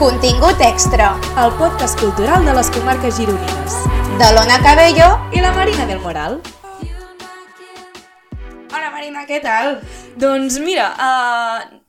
Contingut 0.00 0.56
extra 0.64 1.10
el 1.36 1.50
podcast 1.58 2.00
cultural 2.00 2.46
de 2.46 2.54
les 2.56 2.70
comarques 2.72 3.18
gironines. 3.18 3.74
de 4.16 4.28
l'Ona 4.32 4.56
Cabello. 4.64 5.08
I 5.36 5.42
la 5.44 5.52
Marina 5.52 5.84
del 5.84 6.00
Moral. 6.00 6.40
Hola 8.72 8.88
Marina, 8.94 9.26
què 9.28 9.42
tal? 9.44 9.76
Doncs 10.16 10.56
mira, 10.64 10.86
uh, 10.96 11.80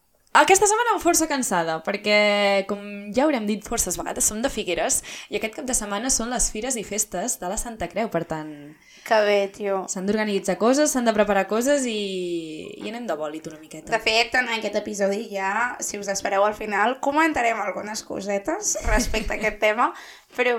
aquesta 0.44 0.68
setmana 0.68 1.00
força 1.00 1.30
cansada, 1.32 1.80
perquè, 1.88 2.66
com 2.68 2.84
ja 3.16 3.24
haurem 3.24 3.48
dit 3.48 3.64
forces 3.64 3.96
vegades, 3.96 4.28
som 4.28 4.44
de 4.44 4.52
Figueres 4.52 5.02
i 5.30 5.40
aquest 5.40 5.56
cap 5.62 5.72
de 5.72 5.74
setmana 5.74 6.12
són 6.12 6.36
les 6.36 6.52
fires 6.52 6.76
i 6.76 6.84
festes 6.84 7.40
de 7.40 7.48
la 7.48 7.56
Santa 7.56 7.88
Creu, 7.88 8.12
per 8.12 8.26
tant, 8.28 8.76
Que 9.02 9.18
bé, 9.26 9.48
tio. 9.50 9.82
s'han 9.90 10.06
d'organitzar 10.06 10.58
coses, 10.62 10.92
s'han 10.94 11.08
de 11.08 11.14
preparar 11.16 11.48
coses 11.50 11.88
i, 11.90 12.70
i 12.78 12.90
anem 12.92 13.08
de 13.10 13.16
bòlit 13.18 13.48
una 13.50 13.58
miqueta. 13.58 13.90
De 13.90 14.00
fet, 14.04 14.36
en 14.38 14.52
aquest 14.54 14.78
episodi 14.78 15.24
ja, 15.32 15.76
si 15.82 15.98
us 15.98 16.08
espereu 16.14 16.46
al 16.46 16.54
final, 16.54 17.00
comentarem 17.02 17.60
algunes 17.64 18.04
cosetes 18.06 18.76
respecte 18.86 19.34
a 19.34 19.40
aquest 19.40 19.58
tema, 19.66 19.90
però, 20.38 20.56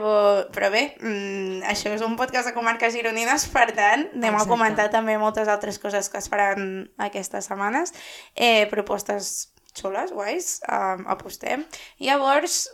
però 0.52 0.72
bé, 0.74 0.84
mm, 0.98 1.62
això 1.70 1.94
és 1.94 2.02
un 2.02 2.18
podcast 2.18 2.50
de 2.50 2.56
comarques 2.58 2.96
gironines, 2.98 3.46
per 3.54 3.68
tant, 3.76 4.08
anem 4.10 4.34
Exacte. 4.34 4.42
a 4.42 4.50
comentar 4.50 4.90
també 4.90 5.16
moltes 5.22 5.48
altres 5.48 5.78
coses 5.78 6.10
que 6.10 6.18
es 6.18 6.28
faran 6.32 6.90
aquestes 6.98 7.46
setmanes, 7.46 7.94
eh, 8.34 8.66
propostes 8.74 9.52
xules, 9.78 10.10
guais, 10.12 10.58
eh, 10.66 10.96
apostem. 11.14 11.62
Llavors, 12.02 12.66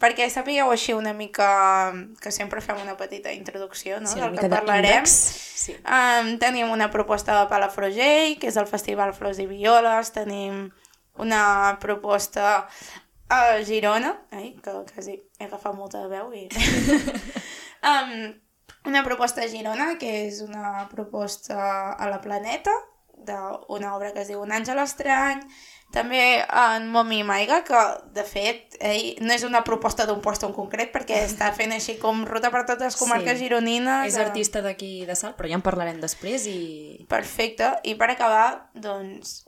perquè 0.00 0.28
sapigueu 0.32 0.70
així 0.72 0.94
una 0.96 1.12
mica, 1.16 1.48
que 2.22 2.32
sempre 2.34 2.62
fem 2.64 2.80
una 2.82 2.96
petita 2.98 3.32
introducció 3.32 4.00
no? 4.00 4.10
Sí, 4.10 4.20
del 4.20 4.36
que 4.38 4.50
parlarem, 4.52 5.04
d'índex. 5.04 5.16
Sí. 5.66 5.76
Um, 5.82 6.36
tenim 6.42 6.70
una 6.70 6.90
proposta 6.92 7.38
de 7.40 7.46
Palafrugell, 7.50 8.36
que 8.40 8.50
és 8.50 8.58
el 8.60 8.68
Festival 8.70 9.14
Flors 9.16 9.40
i 9.42 9.48
Violes, 9.50 10.12
tenim 10.14 10.66
una 11.22 11.76
proposta 11.80 12.66
a 13.28 13.40
Girona, 13.66 14.12
ai, 14.30 14.54
que 14.62 14.74
quasi 14.92 15.16
he 15.38 15.46
agafat 15.48 15.74
molta 15.74 16.04
de 16.04 16.10
veu 16.12 16.34
i... 16.36 16.46
um, 17.92 18.12
una 18.86 19.02
proposta 19.02 19.42
a 19.42 19.48
Girona, 19.50 19.96
que 19.98 20.12
és 20.28 20.42
una 20.44 20.86
proposta 20.92 21.56
a 21.92 22.10
la 22.10 22.20
Planeta, 22.22 22.74
d'una 23.26 23.96
obra 23.96 24.12
que 24.14 24.22
es 24.22 24.30
diu 24.30 24.42
Un 24.44 24.52
àngel 24.54 24.78
estrany, 24.78 25.40
també 25.96 26.20
en 26.44 26.90
Momi 26.92 27.22
Maiga, 27.24 27.62
que 27.64 27.80
de 28.14 28.22
fet 28.28 28.76
ell 28.84 29.16
no 29.24 29.32
és 29.32 29.46
una 29.48 29.62
proposta 29.64 30.04
d'un 30.06 30.20
lloc 30.20 30.44
en 30.44 30.52
concret 30.52 30.92
perquè 30.92 31.22
està 31.30 31.48
fent 31.56 31.72
així 31.72 31.96
com 32.02 32.22
ruta 32.28 32.52
per 32.52 32.66
totes 32.68 32.92
les 32.92 33.00
comarques 33.00 33.38
Sí. 33.40 33.46
gironines. 33.46 34.06
És 34.12 34.20
eh, 34.20 34.24
artista 34.28 34.60
d'aquí 34.62 35.06
de 35.08 35.16
Salt, 35.16 35.38
però 35.40 35.48
ja 35.50 35.56
en 35.58 35.64
parlarem 35.64 35.98
després 36.04 36.44
i... 36.52 36.60
Perfecte. 37.08 37.72
I 37.88 37.96
per 37.96 38.10
acabar, 38.12 38.68
doncs, 38.74 39.38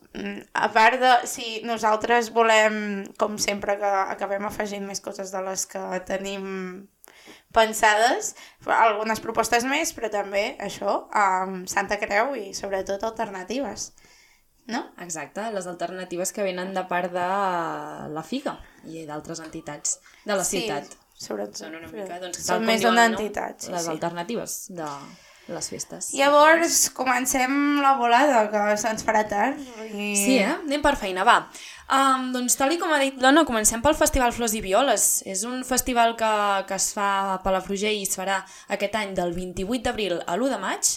a 0.54 0.68
part 0.72 0.98
de... 1.02 1.14
Si 1.28 1.60
nosaltres 1.68 2.32
volem, 2.34 3.04
com 3.20 3.36
sempre, 3.38 3.76
que 3.78 3.94
acabem 4.16 4.48
afegint 4.48 4.86
més 4.88 5.04
coses 5.04 5.30
de 5.34 5.42
les 5.44 5.66
que 5.68 5.82
tenim 6.08 6.88
pensades, 7.52 8.34
algunes 8.68 9.20
propostes 9.24 9.64
més, 9.68 9.92
però 9.96 10.10
també 10.12 10.56
això, 10.60 11.06
amb 11.16 11.68
Santa 11.70 11.96
Creu 12.00 12.34
i 12.36 12.50
sobretot 12.56 13.04
alternatives. 13.08 13.92
No? 14.68 14.82
Exacte, 15.00 15.46
les 15.54 15.66
alternatives 15.70 16.32
que 16.36 16.44
venen 16.44 16.74
de 16.76 16.82
part 16.90 17.12
de 17.14 17.28
la 18.12 18.24
FIGA 18.24 18.58
i 18.92 19.06
d'altres 19.08 19.40
entitats 19.40 19.98
de 20.26 20.36
la 20.36 20.44
ciutat. 20.44 20.92
sobretot. 21.18 21.56
Són 21.64 21.78
una 21.78 21.88
mica, 21.88 22.20
doncs, 22.20 22.44
Són 22.46 22.66
més 22.68 22.84
d'una 22.84 23.08
no? 23.08 23.16
entitat, 23.16 23.64
sí, 23.64 23.72
les 23.72 23.88
sí. 23.88 23.90
alternatives 23.96 24.58
de 24.76 24.90
les 25.48 25.68
festes. 25.72 26.10
Llavors, 26.12 26.90
comencem 26.92 27.80
la 27.80 27.94
volada, 27.96 28.44
que 28.52 28.76
se'ns 28.80 29.04
farà 29.06 29.24
tard. 29.28 29.58
I... 29.88 30.12
Sí, 30.14 30.36
eh? 30.36 30.52
Anem 30.52 30.84
per 30.84 30.94
feina, 31.00 31.24
va. 31.24 31.38
Um, 31.88 32.28
doncs 32.34 32.58
tal 32.60 32.74
i 32.74 32.78
com 32.80 32.92
ha 32.92 33.00
dit 33.00 33.16
l'Ona, 33.22 33.46
comencem 33.48 33.80
pel 33.80 33.96
Festival 33.96 34.34
Flors 34.36 34.52
i 34.58 34.60
Violes. 34.60 35.08
És 35.24 35.46
un 35.48 35.62
festival 35.64 36.12
que, 36.20 36.32
que 36.68 36.76
es 36.76 36.90
fa 36.96 37.08
a 37.32 37.38
Palafrugell 37.44 37.96
i 37.96 38.04
es 38.04 38.20
farà 38.20 38.42
aquest 38.76 39.00
any 39.00 39.16
del 39.16 39.32
28 39.32 39.88
d'abril 39.88 40.20
a 40.20 40.36
l'1 40.36 40.52
de 40.52 40.60
maig. 40.60 40.92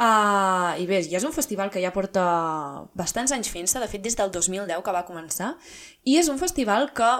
Uh, 0.00 0.80
I 0.80 0.86
bé, 0.88 1.02
ja 1.04 1.18
és 1.18 1.26
un 1.28 1.34
festival 1.34 1.68
que 1.68 1.82
ja 1.82 1.90
porta 1.92 2.22
bastants 2.96 3.34
anys 3.36 3.50
fent-se, 3.52 3.82
de 3.82 3.88
fet 3.90 4.00
des 4.00 4.16
del 4.16 4.32
2010 4.32 4.80
que 4.80 4.94
va 4.96 5.04
començar, 5.04 5.50
i 6.08 6.16
és 6.16 6.30
un 6.32 6.40
festival 6.40 6.88
que 6.96 7.10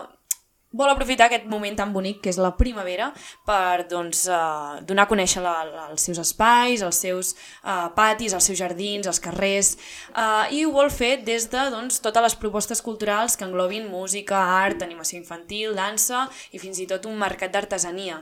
vol 0.72 0.86
aprofitar 0.86 1.26
aquest 1.26 1.48
moment 1.50 1.74
tan 1.74 1.90
bonic 1.92 2.20
que 2.22 2.30
és 2.30 2.38
la 2.38 2.52
primavera 2.54 3.08
per 3.46 3.88
doncs, 3.90 4.22
uh, 4.30 4.78
donar 4.86 5.08
a 5.08 5.10
conèixer 5.10 5.42
la, 5.42 5.54
la, 5.66 5.86
els 5.90 6.04
seus 6.06 6.20
espais, 6.22 6.84
els 6.86 7.00
seus 7.04 7.32
uh, 7.34 7.88
patis, 7.96 8.36
els 8.36 8.46
seus 8.46 8.58
jardins, 8.60 9.08
els 9.10 9.18
carrers, 9.22 9.72
uh, 10.14 10.46
i 10.54 10.62
ho 10.64 10.70
vol 10.72 10.92
fer 10.94 11.16
des 11.26 11.48
de 11.50 11.66
doncs, 11.74 11.98
totes 12.04 12.26
les 12.28 12.38
propostes 12.38 12.82
culturals 12.86 13.34
que 13.36 13.48
englobin 13.48 13.90
música, 13.90 14.38
art, 14.62 14.86
animació 14.86 15.18
infantil, 15.18 15.74
dansa 15.74 16.28
i 16.54 16.62
fins 16.62 16.78
i 16.78 16.86
tot 16.90 17.10
un 17.10 17.18
mercat 17.18 17.50
d'artesania. 17.52 18.20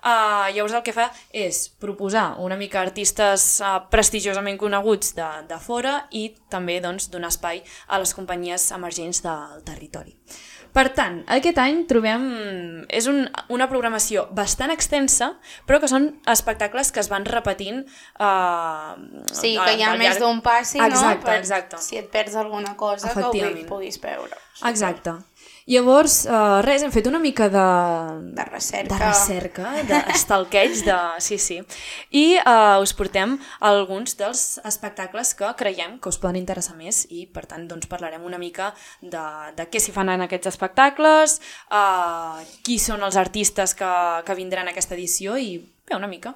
Uh, 0.00 0.48
llavors 0.54 0.74
el 0.78 0.84
que 0.86 0.94
fa 0.96 1.10
és 1.32 1.66
proposar 1.80 2.36
una 2.40 2.56
mica 2.56 2.80
artistes 2.80 3.60
uh, 3.60 3.82
prestigiosament 3.92 4.56
coneguts 4.60 5.14
de, 5.18 5.28
de 5.50 5.58
fora 5.60 6.06
i 6.10 6.30
també 6.48 6.80
doncs, 6.80 7.10
donar 7.12 7.28
espai 7.32 7.60
a 7.88 8.00
les 8.00 8.14
companyies 8.16 8.70
emergents 8.76 9.22
del 9.26 9.60
territori. 9.66 10.16
Per 10.70 10.84
tant, 10.94 11.16
aquest 11.34 11.58
any 11.58 11.80
trobem... 11.90 12.26
És 12.94 13.08
un, 13.10 13.24
una 13.50 13.66
programació 13.70 14.28
bastant 14.36 14.70
extensa, 14.70 15.32
però 15.66 15.80
que 15.82 15.88
són 15.90 16.06
espectacles 16.30 16.92
que 16.94 17.02
es 17.02 17.10
van 17.10 17.26
repetint... 17.26 17.82
Uh, 18.14 19.24
Sí, 19.34 19.56
que 19.58 19.74
hi 19.74 19.82
ha 19.82 19.96
més 19.98 20.20
d'un 20.22 20.38
passi, 20.44 20.78
exacte, 20.78 21.18
no? 21.18 21.26
Per, 21.26 21.38
Exacte, 21.40 21.82
Si 21.82 21.98
et 21.98 22.06
perds 22.12 22.38
alguna 22.38 22.76
cosa, 22.78 23.10
que 23.16 23.26
ho 23.26 23.32
puguis 23.66 23.98
veure. 24.02 24.38
exacte. 24.70 25.16
Llavors, 25.70 26.24
uh, 26.26 26.58
res, 26.66 26.82
hem 26.82 26.90
fet 26.90 27.06
una 27.06 27.20
mica 27.22 27.46
de... 27.52 27.64
De 28.34 28.46
recerca. 28.48 28.96
De 28.96 28.98
recerca, 29.04 29.68
d'estalqueig, 29.86 30.80
de... 30.88 30.96
Sí, 31.22 31.38
sí. 31.38 31.60
I 32.10 32.24
uh, 32.40 32.80
us 32.82 32.90
portem 32.98 33.36
alguns 33.68 34.16
dels 34.18 34.42
espectacles 34.66 35.30
que 35.38 35.52
creiem 35.60 36.00
que 36.02 36.10
us 36.10 36.18
poden 36.18 36.40
interessar 36.40 36.74
més 36.74 37.04
i, 37.14 37.22
per 37.30 37.46
tant, 37.46 37.68
doncs, 37.70 37.86
parlarem 37.92 38.26
una 38.26 38.40
mica 38.42 38.72
de, 38.98 39.22
de 39.54 39.68
què 39.70 39.78
s'hi 39.78 39.94
fan 39.94 40.10
en 40.10 40.26
aquests 40.26 40.50
espectacles, 40.50 41.38
uh, 41.70 42.42
qui 42.66 42.80
són 42.82 43.06
els 43.06 43.20
artistes 43.20 43.78
que, 43.78 43.94
que 44.26 44.38
vindran 44.42 44.66
a 44.66 44.74
aquesta 44.74 44.98
edició 44.98 45.38
i, 45.38 45.54
bé, 45.86 45.94
una 45.94 46.10
mica 46.10 46.34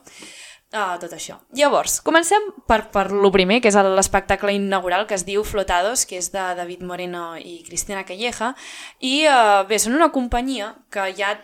uh, 0.75 0.99
tot 1.01 1.15
això. 1.17 1.39
Llavors, 1.57 2.01
comencem 2.05 2.51
per, 2.69 2.83
per 2.95 3.07
lo 3.15 3.31
primer, 3.35 3.61
que 3.63 3.71
és 3.73 3.79
l'espectacle 3.79 4.53
inaugural 4.57 5.07
que 5.09 5.17
es 5.17 5.25
diu 5.27 5.47
Flotados, 5.47 6.05
que 6.11 6.19
és 6.21 6.31
de 6.35 6.45
David 6.59 6.85
Moreno 6.85 7.33
i 7.39 7.61
Cristina 7.67 8.05
Calleja, 8.05 8.53
i 9.01 9.25
uh, 9.31 9.65
bé, 9.69 9.81
són 9.81 9.97
una 9.97 10.13
companyia 10.15 10.75
que 10.93 11.09
ja 11.17 11.37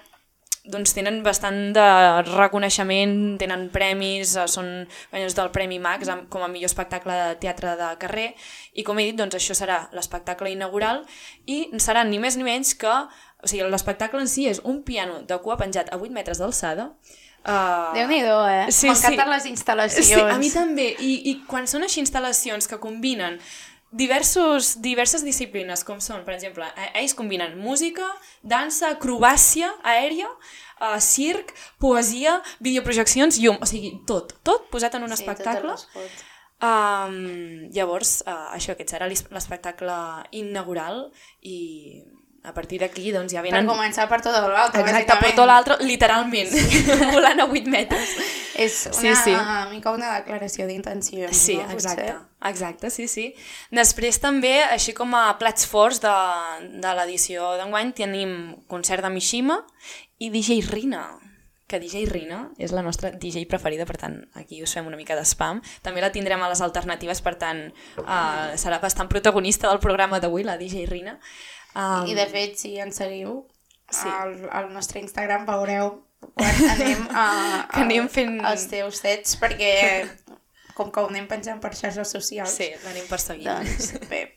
doncs 0.70 0.92
tenen 0.92 1.22
bastant 1.24 1.72
de 1.72 1.84
reconeixement, 2.26 3.14
tenen 3.40 3.69
premis, 3.72 4.34
eh, 4.36 4.46
són 4.48 4.69
guanyadors 5.10 5.36
del 5.38 5.50
Premi 5.54 5.78
Max 5.80 6.10
com 6.28 6.44
a 6.44 6.48
millor 6.48 6.69
espectacle 6.69 7.16
de 7.16 7.38
teatre 7.40 7.76
de 7.80 7.88
carrer 8.02 8.34
i 8.74 8.84
com 8.84 8.98
he 8.98 9.08
dit, 9.08 9.16
doncs 9.16 9.38
això 9.38 9.56
serà 9.56 9.88
l'espectacle 9.96 10.52
inaugural 10.52 11.04
i 11.46 11.70
serà 11.78 12.04
ni 12.04 12.20
més 12.20 12.36
ni 12.36 12.44
menys 12.44 12.74
que, 12.74 12.92
o 12.92 13.48
sigui, 13.48 13.64
l'espectacle 13.72 14.20
en 14.20 14.28
si 14.28 14.46
és 14.50 14.60
un 14.64 14.82
piano 14.84 15.22
de 15.24 15.40
cua 15.40 15.56
penjat 15.56 15.88
a 15.92 15.98
8 15.98 16.12
metres 16.12 16.38
d'alçada, 16.38 16.90
uh, 17.46 17.92
Déu-n'hi-do, 17.94 18.36
eh? 18.48 18.66
Sí, 18.72 18.88
M'encanten 18.88 19.26
sí. 19.26 19.30
les 19.34 19.46
instal·lacions. 19.52 20.06
Sí, 20.06 20.20
a 20.20 20.38
mi 20.38 20.50
també. 20.50 20.94
I, 20.98 21.12
I 21.30 21.34
quan 21.46 21.66
són 21.66 21.82
així 21.86 22.00
instal·lacions 22.02 22.68
que 22.68 22.78
combinen 22.78 23.38
diversos, 23.92 24.76
diverses 24.80 25.24
disciplines, 25.26 25.82
com 25.84 25.98
són, 26.00 26.22
per 26.24 26.34
exemple, 26.36 26.64
eh, 26.78 26.90
ells 27.02 27.14
combinen 27.18 27.56
música, 27.58 28.06
dansa, 28.42 28.92
acrobàcia 28.94 29.72
aèria, 29.82 30.28
uh, 30.80 30.98
circ, 31.02 31.50
poesia, 31.82 32.36
videoprojeccions, 32.62 33.40
llum, 33.42 33.58
o 33.60 33.66
sigui, 33.66 33.96
tot, 34.06 34.36
tot 34.46 34.68
posat 34.70 34.94
en 34.94 35.02
un 35.08 35.10
Sí, 35.16 35.18
espectacle. 35.24 35.74
tot 35.74 35.88
el 35.96 36.06
respot. 36.06 36.26
Um, 36.62 37.70
llavors, 37.72 38.20
uh, 38.28 38.52
això, 38.54 38.75
aquest 38.76 38.93
serà 38.94 39.06
l'es- 39.08 39.25
l'espectacle 39.32 39.94
inaugural 40.36 41.06
i 41.43 42.02
a 42.42 42.54
partir 42.56 42.78
d'aquí 42.81 43.10
doncs, 43.12 43.32
ja 43.34 43.42
Per 43.42 43.50
venen... 43.50 43.66
començar 43.69 44.06
per 44.08 44.20
tot 44.25 44.32
l'altre, 44.32 44.81
Exacte, 44.81 45.16
per 45.20 45.32
tot 45.37 45.46
l'altre, 45.46 45.76
literalment, 45.84 46.48
volant 47.14 47.40
a 47.44 47.46
8 47.46 47.66
metres. 47.69 48.14
És 48.60 48.87
una 48.90 49.14
Sí, 49.14 49.14
sí. 49.31 49.34
mica 49.70 49.92
una 49.92 50.14
declaració 50.19 50.66
d'intencions, 50.69 51.37
Sí, 51.37 51.56
no? 51.56 51.69
exacte, 51.72 52.06
Potser. 52.12 52.50
exacte, 52.50 52.90
sí, 52.90 53.06
sí. 53.08 53.26
Després 53.70 54.19
també, 54.20 54.54
així 54.64 54.92
com 54.96 55.14
a 55.14 55.26
plats 55.40 55.66
forts 55.69 56.00
de, 56.00 56.14
de 56.81 56.94
l'edició 56.98 57.54
d'enguany, 57.60 57.92
tenim 57.96 58.34
concert 58.69 59.04
de 59.04 59.10
Mishima 59.12 59.60
i 60.19 60.28
DJ 60.32 60.60
Rina, 60.69 61.06
que 61.70 61.78
DJ 61.78 62.04
Rina 62.10 62.40
és 62.58 62.72
la 62.75 62.82
nostra 62.82 63.12
DJ 63.14 63.44
preferida, 63.46 63.84
per 63.86 63.96
tant, 63.96 64.16
aquí 64.34 64.58
us 64.64 64.72
fem 64.75 64.88
una 64.90 64.96
mica 64.98 65.14
de 65.16 65.22
spam. 65.25 65.60
També 65.86 66.00
la 66.02 66.10
tindrem 66.10 66.43
a 66.43 66.48
les 66.50 66.60
alternatives, 66.60 67.20
per 67.22 67.36
tant, 67.38 67.69
uh, 68.02 68.50
serà 68.58 68.81
bastant 68.82 69.08
protagonista 69.08 69.69
del 69.70 69.78
programa 69.78 70.19
d'avui, 70.20 70.43
la 70.43 70.56
DJ 70.58 70.88
Rina. 70.90 71.14
Um, 71.75 72.06
I 72.11 72.14
de 72.19 72.26
fet, 72.26 72.56
si 72.58 72.76
ens 72.82 72.96
seguiu 72.99 73.46
Sí. 73.90 74.06
al, 74.08 74.49
al 74.55 74.69
nostre 74.72 75.00
Instagram 75.02 75.46
veureu 75.46 75.96
quan 76.34 76.58
anem 76.75 77.06
a, 77.11 77.25
Que 77.72 77.81
anem 77.84 78.08
fent- 78.08 78.40
els 78.46 78.69
teus 78.70 78.99
sets 79.02 79.37
perquè 79.40 80.06
com 80.78 80.90
que 80.94 81.00
ho 81.02 81.08
anem 81.11 81.26
penjant 81.28 81.58
per 81.61 81.72
xarxes 81.75 82.11
socials 82.14 82.50
Sí, 82.55 82.69
l'anem 82.84 83.06
perseguint. 83.11 83.50
doncs 83.50 83.93
bé, 84.11 84.37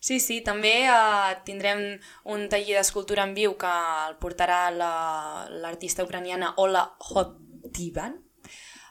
Sí, 0.00 0.16
Sí, 0.24 0.38
també 0.40 0.86
uh, 0.88 1.34
tindrem 1.44 1.82
un 2.24 2.46
taller 2.48 2.78
d'escultura 2.78 3.26
en 3.28 3.34
viu 3.36 3.58
que 3.60 3.68
el 4.08 4.16
portarà 4.22 4.70
la- 4.72 5.46
l'artista 5.50 6.04
ucraniana 6.04 6.54
Ola 6.56 6.86
Hotivan. 7.10 8.16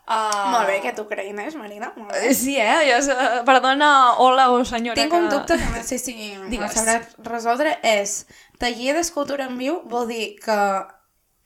Uh, 0.09 0.49
Molt 0.55 0.65
bé, 0.65 0.79
que 0.81 0.89
t'ucraïnes, 0.97 1.53
Marina, 1.53 1.91
molt 1.95 2.09
bé. 2.15 2.33
Sí, 2.33 2.55
eh? 2.57 2.95
És- 2.95 3.11
perdona, 3.45 3.89
hola 4.17 4.47
o 4.49 4.63
senyora. 4.65 4.97
Tinc 4.97 5.11
que... 5.13 5.19
un 5.21 5.29
dubte 5.29 5.53
que 5.59 5.67
no 5.75 5.83
sé 5.85 5.99
si 6.01 6.15
Digues. 6.49 6.73
sabràs 6.73 7.13
resoldre, 7.27 7.75
és 7.85 8.23
taller 8.57 8.95
d'escultura 8.97 9.45
en 9.45 9.59
viu 9.61 9.83
vol 9.85 10.07
dir 10.09 10.31
que 10.41 10.57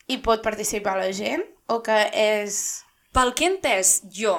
hi 0.07 0.17
pot 0.23 0.41
participar 0.45 0.95
la 1.01 1.11
gent 1.11 1.43
o 1.67 1.81
que 1.83 1.99
és... 2.15 2.61
Pel 3.13 3.33
que 3.35 3.45
he 3.45 3.51
entès 3.51 3.97
jo, 4.09 4.37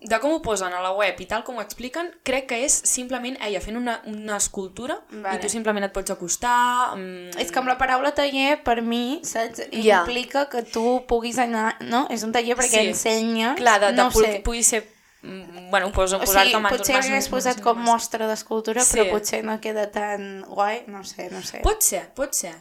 de 0.00 0.18
com 0.20 0.32
ho 0.32 0.38
posen 0.40 0.72
a 0.72 0.80
la 0.80 0.92
web 0.96 1.18
i 1.20 1.26
tal 1.28 1.42
com 1.44 1.58
ho 1.58 1.60
expliquen, 1.60 2.06
crec 2.24 2.46
que 2.48 2.58
és 2.64 2.72
simplement 2.88 3.36
ella 3.44 3.60
fent 3.60 3.76
una, 3.76 3.98
una 4.08 4.38
escultura 4.40 4.96
Vale. 5.10 5.34
i 5.36 5.40
tu 5.42 5.50
simplement 5.52 5.84
et 5.84 5.92
pots 5.92 6.10
acostar... 6.14 6.96
Mm, 6.96 7.34
És 7.38 7.50
que 7.52 7.60
amb 7.60 7.68
la 7.68 7.76
paraula 7.76 8.14
taller, 8.16 8.62
per 8.64 8.80
mi, 8.80 9.20
saps? 9.28 9.60
Ja. 9.72 10.00
Implica 10.00 10.46
que 10.48 10.62
tu 10.62 11.02
puguis 11.06 11.36
anar... 11.38 11.76
No? 11.84 12.06
És 12.08 12.24
un 12.24 12.32
taller 12.32 12.56
perquè 12.56 12.80
Sí. 12.80 12.86
ensenyes... 12.94 13.58
Clar, 13.60 13.76
de, 13.80 13.92
de, 13.92 13.98
no 14.00 14.08
ho 14.08 14.14
pu- 14.14 14.24
sé. 14.24 14.40
pugui 14.46 14.62
ser... 14.64 14.86
mm, 15.22 15.68
Bueno, 15.70 15.92
O 15.92 16.06
sigui, 16.08 16.56
potser 16.64 16.96
hagués 16.96 17.28
posat 17.28 17.60
com 17.60 17.78
mostra 17.84 18.26
d'escultura, 18.26 18.80
Sí. 18.82 18.96
però 18.96 19.10
potser 19.18 19.44
no 19.44 19.60
queda 19.60 19.90
tan 19.92 20.40
guai, 20.48 20.84
no 20.88 21.04
sé, 21.04 21.28
no 21.30 21.42
sé. 21.44 21.60
Pot 21.62 21.84
ser, 21.84 22.06
pot 22.16 22.32
ser. 22.34 22.54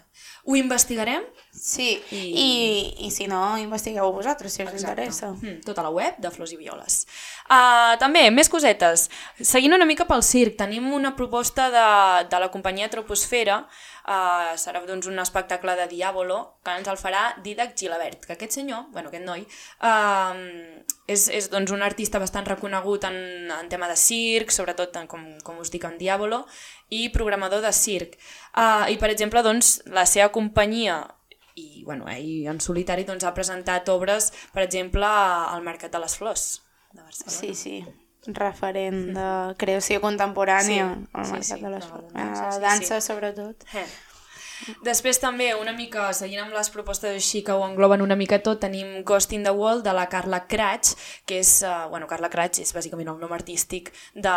Ho 0.46 0.56
investigarem 0.56 1.24
Sí, 1.52 2.02
I- 2.12 2.18
I... 2.40 3.06
I, 3.08 3.12
si 3.12 3.26
no, 3.28 3.58
investigueu 3.58 4.14
vosaltres, 4.14 4.54
si 4.54 4.64
us 4.64 4.72
interessa. 4.78 5.32
Mm, 5.34 5.58
tota 5.66 5.84
la 5.84 5.90
web 5.92 6.16
de 6.22 6.30
Flors 6.32 6.54
i 6.54 6.58
Violes. 6.60 7.02
Uh, 7.50 7.98
també, 8.00 8.22
més 8.32 8.48
cosetes. 8.48 9.08
Seguint 9.42 9.74
una 9.76 9.88
mica 9.90 10.06
pel 10.08 10.22
circ, 10.24 10.56
tenim 10.62 10.88
una 10.94 11.16
proposta 11.18 11.68
de, 11.74 11.84
de 12.32 12.40
la 12.40 12.52
companyia 12.54 12.88
Troposfera, 12.94 13.58
uh, 14.06 14.54
serà 14.62 14.84
doncs, 14.88 15.10
un 15.10 15.20
espectacle 15.20 15.76
de 15.82 15.90
Diàbolo, 15.92 16.38
que 16.64 16.78
ens 16.80 16.88
el 16.88 17.02
farà 17.02 17.26
Didac 17.44 17.76
Gilabert, 17.76 18.24
que 18.30 18.38
aquest 18.38 18.56
senyor, 18.62 18.86
bueno, 18.94 19.10
aquest 19.12 19.26
noi, 19.26 19.44
uh, 19.84 20.86
és, 21.10 21.28
és 21.34 21.50
doncs, 21.52 21.74
un 21.76 21.82
artista 21.84 22.22
bastant 22.22 22.48
reconegut 22.48 23.10
en, 23.10 23.18
en 23.58 23.70
tema 23.74 23.90
de 23.90 23.98
circ, 24.00 24.54
sobretot 24.54 24.96
en, 25.02 25.10
com, 25.12 25.26
com 25.44 25.60
us 25.60 25.74
dic, 25.74 25.90
en 25.90 25.98
Diàbolo, 26.00 26.46
i 26.90 27.10
programador 27.14 27.62
de 27.62 27.72
circ. 27.74 28.18
Uh, 28.56 28.88
I, 28.90 28.98
per 28.98 29.10
exemple, 29.14 29.42
doncs, 29.46 29.80
la 29.94 30.06
seva 30.10 30.30
companyia 30.34 31.04
i 31.60 31.84
bueno, 31.84 32.08
ell 32.08 32.48
en 32.48 32.60
solitari 32.64 33.04
doncs, 33.04 33.26
ha 33.28 33.34
presentat 33.36 33.90
obres, 33.92 34.32
per 34.54 34.64
exemple, 34.64 35.06
al 35.06 35.62
Mercat 35.66 35.92
de 35.92 36.00
les 36.00 36.16
Flors 36.18 36.46
de 36.94 37.02
Barcelona. 37.02 37.36
Sí, 37.40 37.54
sí. 37.56 37.84
Referent 38.36 39.14
de 39.16 39.28
creació 39.58 40.02
contemporània 40.04 40.86
Sí, 40.90 41.08
al 41.14 41.26
sí, 41.26 41.32
mercat 41.32 41.58
sí, 41.58 41.62
de 41.64 41.70
les 41.72 41.86
de 41.86 41.90
la 41.90 42.00
flors. 42.00 42.14
dansa, 42.14 42.44
La 42.46 42.52
sí, 42.52 42.62
dansa, 42.66 43.00
sí. 43.02 43.08
sobretot. 43.08 43.64
Eh. 43.74 43.86
Després 44.86 45.20
també, 45.22 45.50
una 45.58 45.74
mica, 45.76 46.10
seguint 46.16 46.44
amb 46.44 46.56
les 46.56 46.70
propostes 46.74 47.16
així 47.16 47.42
que 47.46 47.56
ho 47.56 47.64
engloben 47.66 48.04
una 48.06 48.18
mica 48.20 48.42
tot, 48.44 48.62
tenim 48.64 49.02
Ghost 49.08 49.34
in 49.36 49.46
the 49.48 49.54
Wall 49.56 49.84
de 49.86 49.94
la 49.96 50.08
Carla 50.12 50.44
Cratch, 50.52 50.96
que 51.30 51.40
és, 51.44 51.54
uh, 51.66 51.88
bueno, 51.92 52.08
Carla 52.12 52.32
Cratch 52.32 52.64
és 52.64 52.74
bàsicament 52.76 53.12
el 53.14 53.20
nom 53.22 53.34
artístic 53.36 53.92
de... 54.14 54.36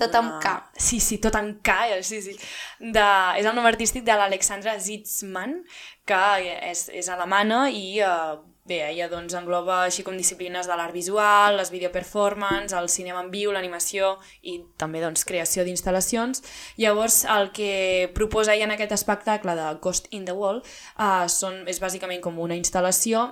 Tot 0.00 0.18
amb 0.20 0.38
K. 0.42 0.54
Sí, 0.76 1.00
sí, 1.00 1.20
tot 1.22 1.36
amb 1.40 1.60
K, 1.64 1.78
eh, 1.96 2.02
sí, 2.06 2.20
sí. 2.24 2.36
De, 2.80 3.06
és 3.40 3.46
el 3.46 3.54
nom 3.56 3.68
artístic 3.68 4.06
de 4.06 4.16
l'Alexandra 4.18 4.76
Zitzman, 4.80 5.60
que 6.08 6.24
és, 6.70 6.88
és 6.92 7.08
alemana 7.12 7.66
i 7.72 8.02
uh, 8.04 8.36
bé, 8.64 8.78
ella 8.88 9.10
doncs 9.12 9.34
engloba 9.36 9.82
així 9.84 10.02
com 10.04 10.16
disciplines 10.16 10.68
de 10.68 10.76
l'art 10.76 10.94
visual, 10.96 11.58
les 11.58 11.70
videoperformance, 11.72 12.72
el 12.76 12.88
cinema 12.88 13.20
en 13.20 13.30
viu, 13.32 13.52
l'animació 13.52 14.14
i 14.40 14.58
també 14.80 15.02
doncs 15.04 15.26
creació 15.28 15.66
d'instal·lacions. 15.66 16.40
Llavors 16.80 17.22
el 17.36 17.50
que 17.56 18.10
proposa 18.16 18.54
ella 18.54 18.68
en 18.70 18.74
aquest 18.76 18.96
espectacle 18.96 19.56
de 19.58 19.68
Ghost 19.84 20.08
in 20.16 20.24
the 20.24 20.36
Wall 20.36 20.62
uh, 20.64 21.26
són, 21.28 21.62
és 21.68 21.80
bàsicament 21.82 22.24
com 22.24 22.40
una 22.40 22.56
instal·lació 22.56 23.30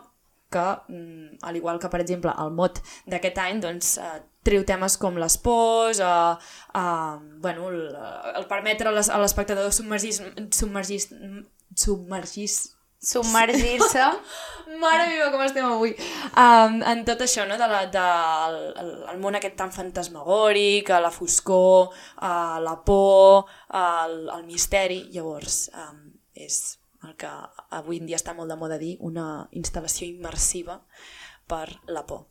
que, 0.52 0.67
mm, 0.93 1.40
al 1.49 1.56
igual 1.56 1.81
que, 1.81 1.88
per 1.88 2.02
exemple, 2.05 2.35
el 2.38 2.52
mot 2.52 2.82
d'aquest 3.08 3.40
any, 3.40 3.62
doncs, 3.64 3.96
eh, 3.96 4.20
treu 4.44 4.67
temes 4.69 4.99
com 5.00 5.17
les 5.17 5.38
pors, 5.40 6.02
eh, 6.05 6.37
eh, 6.76 7.17
bueno, 7.40 7.70
el, 7.70 7.81
el 8.37 8.46
permetre 8.50 8.93
a 8.93 8.93
a 8.93 9.19
l'espectador 9.23 9.73
submergir, 9.73 10.12
submergir, 10.52 11.00
submergir 11.75 12.50
Submergir-se. 13.02 14.06
Mare 14.82 15.08
meva, 15.10 15.31
com 15.32 15.43
estem 15.44 15.66
avui! 15.66 15.93
Um, 16.38 16.78
en 16.87 17.02
tot 17.04 17.20
això, 17.25 17.44
no?, 17.49 17.58
de 17.60 17.66
la, 17.69 17.82
de, 17.93 18.04
el, 18.81 18.93
el 19.12 19.19
món 19.20 19.37
aquest 19.37 19.56
tan 19.58 19.72
fantasmagòric, 19.75 20.88
la 21.02 21.10
foscor, 21.12 21.93
a 22.22 22.60
la 22.62 22.76
por, 22.87 23.50
al, 23.69 24.16
al 24.32 24.46
misteri... 24.46 25.02
Llavors, 25.12 25.66
um, 25.76 26.06
és 26.32 26.78
el 27.04 27.16
que 27.19 27.31
avui 27.75 27.99
en 28.00 28.08
dia 28.08 28.20
està 28.20 28.37
molt 28.38 28.54
de 28.54 28.56
moda 28.56 28.78
dir, 28.81 28.94
una 29.04 29.44
instal·lació 29.58 30.06
immersiva 30.08 30.78
per 31.50 31.66
la 31.90 32.06
por. 32.08 32.28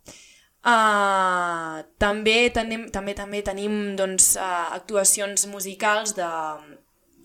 Uh, 0.61 1.81
també, 2.01 2.51
tenim, 2.53 2.87
també 2.93 3.15
també 3.17 3.41
tenim 3.45 3.97
doncs, 3.99 4.35
uh, 4.39 4.71
actuacions 4.77 5.47
musicals 5.51 6.15
de, 6.17 6.29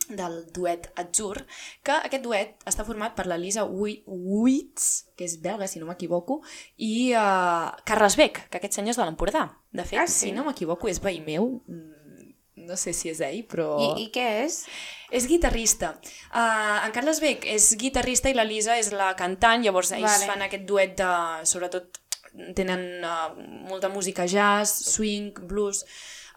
del 0.09 0.45
duet 0.55 0.91
Atzur, 0.97 1.41
que 1.83 1.93
aquest 2.07 2.23
duet 2.25 2.63
està 2.69 2.85
format 2.87 3.15
per 3.17 3.27
la 3.27 3.37
Lisa 3.41 3.65
Wi- 3.67 4.03
Witz, 4.07 5.07
que 5.17 5.25
és 5.27 5.39
belga, 5.43 5.67
si 5.67 5.81
no 5.83 5.87
m'equivoco, 5.89 6.41
i 6.77 7.13
uh, 7.17 7.73
Carles 7.89 8.17
Beck, 8.17 8.47
que 8.51 8.61
aquest 8.61 8.79
senyor 8.79 8.95
és 8.95 9.01
de 9.01 9.05
l'Empordà. 9.09 9.47
De 9.73 9.85
fet, 9.85 9.99
Ah, 10.01 10.07
sí? 10.07 10.29
si 10.29 10.33
no 10.33 10.45
m'equivoco, 10.47 10.89
és 10.89 11.01
veí 11.03 11.19
meu, 11.25 11.61
mm, 11.67 12.31
no 12.69 12.77
sé 12.81 12.93
si 12.97 13.11
és 13.13 13.21
ell, 13.21 13.43
però... 13.51 13.69
I, 13.83 14.07
I 14.07 14.11
què 14.15 14.27
és? 14.47 14.61
És 15.11 15.27
guitarrista. 15.31 15.93
Uh, 16.33 16.87
en 16.87 16.95
Carles 16.95 17.21
Beck 17.23 17.45
és 17.47 17.73
guitarrista 17.79 18.31
i 18.31 18.35
la 18.35 18.45
Lisa 18.47 18.79
és 18.79 18.93
la 18.95 19.13
cantant, 19.19 19.63
llavors 19.63 19.93
ells 19.93 20.07
Vale. 20.07 20.27
fan 20.33 20.43
aquest 20.47 20.65
duet 20.67 20.97
de... 20.99 21.11
sobretot 21.47 22.01
tenen 22.55 22.83
uh, 23.07 23.31
molta 23.71 23.89
música 23.89 24.27
jazz, 24.31 24.73
swing, 24.95 25.33
blues... 25.49 25.85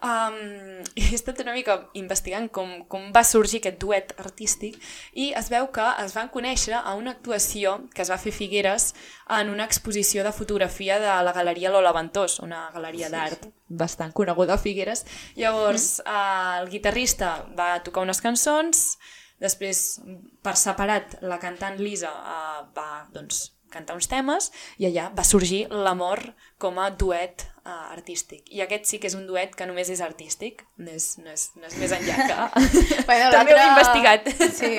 Um, 0.00 0.80
he 0.96 1.12
estat 1.12 1.42
una 1.44 1.52
mica 1.52 1.76
investigant 1.98 2.48
com, 2.48 2.70
com 2.88 3.10
va 3.12 3.20
sorgir 3.26 3.60
aquest 3.60 3.76
duet 3.82 4.14
artístic 4.22 4.78
i 5.12 5.30
es 5.36 5.50
veu 5.52 5.68
que 5.74 5.84
es 6.04 6.14
van 6.16 6.30
conèixer 6.32 6.78
a 6.78 6.94
una 6.96 7.12
actuació 7.12 7.76
que 7.92 8.00
es 8.00 8.12
va 8.12 8.18
fer 8.22 8.32
Figueres 8.32 8.94
en 9.36 9.52
una 9.52 9.68
exposició 9.68 10.24
de 10.24 10.32
fotografia 10.32 10.98
de 11.02 11.12
la 11.26 11.36
Galeria 11.36 11.72
Lola 11.74 11.92
Ventós, 11.92 12.38
una 12.40 12.68
galeria 12.72 13.12
d'art 13.12 13.50
bastant 13.68 14.12
coneguda 14.16 14.56
a 14.56 14.58
Figueres. 14.58 15.04
Llavors, 15.36 16.00
uh, 16.02 16.62
el 16.62 16.72
guitarrista 16.72 17.36
va 17.56 17.76
tocar 17.84 18.02
unes 18.02 18.24
cançons, 18.24 18.98
després, 19.40 20.00
per 20.42 20.56
separat, 20.58 21.20
la 21.22 21.38
cantant 21.38 21.78
Lisa 21.78 22.10
uh, 22.10 22.64
va, 22.74 22.90
doncs, 23.14 23.50
cantar 23.70 23.94
uns 23.94 24.10
temes 24.10 24.50
i 24.82 24.88
allà 24.88 25.08
va 25.14 25.24
sorgir 25.26 25.62
l'amor 25.70 26.24
com 26.58 26.80
a 26.82 26.90
duet 26.90 27.46
uh, 27.64 27.92
artístic. 27.92 28.46
I 28.54 28.64
aquest 28.64 28.88
sí 28.88 29.00
que 29.00 29.08
és 29.10 29.16
un 29.18 29.26
duet 29.28 29.54
que 29.56 29.66
només 29.68 29.90
és 29.92 30.00
artístic, 30.04 30.64
no 30.80 30.92
és, 30.94 31.12
no 31.22 31.30
és, 31.32 31.48
no 31.58 31.68
és 31.68 31.76
més 31.80 31.94
enllà 31.96 32.26
que... 32.26 32.38
Bueno, 33.10 33.30
També 33.34 33.54
ho 33.54 33.60
he 33.60 33.68
investigat. 33.68 34.28
Sí, 34.56 34.72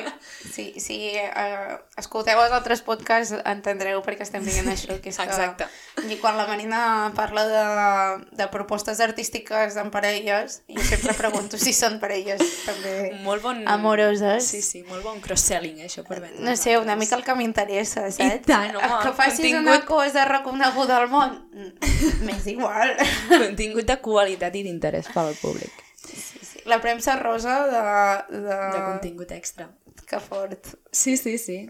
sí, 0.52 0.66
sí 0.82 1.00
uh, 1.22 1.78
escolteu 2.00 2.42
els 2.42 2.56
altres 2.56 2.84
podcasts 2.86 3.36
entendreu 3.46 4.02
perquè 4.06 4.26
estem 4.28 4.46
dient 4.48 4.70
això. 4.72 4.98
Que 5.02 5.14
és 5.14 5.20
que... 5.20 5.28
Exacte. 5.28 5.68
I 6.08 6.18
quan 6.22 6.38
la 6.40 6.48
Marina 6.50 7.12
parla 7.16 7.46
de, 7.48 7.66
de 8.38 8.48
propostes 8.54 9.02
artístiques 9.04 9.78
en 9.78 9.92
parelles, 9.94 10.62
jo 10.70 10.86
sempre 10.88 11.16
pregunto 11.18 11.60
si 11.62 11.74
són 11.76 12.00
parelles 12.02 12.42
també 12.66 13.12
Molt 13.26 13.44
bon... 13.44 13.64
amoroses. 13.70 14.48
Sí, 14.48 14.62
sí, 14.66 14.84
molt 14.88 15.04
bon 15.06 15.22
cross-selling, 15.24 15.82
eh, 15.82 15.90
això 15.90 16.04
per 16.08 16.20
vendre. 16.22 16.42
No 16.46 16.56
sé, 16.60 16.78
una 16.80 16.96
mica 17.00 17.18
el 17.20 17.26
que 17.28 17.36
m'interessa, 17.38 18.08
saps? 18.12 18.46
tant, 18.48 18.76
home, 18.78 19.00
que 19.04 19.14
facis 19.18 19.40
contingut. 19.40 19.68
una 19.68 19.86
cosa 19.86 20.26
reconeguda 20.30 20.98
al 21.02 21.10
món, 21.12 21.38
mm, 21.54 22.24
m'és 22.26 22.48
igual. 22.52 22.71
Contingut 23.46 23.90
de 23.90 23.98
qualitat 24.04 24.56
i 24.58 24.64
d'interès 24.68 25.12
pel 25.14 25.36
públic. 25.42 25.84
Sí, 26.02 26.18
sí. 26.18 26.64
La 26.70 26.82
premsa 26.82 27.18
rosa 27.20 27.62
de... 27.68 27.84
de... 28.38 28.58
De 28.58 28.82
contingut 28.88 29.32
extra. 29.36 29.70
Que 30.08 30.20
fort. 30.20 30.74
Sí, 30.92 31.16
sí, 31.18 31.38
sí. 31.38 31.62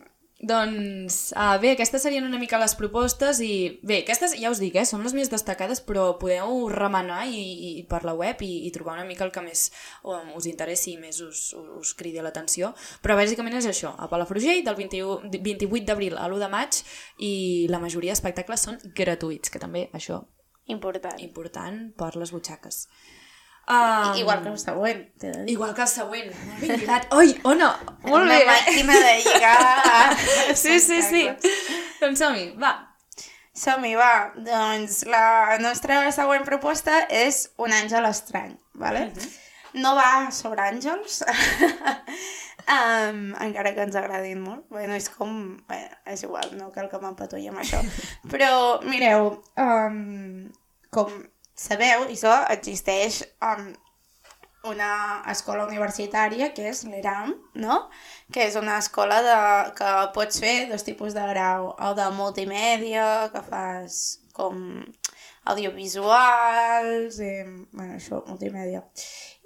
Doncs 0.41 1.35
uh, 1.37 1.59
bé, 1.61 1.75
aquestes 1.75 2.01
serien 2.01 2.25
una 2.25 2.39
mica 2.41 2.57
les 2.57 2.73
propostes 2.73 3.37
i 3.45 3.77
bé, 3.85 3.99
aquestes 4.01 4.33
ja 4.41 4.49
us 4.49 4.57
dic, 4.57 4.73
eh, 4.73 4.87
són 4.89 5.05
les 5.05 5.13
més 5.13 5.29
destacades 5.29 5.83
però 5.85 6.07
podeu 6.17 6.65
remenar 6.73 7.27
i, 7.29 7.43
i 7.67 7.83
per 7.85 8.01
la 8.09 8.15
web 8.17 8.41
i, 8.41 8.49
i 8.65 8.71
trobar 8.73 8.97
una 8.97 9.05
mica 9.05 9.21
el 9.27 9.33
que 9.35 9.45
més 9.45 9.67
um, 10.01 10.33
us 10.39 10.49
interessi 10.49 10.95
i 10.95 10.97
més 10.97 11.21
us, 11.21 11.43
us, 11.53 11.69
us 11.83 11.93
cridi 11.93 12.25
l'atenció 12.25 12.73
però 13.05 13.19
bàsicament 13.21 13.61
és 13.61 13.69
això, 13.69 13.93
a 13.93 14.09
Palafrugell 14.09 14.65
del 14.65 14.81
21, 14.81 15.29
28 15.29 15.85
d'abril 15.85 16.17
a 16.17 16.25
l'1 16.25 16.41
de 16.41 16.51
maig 16.57 16.83
i 17.21 17.33
la 17.69 17.83
majoria 17.83 18.15
d'espectacles 18.15 18.65
són 18.65 18.81
gratuïts, 18.97 19.53
que 19.53 19.61
també 19.61 19.91
això 19.93 20.23
Important. 20.67 21.19
important 21.19 21.79
per 21.97 22.15
les 22.15 22.31
butxaques 22.31 22.87
um, 23.67 24.13
Igual 24.17 24.43
que 24.43 24.49
el 24.49 24.59
següent, 24.59 25.01
t'he 25.19 25.31
de 25.31 25.41
dir. 25.45 25.53
Igual 25.55 25.73
que 25.75 25.81
el 25.81 25.87
següent, 25.87 26.29
molt 26.47 26.61
ben 26.61 26.79
lligat. 26.79 27.07
Oi, 27.13 27.33
Ona, 27.43 27.71
molt 28.05 28.23
Una 28.25 28.37
bé. 28.37 28.45
màquina 28.45 28.93
de 28.93 29.13
lligar. 29.25 30.17
Sí, 30.63 30.79
sí, 30.79 31.01
sí. 31.01 31.27
Doncs 32.01 32.19
som-hi, 32.19 32.51
va. 32.61 32.71
Som-hi, 33.53 33.93
va. 33.95 34.31
Doncs 34.35 35.03
la 35.11 35.57
nostra 35.61 36.03
següent 36.15 36.43
proposta 36.47 37.05
és 37.09 37.49
Un 37.57 37.71
àngel 37.71 38.05
estrany, 38.09 38.57
vale? 38.73 39.11
no 39.73 39.93
va 39.95 40.27
sobre 40.35 40.59
àngels, 40.67 41.21
um, 42.65 43.21
encara 43.45 43.73
que 43.75 43.85
ens 43.87 43.97
agradin 43.99 44.41
molt. 44.43 44.65
Bueno, 44.69 44.95
és 44.97 45.09
com... 45.13 45.37
Bé, 45.69 45.83
és 46.13 46.25
igual, 46.27 46.55
no 46.59 46.71
cal 46.75 46.89
que 46.91 47.01
m'empatolli 47.01 47.51
amb 47.51 47.63
això. 47.63 47.81
Però, 48.31 48.51
mireu, 48.87 49.33
um, 49.59 50.49
com 50.93 51.13
sabeu, 51.57 52.07
això 52.09 52.33
existeix 52.53 53.21
um, 53.45 53.71
una 54.69 54.93
escola 55.31 55.65
universitària 55.65 56.51
que 56.53 56.67
és 56.69 56.83
l'ERAM, 56.85 57.33
no? 57.57 57.77
que 58.33 58.45
és 58.45 58.57
una 58.59 58.77
escola 58.81 59.21
de, 59.25 59.37
que 59.77 59.91
pots 60.15 60.41
fer 60.43 60.55
dos 60.69 60.85
tipus 60.85 61.15
de 61.17 61.25
grau, 61.33 61.71
el 61.81 61.97
de 61.97 62.09
multimèdia, 62.17 63.05
que 63.33 63.41
fas 63.47 64.01
com 64.37 64.61
audiovisuals, 65.51 67.17
i, 67.19 67.33
bueno, 67.73 67.97
això, 67.97 68.21
multimèdia, 68.27 68.83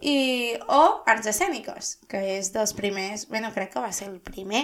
i, 0.06 0.18
o 0.70 0.82
arts 1.10 1.30
escèniques, 1.32 1.96
que 2.12 2.22
és 2.38 2.52
dels 2.54 2.76
primers, 2.78 3.28
bueno, 3.32 3.52
crec 3.56 3.74
que 3.74 3.84
va 3.84 3.92
ser 3.96 4.10
el 4.12 4.20
primer, 4.22 4.64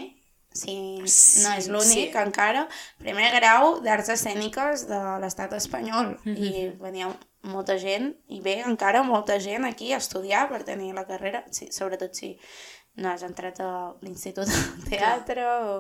si 0.53 0.75
sí, 1.07 1.41
no 1.45 1.53
és 1.55 1.69
l'únic 1.71 2.12
sí. 2.12 2.19
encara, 2.19 2.65
primer 3.00 3.29
grau 3.38 3.77
d'arts 3.83 4.12
escèniques 4.17 4.86
de 4.89 5.01
l'estat 5.24 5.53
espanyol, 5.57 6.17
mm 6.24 6.33
-hmm. 6.33 6.38
i 6.38 6.69
venia 6.81 7.10
molta 7.41 7.77
gent, 7.79 8.12
i 8.27 8.41
ve 8.41 8.60
encara 8.62 9.01
molta 9.03 9.39
gent 9.39 9.65
aquí 9.65 9.93
a 9.93 9.98
estudiar 9.98 10.48
per 10.50 10.63
tenir 10.63 10.93
la 10.93 11.07
carrera, 11.07 11.45
sí, 11.50 11.71
sobretot 11.71 12.13
si 12.13 12.38
no 12.95 13.10
has 13.10 13.24
entrat 13.24 13.60
a 13.63 13.69
l'Institut 14.03 14.50
de 14.50 14.89
Teatre 14.89 15.45
o... 15.48 15.79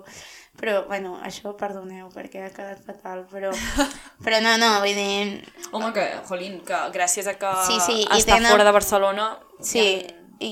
Però, 0.59 0.81
bueno, 0.87 1.13
això 1.23 1.53
perdoneu 1.55 2.09
perquè 2.11 2.41
ha 2.43 2.49
quedat 2.51 2.81
fatal, 2.83 3.21
però, 3.31 3.51
però 4.25 4.41
no, 4.43 4.57
no, 4.59 4.71
vull 4.83 4.97
dir... 4.97 5.43
Home, 5.71 5.91
que, 5.95 6.07
jolín, 6.27 6.59
que 6.67 6.79
gràcies 6.95 7.29
a 7.31 7.37
que 7.39 7.51
sí, 7.67 7.77
sí, 7.83 8.01
està 8.07 8.35
tenen... 8.35 8.51
fora 8.51 8.67
de 8.67 8.73
Barcelona... 8.75 9.29
Sí, 9.63 9.85
ja... 10.01 10.17
i, 10.43 10.51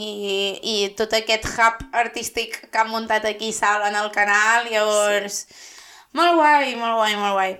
i 0.63 0.77
tot 0.99 1.15
aquest 1.17 1.49
hub 1.51 1.83
artístic 1.99 2.61
que 2.69 2.79
han 2.79 2.91
muntat 2.93 3.27
aquí 3.27 3.51
sal 3.55 3.87
en 3.89 3.99
el 3.99 4.11
canal, 4.15 4.71
llavors... 4.71 5.43
Sí. 5.47 5.67
Molt 6.17 6.39
guai, 6.39 6.71
molt 6.73 6.95
guai, 6.97 7.13
molt 7.21 7.35
guai. 7.35 7.51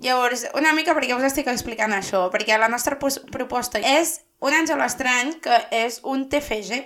Llavors, 0.00 0.46
una 0.56 0.70
mica 0.72 0.94
perquè 0.96 1.12
us 1.12 1.26
estic 1.28 1.50
explicant 1.52 1.92
això, 1.92 2.22
perquè 2.32 2.56
la 2.56 2.70
nostra 2.72 2.96
proposta 2.96 3.82
és 3.84 4.14
un 4.40 4.56
àngel 4.56 4.80
estrany 4.80 5.34
que 5.44 5.58
és 5.76 5.98
un 6.08 6.24
TFG 6.32 6.78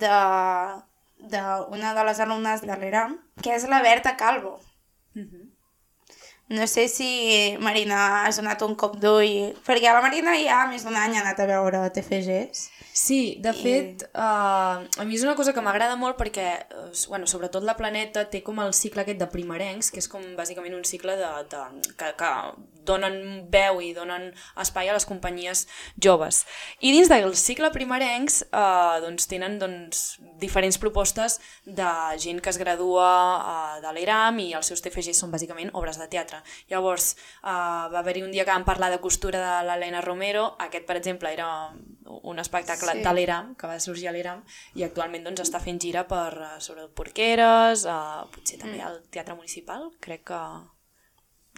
de 0.00 0.14
d'una 1.32 1.94
de 1.94 2.04
les 2.08 2.20
alumnes 2.24 2.64
de 2.64 2.76
l'ERAM, 2.80 3.18
que 3.42 3.54
és 3.54 3.68
la 3.68 3.82
Berta 3.82 4.16
Calvo. 4.16 4.58
Mm 5.14 5.22
-hmm. 5.22 5.47
No 6.48 6.66
sé 6.66 6.88
si 6.88 7.56
Marina 7.60 8.24
has 8.24 8.38
donat 8.40 8.62
un 8.64 8.74
cop 8.80 8.96
d'ull, 8.96 9.52
perquè 9.66 9.92
la 9.92 10.00
Marina 10.00 10.32
ja 10.40 10.62
més 10.70 10.86
d'un 10.86 10.96
any 10.96 11.18
ha 11.18 11.20
anat 11.20 11.42
a 11.44 11.48
veure 11.50 11.82
TFGs. 11.92 12.62
Sí, 12.98 13.36
de 13.44 13.52
I... 13.52 13.58
fet, 13.60 14.06
uh, 14.16 14.80
a 14.80 15.04
mi 15.06 15.14
és 15.14 15.22
una 15.22 15.36
cosa 15.38 15.52
que 15.54 15.62
m'agrada 15.62 15.94
molt 16.00 16.16
perquè, 16.18 16.48
uh, 16.72 16.88
bueno, 17.12 17.28
sobretot 17.30 17.62
la 17.68 17.76
Planeta 17.78 18.24
té 18.32 18.40
com 18.42 18.58
el 18.64 18.72
cicle 18.74 19.04
aquest 19.04 19.20
de 19.20 19.28
primerencs, 19.30 19.92
que 19.92 20.00
és 20.02 20.08
com 20.10 20.24
bàsicament 20.40 20.74
un 20.74 20.88
cicle 20.88 21.14
de, 21.20 21.28
de, 21.52 21.62
que, 22.00 22.10
que 22.18 22.32
donen 22.88 23.44
veu 23.52 23.82
i 23.84 23.92
donen 23.94 24.30
espai 24.60 24.88
a 24.88 24.96
les 24.96 25.06
companyies 25.08 25.66
joves. 26.00 26.42
I 26.80 26.92
dins 26.96 27.10
del 27.12 27.36
cicle 27.38 27.70
primerencs 27.74 28.40
eh, 28.48 28.96
doncs, 29.04 29.28
tenen 29.30 29.58
doncs, 29.60 30.02
diferents 30.40 30.80
propostes 30.80 31.38
de 31.66 31.90
gent 32.22 32.40
que 32.42 32.50
es 32.50 32.60
gradua 32.60 33.08
eh, 33.38 33.80
de 33.84 33.94
l'ERAM 33.94 34.40
i 34.42 34.50
els 34.58 34.72
seus 34.72 34.82
TFGs 34.84 35.20
són 35.22 35.34
bàsicament 35.34 35.72
obres 35.76 36.00
de 36.00 36.08
teatre. 36.10 36.37
Llavors, 36.70 37.10
eh, 37.42 37.50
va 37.92 38.00
haver-hi 38.02 38.24
un 38.26 38.32
dia 38.34 38.44
que 38.44 38.54
vam 38.54 38.66
parlar 38.68 38.90
de 38.92 39.00
costura 39.02 39.40
de 39.42 39.66
l'Helena 39.66 40.02
Romero, 40.04 40.46
aquest, 40.66 40.86
per 40.88 40.98
exemple, 41.00 41.32
era 41.32 41.48
un 42.04 42.38
espectacle 42.38 42.96
sí. 42.96 43.04
de 43.04 43.12
l'ERAM, 43.14 43.54
que 43.58 43.70
va 43.70 43.78
sorgir 43.80 44.08
a 44.08 44.14
l'ERAM, 44.14 44.44
i 44.78 44.86
actualment 44.86 45.28
doncs, 45.28 45.44
està 45.46 45.60
fent 45.62 45.80
gira 45.82 46.06
per, 46.08 46.32
eh, 46.34 46.54
sobretot, 46.60 46.94
Porqueres, 46.98 47.84
eh, 47.86 48.24
potser 48.34 48.58
també 48.60 48.78
mm. 48.80 48.88
al 48.88 49.02
Teatre 49.10 49.36
Municipal, 49.38 49.90
crec 50.00 50.26
que 50.32 50.42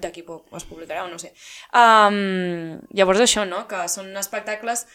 d'aquí 0.00 0.24
poc 0.24 0.48
es 0.56 0.64
publicarà 0.64 1.04
o 1.04 1.10
no 1.12 1.18
sé. 1.20 1.34
Um, 1.76 2.80
llavors 2.96 3.20
això, 3.20 3.44
no? 3.48 3.66
Que 3.68 3.84
són 3.92 4.14
espectacles 4.16 4.86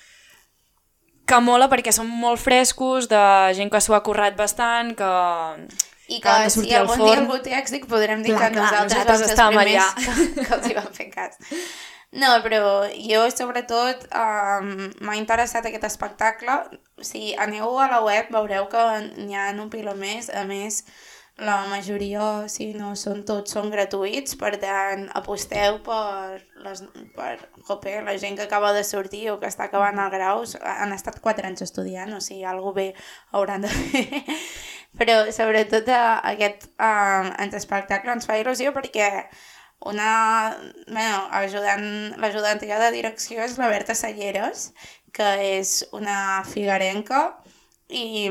que 1.26 1.42
mola 1.42 1.68
perquè 1.72 1.94
són 1.94 2.10
molt 2.10 2.42
frescos, 2.42 3.10
de 3.10 3.22
gent 3.58 3.72
que 3.74 3.82
s'ho 3.82 3.98
ha 3.98 4.04
currat 4.06 4.38
bastant, 4.38 4.94
que... 4.98 5.12
I 6.08 6.20
que, 6.22 6.36
si 6.54 6.70
algun 6.78 7.02
dia 7.02 7.18
algú 7.18 7.40
té 7.42 7.56
èxit 7.58 7.88
podrem 7.90 8.22
dir 8.26 8.36
clar, 8.36 8.52
que 8.52 8.60
clar, 8.60 8.70
nosaltres, 8.70 9.06
nosaltres 9.06 9.32
estàvem 9.32 9.62
allà. 9.64 9.88
Que, 10.46 10.50
els 10.58 10.70
hi 10.70 10.78
vam 10.78 10.92
fer 10.94 11.10
cas. 11.14 11.40
No, 12.16 12.30
però 12.46 12.86
jo 12.94 13.26
sobretot 13.34 14.06
um, 14.16 14.70
m'ha 15.04 15.18
interessat 15.20 15.66
aquest 15.68 15.90
espectacle. 15.90 16.62
Si 17.04 17.34
aneu 17.42 17.76
a 17.82 17.90
la 17.92 18.00
web 18.06 18.30
veureu 18.32 18.70
que 18.72 18.86
n'hi 19.18 19.36
ha 19.36 19.50
un 19.52 19.68
piló 19.74 19.98
més. 20.00 20.30
A 20.30 20.46
més, 20.48 20.84
la 21.38 21.58
majoria, 21.68 22.48
si 22.48 22.70
no 22.78 22.94
són 22.96 23.26
tots, 23.28 23.52
són 23.58 23.68
gratuïts, 23.74 24.38
per 24.40 24.54
tant, 24.62 25.10
aposteu 25.20 25.82
per, 25.84 26.40
les, 26.64 26.84
per 27.18 27.34
jope, 27.68 27.98
la 28.06 28.16
gent 28.22 28.40
que 28.40 28.46
acaba 28.46 28.72
de 28.78 28.86
sortir 28.88 29.26
o 29.34 29.40
que 29.42 29.50
està 29.52 29.68
acabant 29.68 30.00
el 30.00 30.14
graus. 30.14 30.56
Han 30.62 30.96
estat 30.96 31.20
quatre 31.20 31.50
anys 31.50 31.66
estudiant, 31.68 32.16
o 32.16 32.22
sigui, 32.24 32.46
alguna 32.48 32.80
bé 32.80 32.88
hauran 33.36 33.68
de 33.68 33.74
fer. 33.76 34.24
Però, 35.00 35.18
sobretot, 35.36 35.90
aquest 35.92 36.70
eh, 36.80 37.50
espectacle 37.60 38.16
ens 38.16 38.28
fa 38.30 38.38
il·lusió 38.40 38.72
perquè 38.76 39.10
una, 39.92 40.56
bueno, 40.88 41.28
ajudant, 41.36 42.16
l'ajudantilla 42.22 42.80
de 42.82 42.92
direcció 42.96 43.44
és 43.44 43.58
la 43.60 43.70
Berta 43.70 43.96
Salleres, 43.98 44.70
que 45.16 45.28
és 45.60 45.78
una 45.96 46.44
figarenca, 46.48 47.28
i, 47.90 48.28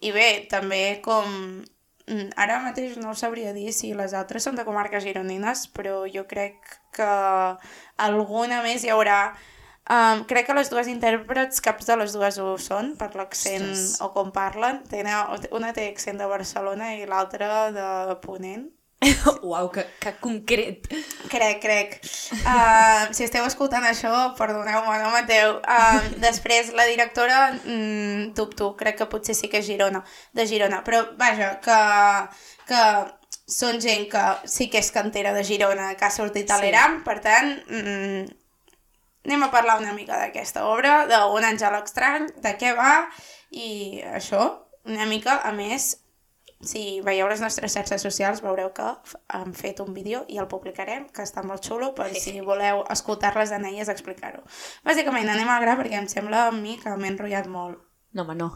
i 0.00 0.12
bé, 0.14 0.28
també 0.50 1.00
com 1.04 1.62
ara 2.36 2.60
mateix 2.60 2.96
no 3.00 3.14
sabria 3.16 3.52
dir 3.56 3.72
si 3.72 3.94
les 3.96 4.12
altres 4.14 4.44
són 4.44 4.56
de 4.58 4.64
comarques 4.64 5.04
gironines, 5.04 5.66
però 5.72 6.04
jo 6.10 6.26
crec 6.28 6.78
que 6.96 7.10
alguna 7.96 8.62
més 8.62 8.84
hi 8.84 8.92
haurà. 8.92 9.34
Um, 9.84 10.22
crec 10.24 10.46
que 10.48 10.54
les 10.56 10.70
dues 10.72 10.88
intèrprets, 10.88 11.60
caps 11.60 11.90
de 11.90 11.96
les 12.00 12.14
dues 12.16 12.38
ho 12.40 12.54
són, 12.56 12.94
per 12.96 13.10
l'accent 13.18 13.74
o 14.04 14.08
com 14.14 14.30
parlen. 14.32 14.80
Tenen, 14.88 15.44
una 15.52 15.74
té 15.76 15.90
accent 15.90 16.20
de 16.20 16.30
Barcelona 16.30 16.94
i 16.96 17.04
l'altra 17.08 17.68
de 17.74 18.16
Ponent. 18.24 18.70
Uau, 19.42 19.68
que, 19.70 19.84
que 20.00 20.14
concret. 20.20 20.86
Crec, 21.28 21.58
crec. 21.60 21.98
Uh, 22.40 23.10
si 23.12 23.26
esteu 23.26 23.44
escoltant 23.44 23.84
això, 23.84 24.12
perdoneu-me, 24.38 24.94
no 25.02 25.10
Mateu. 25.12 25.58
Uh, 25.60 26.14
després, 26.22 26.72
la 26.76 26.86
directora, 26.88 27.40
mm, 27.58 28.30
dubto, 28.38 28.72
crec 28.78 29.02
que 29.02 29.08
potser 29.12 29.36
sí 29.36 29.50
que 29.52 29.60
és 29.60 29.68
Girona, 29.68 30.00
de 30.32 30.46
Girona. 30.48 30.80
Però, 30.86 31.02
vaja, 31.20 31.58
que, 31.64 31.80
que 32.70 32.84
són 33.44 33.82
gent 33.84 34.08
que 34.12 34.24
sí 34.48 34.70
que 34.72 34.80
és 34.80 34.88
cantera 34.94 35.34
de 35.36 35.44
Girona, 35.44 35.92
que 35.98 36.08
ha 36.08 36.14
sortit 36.14 36.50
a 36.50 36.60
l'ERAM, 36.62 37.02
sí. 37.02 37.04
per 37.04 37.18
tant, 37.24 37.52
mm, 37.68 38.43
anem 39.24 39.46
a 39.46 39.50
parlar 39.52 39.78
una 39.80 39.94
mica 39.96 40.18
d'aquesta 40.20 40.66
obra, 40.68 41.04
d'un 41.10 41.44
àngel 41.44 41.76
estrany, 41.80 42.28
de 42.44 42.54
què 42.60 42.74
va, 42.76 42.94
i 43.50 44.02
això, 44.14 44.48
una 44.84 45.06
mica, 45.08 45.38
a 45.42 45.52
més, 45.56 45.94
si 46.64 47.00
veieu 47.04 47.28
les 47.28 47.42
nostres 47.44 47.74
xarxes 47.76 48.02
socials 48.04 48.40
veureu 48.44 48.70
que 48.76 48.86
hem 49.36 49.52
fet 49.56 49.80
un 49.84 49.92
vídeo 49.96 50.24
i 50.32 50.38
el 50.40 50.48
publicarem, 50.48 51.06
que 51.12 51.24
està 51.24 51.44
molt 51.44 51.64
xulo, 51.66 51.92
per 51.96 52.10
si 52.16 52.38
voleu 52.40 52.82
escoltar-les 52.92 53.52
en 53.56 53.66
elles 53.68 53.90
explicar-ho. 53.92 54.44
Bàsicament, 54.86 55.28
anem 55.28 55.50
al 55.50 55.62
gra 55.64 55.76
perquè 55.80 56.00
em 56.00 56.08
sembla 56.10 56.48
a 56.48 56.54
mi 56.56 56.78
que 56.80 56.94
m'he 56.96 57.12
enrotllat 57.12 57.48
molt. 57.52 57.80
No, 58.14 58.24
home, 58.24 58.36
no. 58.38 58.50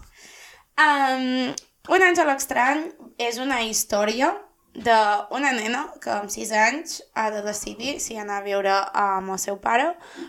Um, 0.78 1.54
un 1.94 2.04
àngel 2.04 2.30
estrany 2.36 2.84
és 3.18 3.40
una 3.42 3.62
història 3.66 4.32
d'una 4.74 5.52
nena 5.56 5.86
que 6.02 6.10
amb 6.12 6.30
6 6.30 6.52
anys 6.52 7.00
ha 7.14 7.28
de 7.34 7.42
decidir 7.42 7.98
si 8.00 8.18
anar 8.18 8.40
a 8.40 8.46
viure 8.46 8.74
amb 8.92 9.34
el 9.34 9.40
seu 9.42 9.58
pare 9.62 9.88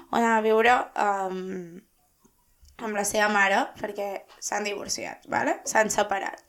o 0.10 0.18
anar 0.18 0.38
a 0.38 0.44
viure 0.46 0.76
um, 1.06 1.80
amb 2.80 2.96
la 2.96 3.06
seva 3.06 3.30
mare 3.32 3.66
perquè 3.80 4.10
s'han 4.40 4.68
divorciat, 4.68 5.28
¿vale? 5.28 5.60
s'han 5.66 5.92
separat. 5.94 6.40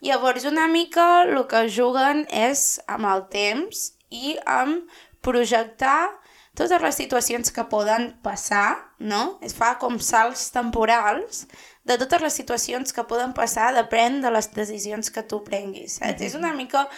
Llavors, 0.00 0.44
una 0.46 0.68
mica 0.70 1.24
el 1.24 1.40
que 1.50 1.66
juguen 1.74 2.24
és 2.30 2.78
amb 2.86 3.08
el 3.10 3.24
temps 3.32 3.88
i 4.14 4.36
amb 4.46 4.86
projectar 5.26 6.10
totes 6.58 6.82
les 6.82 6.96
situacions 6.98 7.52
que 7.54 7.64
poden 7.70 8.12
passar, 8.22 8.94
no? 8.98 9.38
Es 9.46 9.54
fa 9.54 9.76
com 9.78 9.98
salts 10.02 10.48
temporals 10.54 11.46
de 11.88 11.96
totes 11.98 12.20
les 12.20 12.34
situacions 12.36 12.92
que 12.92 13.04
poden 13.08 13.32
passar 13.36 13.70
depèn 13.76 14.20
de 14.20 14.32
les 14.32 14.50
decisions 14.52 15.08
que 15.14 15.22
tu 15.24 15.40
prenguis, 15.44 15.98
saps? 15.98 16.12
Mm 16.12 16.16
-hmm. 16.16 16.26
És 16.26 16.34
una 16.34 16.52
mica... 16.52 16.88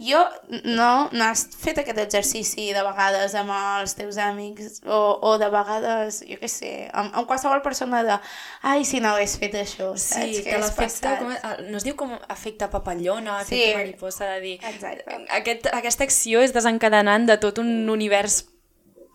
Jo 0.00 0.20
no, 0.64 1.10
no 1.12 1.24
has 1.24 1.42
fet 1.60 1.78
aquest 1.78 1.98
exercici 1.98 2.72
de 2.72 2.82
vegades 2.82 3.34
amb 3.34 3.50
els 3.52 3.92
teus 3.94 4.16
amics 4.16 4.80
o, 4.86 5.18
o 5.28 5.36
de 5.38 5.48
vegades, 5.52 6.22
jo 6.24 6.38
què 6.40 6.48
sé, 6.48 6.88
amb, 6.92 7.14
amb 7.14 7.26
qualsevol 7.28 7.60
persona 7.60 8.02
de 8.02 8.16
ai, 8.62 8.84
si 8.84 9.00
no 9.00 9.08
hagués 9.08 9.36
fet 9.38 9.54
això, 9.54 9.90
saps? 9.96 10.36
Sí, 10.36 10.42
que 10.42 10.56
l'efecte, 10.58 11.18
com, 11.18 11.34
no 11.68 11.76
es 11.76 11.84
diu 11.84 11.96
com 11.96 12.16
efecte 12.28 12.68
papallona, 12.68 13.42
efecte 13.42 13.72
sí. 13.72 13.76
mariposa, 13.76 14.24
de 14.24 14.40
dir... 14.40 14.58
Exacte. 14.64 15.26
Aquest, 15.28 15.66
aquesta 15.66 16.04
acció 16.04 16.40
és 16.40 16.52
desencadenant 16.52 17.26
de 17.26 17.36
tot 17.36 17.58
un 17.58 17.88
univers 17.90 18.44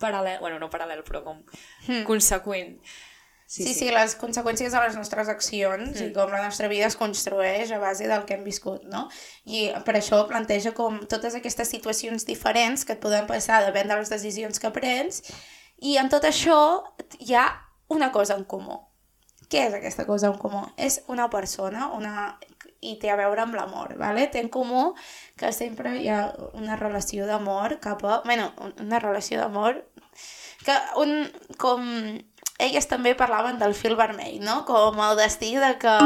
paral·lel, 0.00 0.38
bueno, 0.40 0.58
no 0.60 0.70
paral·lel, 0.70 1.02
però 1.06 1.22
com 1.24 1.42
hmm. 1.88 2.04
conseqüent. 2.08 2.76
Sí, 3.46 3.62
sí, 3.62 3.74
sí, 3.74 3.90
les 3.94 4.16
conseqüències 4.18 4.72
de 4.74 4.80
les 4.82 4.96
nostres 4.98 5.28
accions 5.30 5.92
mm. 5.92 6.08
i 6.08 6.14
com 6.14 6.32
la 6.34 6.42
nostra 6.42 6.66
vida 6.66 6.88
es 6.88 6.96
construeix 6.98 7.70
a 7.70 7.78
base 7.78 8.08
del 8.10 8.24
que 8.26 8.34
hem 8.34 8.42
viscut, 8.42 8.82
no? 8.90 9.04
I 9.46 9.68
per 9.86 9.94
això 10.00 10.24
planteja 10.26 10.72
com 10.74 10.98
totes 11.06 11.38
aquestes 11.38 11.70
situacions 11.70 12.26
diferents 12.26 12.82
que 12.82 12.96
et 12.96 13.02
poden 13.02 13.30
passar 13.30 13.62
depèn 13.62 13.86
de 13.86 14.00
les 14.00 14.10
decisions 14.10 14.58
que 14.58 14.72
prens 14.74 15.22
i 15.78 15.94
en 16.02 16.10
tot 16.10 16.26
això 16.26 16.58
hi 17.22 17.38
ha 17.38 17.46
una 17.94 18.10
cosa 18.10 18.34
en 18.34 18.42
comú. 18.50 18.80
Què 19.46 19.68
és 19.68 19.78
aquesta 19.78 20.08
cosa 20.10 20.32
en 20.32 20.38
comú? 20.42 20.64
És 20.74 21.04
una 21.06 21.30
persona 21.30 21.92
una... 21.94 22.28
i 22.82 22.98
té 22.98 23.14
a 23.14 23.16
veure 23.18 23.46
amb 23.46 23.54
l'amor, 23.54 23.94
¿vale? 23.98 24.26
té 24.26 24.42
en 24.42 24.50
comú 24.50 24.88
que 25.38 25.52
sempre 25.54 25.96
hi 26.02 26.10
ha 26.10 26.32
una 26.58 26.74
relació 26.76 27.30
d'amor 27.30 27.78
cap 27.78 28.02
a... 28.04 28.22
bueno, 28.24 28.50
una 28.82 28.98
relació 28.98 29.38
d'amor 29.38 29.84
que 30.66 30.74
un, 30.98 31.30
com 31.62 31.86
elles 32.58 32.88
també 32.88 33.14
parlaven 33.14 33.58
del 33.60 33.74
fil 33.76 33.96
vermell, 33.96 34.38
no? 34.40 34.62
Com 34.68 35.00
el 35.04 35.16
destí 35.18 35.54
de 35.60 35.74
que 35.80 35.96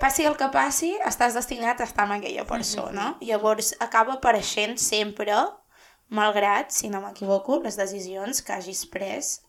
passi 0.00 0.26
el 0.28 0.36
que 0.38 0.50
passi, 0.54 0.92
estàs 1.06 1.34
destinat 1.34 1.80
a 1.80 1.88
estar 1.88 2.06
amb 2.06 2.18
aquella 2.18 2.44
persona. 2.46 3.10
Mm 3.10 3.14
-hmm. 3.14 3.28
Llavors 3.28 3.74
acaba 3.80 4.14
apareixent 4.14 4.78
sempre, 4.78 5.34
malgrat, 6.08 6.70
si 6.70 6.88
no 6.88 7.00
m'equivoco, 7.00 7.60
les 7.62 7.76
decisions 7.76 8.42
que 8.42 8.52
hagis 8.52 8.86
pres 8.86 9.42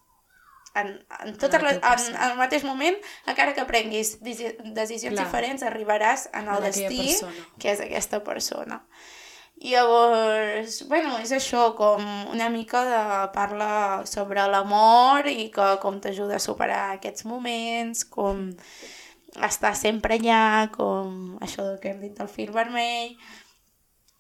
en, 0.75 1.06
en, 1.25 1.38
totes 1.38 1.62
les, 1.62 1.77
en, 1.77 2.15
en 2.15 2.32
el 2.32 2.38
mateix 2.38 2.63
moment, 2.63 2.96
encara 3.25 3.53
que 3.53 3.65
prenguis 3.65 4.18
decisions 4.22 5.15
Clar. 5.15 5.25
diferents, 5.25 5.63
arribaràs 5.65 6.29
en 6.34 6.48
el 6.48 6.58
en 6.58 6.63
destí, 6.63 7.06
persona. 7.08 7.48
que 7.60 7.72
és 7.72 7.82
aquesta 7.86 8.24
persona. 8.24 8.84
I 9.59 9.73
llavors, 9.73 10.77
bueno, 10.87 11.17
és 11.19 11.33
això, 11.35 11.73
com 11.75 11.99
una 12.31 12.47
mica 12.53 12.85
de 12.87 13.01
parla 13.35 14.05
sobre 14.07 14.45
l'amor 14.47 15.27
i 15.27 15.49
que 15.51 15.73
com 15.83 15.97
t'ajuda 15.99 16.37
a 16.37 16.43
superar 16.43 16.83
aquests 16.93 17.25
moments, 17.27 18.05
com 18.07 18.45
estar 19.49 19.73
sempre 19.75 20.15
allà, 20.15 20.69
com 20.71 21.35
això 21.43 21.73
que 21.81 21.91
hem 21.91 21.99
dit 22.05 22.15
del 22.15 22.31
fil 22.31 22.53
vermell. 22.55 23.17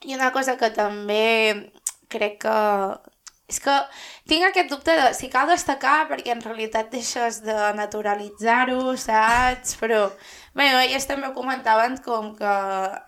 I 0.03 0.15
una 0.17 0.33
cosa 0.35 0.57
que 0.59 0.73
també 0.75 1.71
crec 2.11 2.41
que 2.43 2.59
és 3.49 3.57
que 3.63 3.75
tinc 4.29 4.45
aquest 4.45 4.69
dubte 4.69 4.93
de 4.93 5.07
si 5.17 5.29
cal 5.33 5.49
destacar 5.49 6.03
perquè 6.09 6.35
en 6.35 6.43
realitat 6.43 6.91
deixes 6.93 7.41
de 7.41 7.55
naturalitzar-ho, 7.77 8.93
saps? 9.01 9.73
Però, 9.81 10.03
bé, 10.53 10.67
elles 10.83 11.07
també 11.09 11.31
ho 11.31 11.33
comentaven 11.33 11.97
com 12.05 12.31
que 12.37 12.53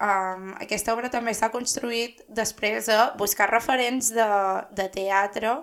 um, 0.07 0.50
aquesta 0.65 0.95
obra 0.95 1.12
també 1.13 1.36
s'ha 1.38 1.51
construït 1.53 2.24
després 2.41 2.89
de 2.89 2.98
buscar 3.21 3.51
referents 3.53 4.10
de, 4.17 4.29
de 4.77 4.89
teatre 4.98 5.60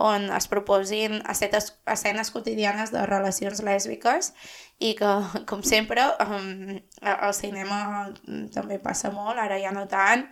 on 0.00 0.30
es 0.32 0.48
proposin 0.48 1.18
escenes, 1.28 1.74
escenes 1.92 2.32
quotidianes 2.32 2.94
de 2.94 3.04
relacions 3.04 3.60
lèsbiques 3.60 4.32
i 4.80 4.94
que, 4.96 5.10
com 5.50 5.60
sempre, 5.62 6.06
um, 6.24 6.78
al 7.04 7.36
cinema 7.36 8.08
també 8.54 8.80
passa 8.80 9.12
molt, 9.12 9.36
ara 9.38 9.60
ja 9.60 9.76
no 9.76 9.84
tant, 9.90 10.24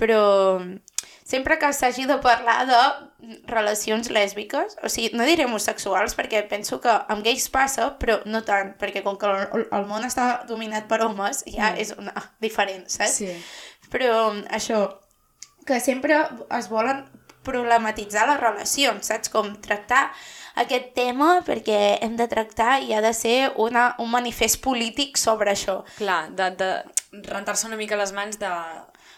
però 0.00 0.24
sempre 1.26 1.58
que 1.58 1.72
s'hagi 1.74 2.06
de 2.06 2.18
parlar 2.22 2.60
de 2.68 2.80
relacions 3.50 4.12
lèsbiques, 4.14 4.76
o 4.86 4.90
sigui, 4.92 5.10
no 5.18 5.26
diré 5.26 5.48
homosexuals 5.48 6.14
perquè 6.14 6.44
penso 6.46 6.78
que 6.84 6.92
amb 6.92 7.26
gais 7.26 7.48
passa, 7.50 7.90
però 7.98 8.20
no 8.30 8.44
tant, 8.46 8.76
perquè 8.78 9.02
com 9.02 9.18
que 9.18 9.32
el, 9.32 9.66
el 9.66 9.88
món 9.90 10.06
està 10.06 10.44
dominat 10.46 10.86
per 10.86 11.00
homes, 11.02 11.42
ja 11.50 11.72
mm. 11.72 11.82
és 11.82 11.92
una, 11.98 12.14
diferent, 12.42 12.86
saps? 12.92 13.18
Sí. 13.24 13.34
Però 13.90 14.30
això, 14.54 14.84
que 15.66 15.82
sempre 15.82 16.22
es 16.54 16.70
volen 16.70 17.02
problematitzar 17.46 18.28
les 18.30 18.42
relacions, 18.42 19.10
saps? 19.10 19.30
Com 19.32 19.56
tractar 19.62 20.06
aquest 20.62 20.92
tema 20.96 21.40
perquè 21.46 21.98
hem 22.06 22.14
de 22.18 22.26
tractar 22.30 22.78
i 22.86 22.94
ha 22.94 23.02
de 23.02 23.12
ser 23.14 23.52
una, 23.62 23.90
un 24.02 24.10
manifest 24.14 24.62
polític 24.62 25.18
sobre 25.18 25.52
això. 25.52 25.80
Clar, 25.98 26.28
de, 26.38 26.52
de 26.58 26.70
rentar-se 27.26 27.66
una 27.66 27.78
mica 27.78 27.98
les 27.98 28.14
mans 28.14 28.38
de 28.38 28.52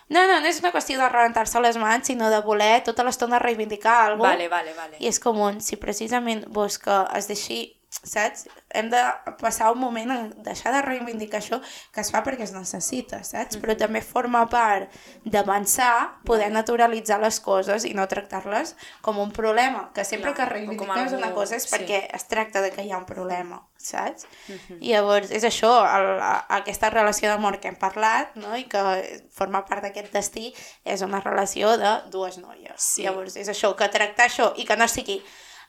no, 0.09 0.27
no, 0.27 0.39
no 0.41 0.49
és 0.49 0.61
una 0.63 0.73
qüestió 0.73 0.99
de 1.01 1.09
rebentar-se 1.09 1.61
les 1.61 1.77
mans, 1.81 2.07
sinó 2.09 2.31
de 2.33 2.41
voler 2.45 2.83
tota 2.85 3.05
l'estona 3.05 3.41
reivindicar 3.43 3.97
alguna 4.07 4.35
cosa. 4.35 4.49
Vale, 4.49 4.49
vale, 4.49 4.77
vale. 4.77 5.01
I 5.01 5.11
és 5.11 5.21
com 5.21 5.41
un, 5.45 5.61
si 5.61 5.77
precisament 5.77 6.47
vols 6.49 6.79
que 6.81 7.03
es 7.19 7.29
deixi 7.29 7.61
saps? 7.89 8.47
Hem 8.71 8.91
de 8.91 9.01
passar 9.41 9.73
un 9.73 9.81
moment 9.81 10.11
en 10.13 10.29
deixar 10.45 10.75
de 10.75 10.83
reivindicar 10.85 11.41
això 11.41 11.59
que 11.95 12.03
es 12.03 12.11
fa 12.13 12.21
perquè 12.25 12.45
es 12.45 12.53
necessita, 12.53 13.23
saps? 13.25 13.59
Però 13.63 13.75
també 13.81 14.03
forma 14.05 14.45
part 14.53 14.93
d'avançar, 15.25 16.21
poder 16.29 16.51
naturalitzar 16.53 17.21
les 17.23 17.41
coses 17.41 17.87
i 17.89 17.95
no 17.97 18.07
tractar-les 18.09 18.75
com 19.05 19.19
un 19.23 19.33
problema, 19.33 19.89
que 19.95 20.05
sempre 20.05 20.35
Clar, 20.35 20.37
que 20.37 20.55
reivindiques 20.55 21.17
una 21.17 21.33
cosa 21.35 21.57
és 21.57 21.69
perquè 21.71 22.05
sí. 22.05 22.13
es 22.21 22.29
tracta 22.29 22.63
de 22.65 22.71
que 22.75 22.85
hi 22.85 22.93
ha 22.93 23.01
un 23.01 23.09
problema, 23.09 23.63
saps? 23.77 24.29
Uh 24.49 24.55
-huh. 24.55 24.79
I 24.81 24.93
llavors 24.93 25.31
és 25.31 25.45
això, 25.45 25.73
el, 25.97 26.21
aquesta 26.61 26.91
relació 26.91 27.29
d'amor 27.29 27.61
que 27.61 27.69
hem 27.69 27.77
parlat, 27.77 28.37
no? 28.37 28.57
i 28.57 28.65
que 28.65 29.29
forma 29.31 29.65
part 29.65 29.83
d'aquest 29.83 30.13
destí, 30.13 30.55
és 30.85 31.01
una 31.01 31.21
relació 31.21 31.77
de 31.77 32.03
dues 32.11 32.39
noies. 32.39 32.77
Sí. 32.77 33.03
Llavors 33.03 33.37
és 33.37 33.49
això, 33.49 33.75
que 33.77 33.89
tractar 33.89 34.27
això 34.27 34.53
i 34.57 34.65
que 34.65 34.77
no 34.77 34.89
sigui 34.89 35.23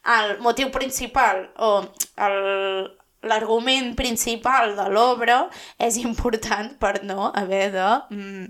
el 0.06 0.38
motiu 0.40 0.72
principal 0.72 1.50
o 1.58 1.84
l'argument 3.30 3.96
principal 4.00 4.76
de 4.78 4.88
l'obra 4.90 5.42
és 5.78 6.00
important 6.00 6.74
per 6.82 7.04
no 7.04 7.32
haver 7.36 7.72
de... 7.76 7.92
Mm, 8.16 8.46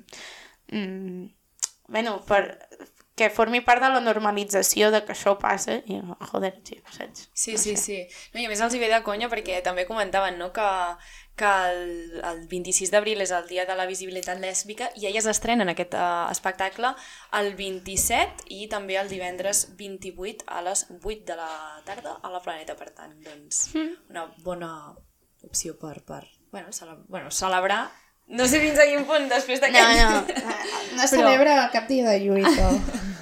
mm, 0.72 1.28
bueno, 1.90 2.20
per 2.26 2.44
que 3.20 3.28
formi 3.30 3.60
part 3.60 3.84
de 3.84 3.90
la 3.92 4.00
normalització 4.00 4.94
de 4.94 5.02
que 5.04 5.12
això 5.12 5.34
passa 5.42 5.82
i, 5.92 5.98
joder, 6.30 6.54
tio, 6.64 6.80
saps? 6.96 7.28
Sí, 7.34 7.58
no 7.58 7.60
sí, 7.60 7.76
sé. 7.76 7.82
sí. 7.84 7.98
No, 8.32 8.40
I 8.40 8.48
a 8.48 8.52
més 8.52 8.62
els 8.64 8.76
hi 8.76 8.80
ve 8.80 8.88
de 8.88 9.02
conya 9.04 9.28
perquè 9.32 9.60
també 9.66 9.84
comentaven 9.90 10.40
no, 10.40 10.54
que 10.56 10.68
que 11.40 11.50
el, 11.72 12.20
el 12.26 12.42
26 12.52 12.92
d'abril 12.92 13.24
és 13.24 13.32
el 13.36 13.46
dia 13.48 13.66
de 13.70 13.76
la 13.80 13.88
visibilitat 13.90 14.42
lèsbica 14.44 14.90
i 15.00 15.08
elles 15.08 15.28
estrenen 15.32 15.72
aquest 15.72 15.96
uh, 15.96 16.28
espectacle 16.34 16.92
el 17.40 17.54
27 17.60 18.50
i 18.56 18.68
també 18.72 19.00
el 19.00 19.12
divendres 19.12 19.66
28 19.80 20.50
a 20.52 20.64
les 20.68 20.86
8 21.00 21.24
de 21.30 21.40
la 21.40 21.54
tarda 21.88 22.18
a 22.22 22.34
la 22.34 22.44
Planeta, 22.44 22.76
per 22.76 22.92
tant, 22.92 23.16
doncs 23.24 23.70
mm. 23.74 24.12
una 24.12 24.28
bona 24.44 24.74
opció 25.48 25.78
per, 25.80 26.02
per 26.04 26.26
bueno, 26.52 26.74
cele 26.76 26.98
bueno, 27.08 27.32
celebrar 27.32 27.88
no 28.30 28.46
sé 28.46 28.60
fins 28.62 28.78
a 28.78 28.86
quin 28.86 29.08
punt 29.10 29.26
després 29.32 29.62
d'aquest... 29.64 29.96
No, 29.98 30.10
no, 30.22 30.58
no, 31.00 31.08
celebra 31.10 31.56
cap 31.74 31.88
dia 31.90 32.06
de 32.06 32.20
lluita. 32.22 32.68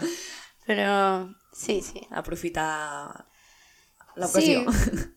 Però 0.67 0.95
sí, 1.55 1.79
sí. 1.79 2.03
Aprofitar 2.11 2.67
l'ocasió. 4.19 4.65
Sí. 4.67 5.07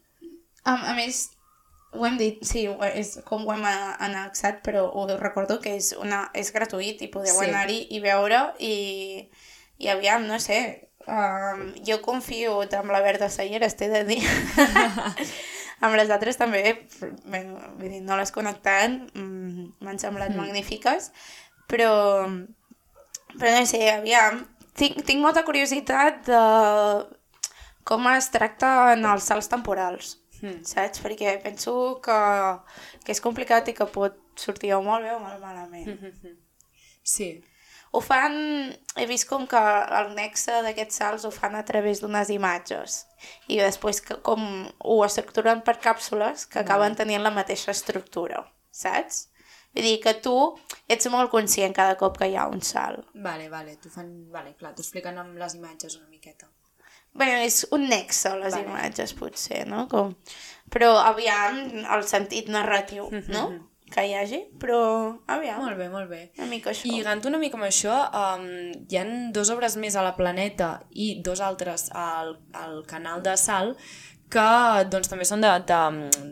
A, 0.62 0.76
a 0.92 0.94
més, 0.94 1.24
ho 1.92 2.06
hem 2.06 2.16
dit, 2.20 2.38
sí, 2.46 2.66
és 2.94 3.16
com 3.26 3.46
ho 3.46 3.54
hem 3.54 3.64
annexat, 3.66 4.60
però 4.66 4.84
ho 4.94 5.06
recordo 5.18 5.58
que 5.62 5.74
és, 5.78 5.90
una, 5.98 6.22
és 6.38 6.52
gratuït 6.54 7.02
i 7.02 7.10
podeu 7.10 7.40
sí. 7.40 7.48
anar-hi 7.48 7.80
i 7.96 8.00
veure 8.04 8.44
i, 8.62 8.74
i 9.82 9.90
aviam, 9.90 10.26
no 10.30 10.38
sé, 10.42 10.60
um, 11.10 11.64
jo 11.86 11.98
confio 12.04 12.60
amb 12.78 12.94
la 12.94 13.02
Berta 13.02 13.30
Salleres, 13.32 13.74
t'he 13.74 13.90
de 13.90 14.04
dir. 14.06 14.20
amb 15.84 15.96
les 15.98 16.12
altres 16.12 16.38
també, 16.38 16.62
vull 17.00 17.88
dir, 17.88 18.04
no 18.06 18.18
les 18.20 18.30
connectant, 18.30 19.00
mm, 19.10 19.66
m'han 19.82 19.98
semblat 19.98 20.30
mm. 20.30 20.38
magnífiques, 20.44 21.10
però, 21.70 21.92
però 23.34 23.56
no 23.56 23.66
sé, 23.66 23.82
aviam, 23.96 24.44
tinc, 24.78 25.02
tinc 25.08 25.24
molta 25.24 25.42
curiositat 25.48 26.22
de 26.28 26.44
com 27.82 28.06
es 28.12 28.28
tracta 28.30 28.92
en 28.92 29.08
els 29.08 29.26
salts 29.26 29.50
temporals 29.50 30.19
mm. 30.42 30.64
saps? 30.66 31.02
Perquè 31.04 31.36
penso 31.44 31.74
que, 32.04 32.18
que 33.04 33.14
és 33.14 33.22
complicat 33.24 33.70
i 33.70 33.76
que 33.76 33.86
pot 33.90 34.18
sortir 34.40 34.74
o 34.76 34.82
molt 34.84 35.06
bé 35.06 35.14
o 35.14 35.20
molt 35.22 35.40
malament. 35.40 35.86
Mm 35.86 36.12
-hmm. 36.12 36.36
Sí. 37.02 37.30
Ho 37.92 38.00
fan, 38.00 38.34
he 38.96 39.06
vist 39.06 39.26
com 39.28 39.46
que 39.50 39.60
el 40.00 40.12
nexe 40.14 40.60
d'aquests 40.62 41.00
salts 41.00 41.24
ho 41.24 41.30
fan 41.34 41.56
a 41.58 41.64
través 41.64 42.00
d'unes 42.00 42.28
imatges 42.30 43.06
i 43.48 43.58
després 43.58 44.00
que, 44.00 44.14
com 44.22 44.70
ho 44.78 45.04
estructuren 45.04 45.64
per 45.66 45.80
càpsules 45.80 46.46
que 46.46 46.60
acaben 46.60 46.94
tenint 46.94 47.22
la 47.22 47.34
mateixa 47.34 47.72
estructura, 47.72 48.44
saps? 48.70 49.26
Vull 49.74 49.84
dir 49.84 49.98
que 50.04 50.14
tu 50.22 50.36
ets 50.88 51.06
molt 51.06 51.30
conscient 51.30 51.74
cada 51.74 51.96
cop 51.96 52.16
que 52.18 52.26
hi 52.30 52.36
ha 52.36 52.46
un 52.46 52.60
salt. 52.60 53.06
Vale, 53.14 53.48
vale, 53.48 53.76
t'ho 53.76 53.90
fan... 53.90 54.30
Vale, 54.30 54.54
clar, 54.54 54.72
t'ho 54.74 54.82
expliquen 54.82 55.18
amb 55.18 55.36
les 55.38 55.54
imatges 55.54 55.96
una 55.96 56.08
miqueta 56.08 56.46
bé, 57.14 57.30
és 57.46 57.64
un 57.74 57.88
nexe, 57.88 58.34
les 58.38 58.54
vale. 58.54 58.66
imatges, 58.66 59.14
potser, 59.18 59.66
no? 59.68 59.86
Com... 59.90 60.14
Però 60.70 60.92
aviam 61.02 61.58
el 61.82 62.06
sentit 62.06 62.48
narratiu, 62.48 63.08
mm 63.10 63.20
-hmm. 63.20 63.34
no? 63.34 63.70
que 63.90 64.04
hi 64.06 64.14
hagi, 64.14 64.38
però 64.62 64.78
aviam. 65.26 65.64
Molt 65.64 65.78
bé, 65.78 65.88
molt 65.90 66.08
bé. 66.10 66.20
Una 66.38 66.46
mica 66.46 66.70
això. 66.70 66.86
I 66.86 66.94
lligant 66.94 67.24
una 67.26 67.40
mica 67.42 67.58
amb 67.58 67.66
això, 67.66 67.96
um, 68.14 68.46
hi 68.88 69.00
han 69.00 69.32
dues 69.34 69.50
obres 69.50 69.76
més 69.82 69.96
a 69.96 70.04
la 70.06 70.14
Planeta 70.18 70.70
i 70.90 71.20
dos 71.26 71.42
altres 71.44 71.88
al, 71.90 72.36
al 72.52 72.84
canal 72.86 73.24
de 73.26 73.36
Sal 73.40 73.74
que 74.30 74.84
doncs, 74.90 75.08
també 75.10 75.26
són 75.26 75.42
de, 75.42 75.50
de, 75.66 75.78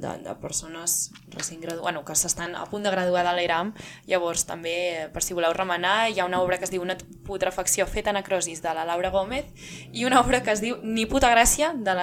de, 0.01 0.13
de 0.25 0.35
persones 0.41 1.11
recent 1.35 1.61
gradu... 1.63 1.83
bueno, 1.83 2.05
que 2.07 2.15
s'estan 2.17 2.55
a 2.57 2.65
punt 2.71 2.87
de 2.87 2.93
graduar 2.95 3.25
de 3.27 3.33
l'ERAM. 3.37 3.73
Llavors, 4.09 4.45
també, 4.49 5.09
per 5.13 5.23
si 5.25 5.37
voleu 5.37 5.53
remenar, 5.57 6.09
hi 6.09 6.21
ha 6.21 6.27
una 6.29 6.41
obra 6.45 6.59
que 6.59 6.69
es 6.69 6.73
diu 6.73 6.83
Una 6.83 6.97
putrefacció 7.27 7.87
feta 7.91 8.15
necrosis 8.15 8.63
de 8.63 8.73
la 8.75 8.85
Laura 8.89 9.11
Gómez 9.11 9.51
i 9.93 10.07
una 10.07 10.21
obra 10.23 10.41
que 10.43 10.55
es 10.55 10.63
diu 10.63 10.79
Ni 10.83 11.09
puta 11.11 11.31
gràcia 11.33 11.73
de 11.75 11.97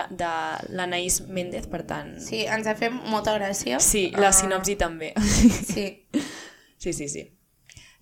l'Anaïs 0.76 1.22
la, 1.24 1.30
Méndez, 1.40 1.70
per 1.72 1.86
tant... 1.88 2.16
Sí, 2.22 2.44
ens 2.44 2.68
ha 2.68 2.76
fet 2.78 2.94
molta 2.94 3.38
gràcia. 3.38 3.80
Sí, 3.80 4.10
la 4.16 4.34
uh... 4.34 4.36
sinopsi 4.36 4.76
també. 4.80 5.14
Sí. 5.16 5.88
sí, 6.84 6.92
sí, 6.92 7.08
sí. 7.10 7.26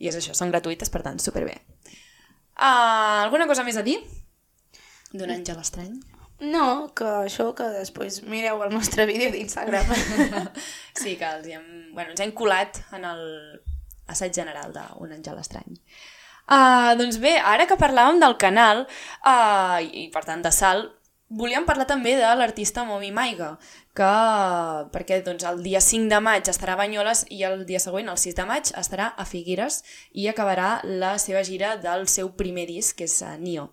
I 0.01 0.10
és 0.10 0.17
això, 0.19 0.34
són 0.36 0.51
gratuïtes, 0.51 0.89
per 0.91 1.03
tant, 1.06 1.21
superbé. 1.21 1.60
Uh, 2.58 3.23
alguna 3.23 3.47
cosa 3.49 3.63
més 3.63 3.77
a 3.77 3.86
dir? 3.86 3.99
D'un 5.13 5.32
àngel 5.32 5.62
estrany? 5.62 5.93
No, 6.43 6.89
que 6.91 7.08
això 7.23 7.51
que 7.56 7.69
després 7.77 8.19
mireu 8.27 8.63
el 8.65 8.73
nostre 8.73 9.06
vídeo 9.08 9.32
d'Instagram. 9.32 9.93
sí, 11.01 11.15
que 11.15 11.29
els 11.29 11.47
hem, 11.47 11.69
bueno, 11.93 12.12
ens 12.12 12.23
hem 12.23 12.34
colat 12.36 12.82
en 12.97 13.06
el 13.08 13.21
assaig 14.12 14.36
general 14.36 14.73
d'un 14.75 15.13
àngel 15.15 15.39
estrany. 15.39 15.77
Uh, 16.43 16.91
doncs 16.99 17.21
bé, 17.23 17.38
ara 17.39 17.63
que 17.69 17.79
parlàvem 17.79 18.19
del 18.19 18.36
canal, 18.41 18.84
uh, 19.23 19.79
i 19.79 20.10
per 20.12 20.25
tant 20.27 20.43
de 20.43 20.51
Sal, 20.51 20.84
volíem 21.32 21.63
parlar 21.65 21.88
també 21.88 22.17
de 22.19 22.34
l'artista 22.36 22.84
Momi 22.84 23.13
Maiga, 23.15 23.53
que, 23.95 24.12
perquè 24.91 25.21
doncs, 25.23 25.47
el 25.47 25.63
dia 25.63 25.79
5 25.82 26.12
de 26.12 26.19
maig 26.27 26.51
estarà 26.51 26.75
a 26.75 26.82
Banyoles 26.84 27.23
i 27.32 27.45
el 27.47 27.63
dia 27.69 27.79
següent, 27.79 28.12
el 28.12 28.19
6 28.19 28.36
de 28.36 28.47
maig, 28.49 28.73
estarà 28.84 29.13
a 29.15 29.25
Figueres 29.25 29.79
i 30.12 30.27
acabarà 30.27 30.82
la 30.84 31.15
seva 31.23 31.45
gira 31.47 31.77
del 31.79 32.10
seu 32.12 32.36
primer 32.36 32.67
disc, 32.67 32.97
que 32.99 33.08
és 33.08 33.21
uh, 33.23 33.38
Nio. 33.39 33.69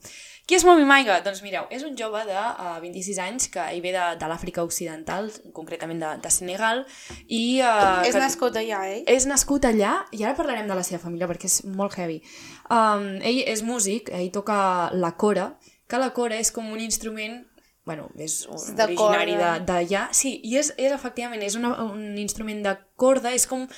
Qui 0.50 0.56
és 0.58 0.64
Momi 0.66 0.82
Maiga? 0.82 1.20
Doncs 1.22 1.44
mireu, 1.44 1.68
és 1.70 1.84
un 1.86 1.92
jove 1.94 2.24
de 2.26 2.34
uh, 2.34 2.78
26 2.82 3.18
anys 3.22 3.44
que 3.54 3.62
hi 3.70 3.78
ve 3.84 3.92
de, 3.94 4.06
de 4.18 4.30
l'Àfrica 4.32 4.64
Occidental, 4.66 5.28
concretament 5.54 6.00
de, 6.02 6.08
de 6.24 6.32
Senegal, 6.34 6.80
i... 7.28 7.60
Uh, 7.62 8.00
és 8.02 8.16
que, 8.16 8.22
nascut 8.24 8.58
allà, 8.58 8.80
eh? 8.90 9.04
És 9.14 9.28
nascut 9.30 9.68
allà, 9.70 9.92
i 10.10 10.24
ara 10.24 10.34
parlarem 10.34 10.66
de 10.66 10.74
la 10.74 10.82
seva 10.82 10.98
família 11.04 11.30
perquè 11.30 11.46
és 11.46 11.60
molt 11.70 11.94
heavy. 11.94 12.18
Um, 12.66 13.06
ell 13.22 13.38
és 13.44 13.62
músic, 13.62 14.10
ell 14.10 14.32
toca 14.34 14.58
la 14.90 15.12
cora, 15.14 15.52
que 15.86 16.02
la 16.02 16.10
cora 16.18 16.42
és 16.42 16.50
com 16.50 16.66
un 16.74 16.82
instrument 16.82 17.44
bueno, 17.86 18.10
és 18.18 18.40
un 18.50 18.74
de 18.74 18.90
originari 18.90 19.38
d'allà. 19.70 20.08
Sí, 20.10 20.34
i 20.42 20.58
és, 20.58 20.74
és 20.74 20.98
efectivament, 20.98 21.46
és 21.46 21.54
una, 21.62 21.76
un 21.94 22.18
instrument 22.18 22.66
de 22.66 22.74
corda, 22.98 23.30
és 23.38 23.46
com 23.46 23.68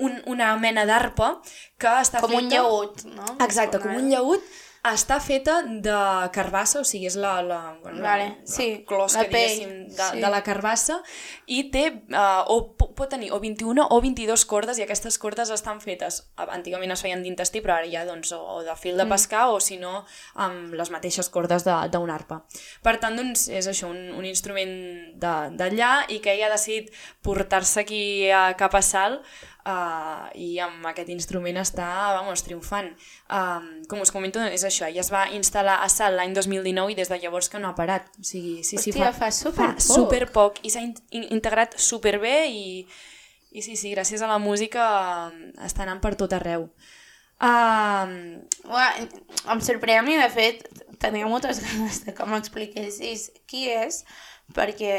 un, 0.00 0.16
una 0.32 0.54
mena 0.60 0.88
d'arpa 0.88 1.34
que 1.76 1.92
està 2.00 2.24
com 2.24 2.32
feta... 2.32 2.40
Com 2.40 2.48
un 2.48 2.54
llaüt, 2.56 3.04
no? 3.12 3.36
Exacte, 3.44 3.84
com 3.84 3.96
un 3.96 4.08
llaüt, 4.12 4.56
està 4.94 5.18
feta 5.22 5.60
de 5.66 5.96
carbassa, 6.34 6.80
o 6.82 6.86
sigui, 6.86 7.08
és 7.08 7.16
la, 7.18 7.40
la, 7.42 7.60
bueno, 7.82 8.02
vale, 8.04 8.26
la, 8.36 8.50
sí, 8.50 8.66
la 8.74 8.82
closca, 8.88 9.22
la 9.24 9.30
pell, 9.32 9.62
de, 9.90 10.08
sí. 10.12 10.20
de 10.22 10.30
la 10.32 10.42
carbassa, 10.46 10.98
i 11.46 11.64
té, 11.72 11.86
uh, 12.12 12.44
o 12.52 12.58
pot 12.76 13.08
tenir 13.10 13.32
o 13.34 13.40
21 13.42 13.88
o 13.90 14.00
22 14.04 14.44
cordes, 14.50 14.80
i 14.80 14.84
aquestes 14.86 15.18
cordes 15.22 15.50
estan 15.54 15.80
fetes, 15.82 16.22
antigament 16.46 16.94
es 16.94 17.02
feien 17.06 17.24
d'intestí, 17.24 17.62
però 17.64 17.78
ara 17.78 17.90
ja, 17.90 18.04
doncs, 18.08 18.34
o 18.36 18.60
de 18.66 18.76
fil 18.78 18.96
de 18.96 19.04
mm. 19.04 19.16
pescar, 19.16 19.46
mm. 19.48 19.56
o 19.56 19.64
si 19.64 19.80
no, 19.82 20.04
amb 20.46 20.76
les 20.78 20.92
mateixes 20.94 21.30
cordes 21.32 21.66
d'un 21.66 22.14
arpa. 22.14 22.42
Per 22.84 22.96
tant, 23.02 23.18
doncs, 23.18 23.48
és 23.48 23.68
això, 23.70 23.90
un, 23.90 24.14
un 24.16 24.28
instrument 24.28 24.76
d'allà, 25.18 25.92
i 26.12 26.20
que 26.24 26.36
ella 26.36 26.50
ha 26.50 26.54
decidit 26.56 26.94
portar-se 27.26 27.82
aquí 27.82 28.04
a, 28.30 28.48
cap 28.58 28.76
a 28.76 28.82
Sal, 28.84 29.20
uh, 29.66 30.28
i 30.38 30.56
amb 30.62 30.86
aquest 30.90 31.10
instrument 31.12 31.58
està, 31.60 31.88
vamos, 32.16 32.44
triomfant. 32.46 32.92
Um, 33.26 33.68
com 33.90 34.02
us 34.04 34.12
comento, 34.14 34.42
és 34.52 34.64
això, 34.66 34.88
ja 34.92 35.02
es 35.02 35.10
va 35.12 35.26
instal·lar 35.36 35.80
a 35.82 35.90
Sal 35.92 36.16
l'any 36.18 36.34
2019 36.36 36.94
i 36.94 36.98
des 36.98 37.10
de 37.12 37.18
llavors 37.22 37.50
que 37.52 37.60
no 37.62 37.72
ha 37.72 37.78
parat. 37.78 38.08
O 38.20 38.26
sigui, 38.26 38.60
sí, 38.62 38.78
sí, 38.78 38.94
Hòstia, 38.94 39.10
fa, 39.12 39.26
fa 39.26 39.32
super 39.34 39.72
fa 39.74 39.86
super 39.86 40.22
poc 40.34 40.62
i 40.62 40.72
s'ha 40.72 40.84
in 40.86 41.26
integrat 41.36 41.76
superbé 41.80 42.36
i, 42.48 42.84
i 43.52 43.64
sí, 43.64 43.74
sí, 43.74 43.92
gràcies 43.94 44.22
a 44.22 44.30
la 44.30 44.38
música 44.42 44.86
està 45.66 45.86
anant 45.86 46.02
per 46.04 46.14
tot 46.20 46.36
arreu. 46.36 46.70
Um... 47.36 48.12
Uah, 48.66 48.92
em 49.52 49.60
sorprèn 49.62 50.00
a 50.00 50.04
mi, 50.06 50.16
de 50.18 50.28
fet, 50.32 50.64
tenia 51.02 51.28
moltes 51.28 51.60
ganes 51.64 52.04
de 52.06 52.14
que 52.16 52.28
m'expliquessis 52.30 53.28
qui 53.50 53.66
és, 53.72 54.04
perquè 54.56 54.94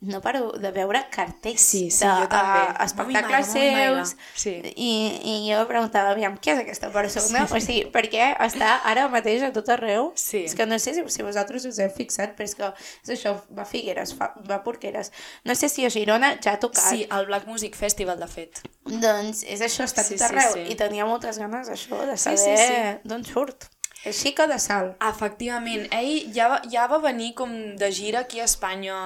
no 0.00 0.20
paro 0.20 0.52
de 0.60 0.70
veure 0.74 1.00
cartells 1.10 1.62
sí, 1.62 1.90
sí, 1.90 2.04
de 2.04 2.10
jo 2.10 2.28
també. 2.28 2.60
Uh, 2.64 2.84
espectacles 2.84 3.50
seus 3.54 4.14
sí. 4.36 4.54
i, 4.74 4.90
i 5.24 5.34
jo 5.46 5.62
preguntava, 5.70 6.12
aviam, 6.12 6.36
qui 6.36 6.52
és 6.52 6.60
aquesta 6.60 6.90
persona? 6.92 7.44
Sí. 7.46 7.56
O 7.56 7.62
sigui, 7.62 7.84
perquè 7.94 8.32
està 8.44 8.76
ara 8.90 9.06
mateix 9.12 9.46
a 9.46 9.50
tot 9.54 9.70
arreu? 9.72 10.10
Sí. 10.20 10.44
És 10.44 10.56
que 10.58 10.66
no 10.68 10.78
sé 10.82 10.96
si, 10.96 11.04
si 11.12 11.26
vosaltres 11.26 11.66
us 11.70 11.80
heu 11.80 11.92
fixat, 11.94 12.34
però 12.36 12.48
és 12.48 12.56
que 12.58 12.70
és 13.06 13.14
això, 13.16 13.36
va 13.56 13.64
a 13.64 13.68
Figueres, 13.68 14.14
fa, 14.18 14.32
va 14.44 14.58
a 14.60 14.64
Porqueres. 14.66 15.12
No 15.48 15.56
sé 15.58 15.70
si 15.72 15.86
a 15.86 15.92
Girona 15.92 16.34
ja 16.44 16.56
ha 16.56 16.60
tocat. 16.62 16.90
Sí, 16.90 17.06
al 17.10 17.28
Black 17.30 17.48
Music 17.48 17.78
Festival, 17.78 18.20
de 18.20 18.28
fet. 18.30 18.60
Doncs 18.84 19.44
és 19.48 19.64
això, 19.64 19.88
està 19.88 20.04
sí, 20.04 20.18
tot 20.18 20.28
arreu. 20.28 20.52
Sí, 20.52 20.66
sí. 20.66 20.74
I 20.74 20.80
tenia 20.80 21.08
moltes 21.08 21.40
ganes, 21.40 21.72
això, 21.72 22.04
de 22.04 22.18
saber 22.20 22.40
sí, 22.42 22.58
sí, 22.60 22.68
sí. 22.68 23.08
d'on 23.08 23.24
surt. 23.28 23.70
És 24.04 24.18
xica 24.20 24.44
de 24.46 24.58
sal. 24.60 24.90
Efectivament. 25.00 25.86
Ell 25.96 26.32
ja 26.36 26.48
va, 26.52 26.58
ja 26.68 26.84
va 26.90 26.98
venir 27.00 27.30
com 27.36 27.50
de 27.80 27.88
gira 27.92 28.20
aquí 28.24 28.40
a 28.40 28.44
Espanya, 28.44 28.96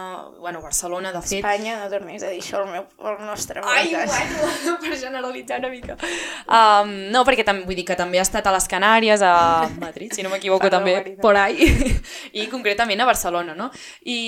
bueno, 0.41 0.61
Barcelona, 0.61 1.13
de 1.15 1.23
fet. 1.23 1.39
Espanya, 1.39 1.77
no 1.85 1.91
tornis 1.93 2.25
a 2.27 2.33
dir 2.33 2.41
això 2.43 2.65
al, 2.65 2.73
meu, 2.73 2.87
al 3.07 3.21
nostre 3.23 3.63
Ai, 3.63 3.93
bueno, 3.95 4.77
per 4.83 4.99
generalitzar 4.99 5.61
una 5.63 5.71
mica. 5.71 5.95
Um, 6.47 6.91
no, 7.15 7.23
perquè 7.29 7.47
tam, 7.47 7.63
vull 7.69 7.79
dir 7.79 7.87
que 7.87 7.99
també 7.99 8.19
ha 8.19 8.27
estat 8.27 8.51
a 8.51 8.55
les 8.57 8.67
Canàries, 8.71 9.23
a 9.23 9.35
Madrid, 9.85 10.17
si 10.17 10.27
no 10.27 10.33
m'equivoco 10.35 10.71
també, 10.73 10.97
por 11.23 11.39
ahí, 11.39 11.71
i 12.41 12.49
concretament 12.51 12.99
a 12.99 13.07
Barcelona, 13.09 13.55
no? 13.55 13.71
I, 14.03 14.19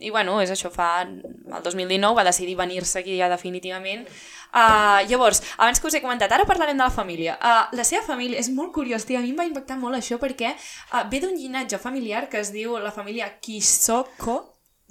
i 0.00 0.14
bueno, 0.14 0.40
és 0.40 0.54
això, 0.54 0.72
fa 0.72 0.94
el 1.04 1.60
2019 1.60 2.16
va 2.16 2.24
decidir 2.24 2.56
venir-se 2.56 3.02
aquí 3.04 3.18
ja 3.20 3.28
definitivament 3.28 4.08
Uh, 4.54 5.02
llavors, 5.10 5.42
abans 5.58 5.80
que 5.80 5.88
us 5.90 5.96
he 5.98 6.02
comentat, 6.02 6.30
ara 6.30 6.46
parlarem 6.46 6.78
de 6.78 6.84
la 6.84 6.94
família. 6.94 7.34
Uh, 7.42 7.74
la 7.74 7.84
seva 7.86 8.04
família 8.06 8.38
és 8.38 8.52
molt 8.54 8.70
curiós, 8.76 9.02
tia, 9.02 9.18
a 9.18 9.24
mi 9.24 9.32
em 9.34 9.40
va 9.40 9.48
impactar 9.48 9.80
molt 9.80 9.98
això 9.98 10.20
perquè 10.22 10.52
uh, 10.54 11.02
ve 11.10 11.18
d'un 11.24 11.34
llinatge 11.34 11.80
familiar 11.82 12.28
que 12.30 12.38
es 12.38 12.52
diu 12.54 12.78
la 12.78 12.94
família 12.94 13.32
Kisoko, 13.42 14.38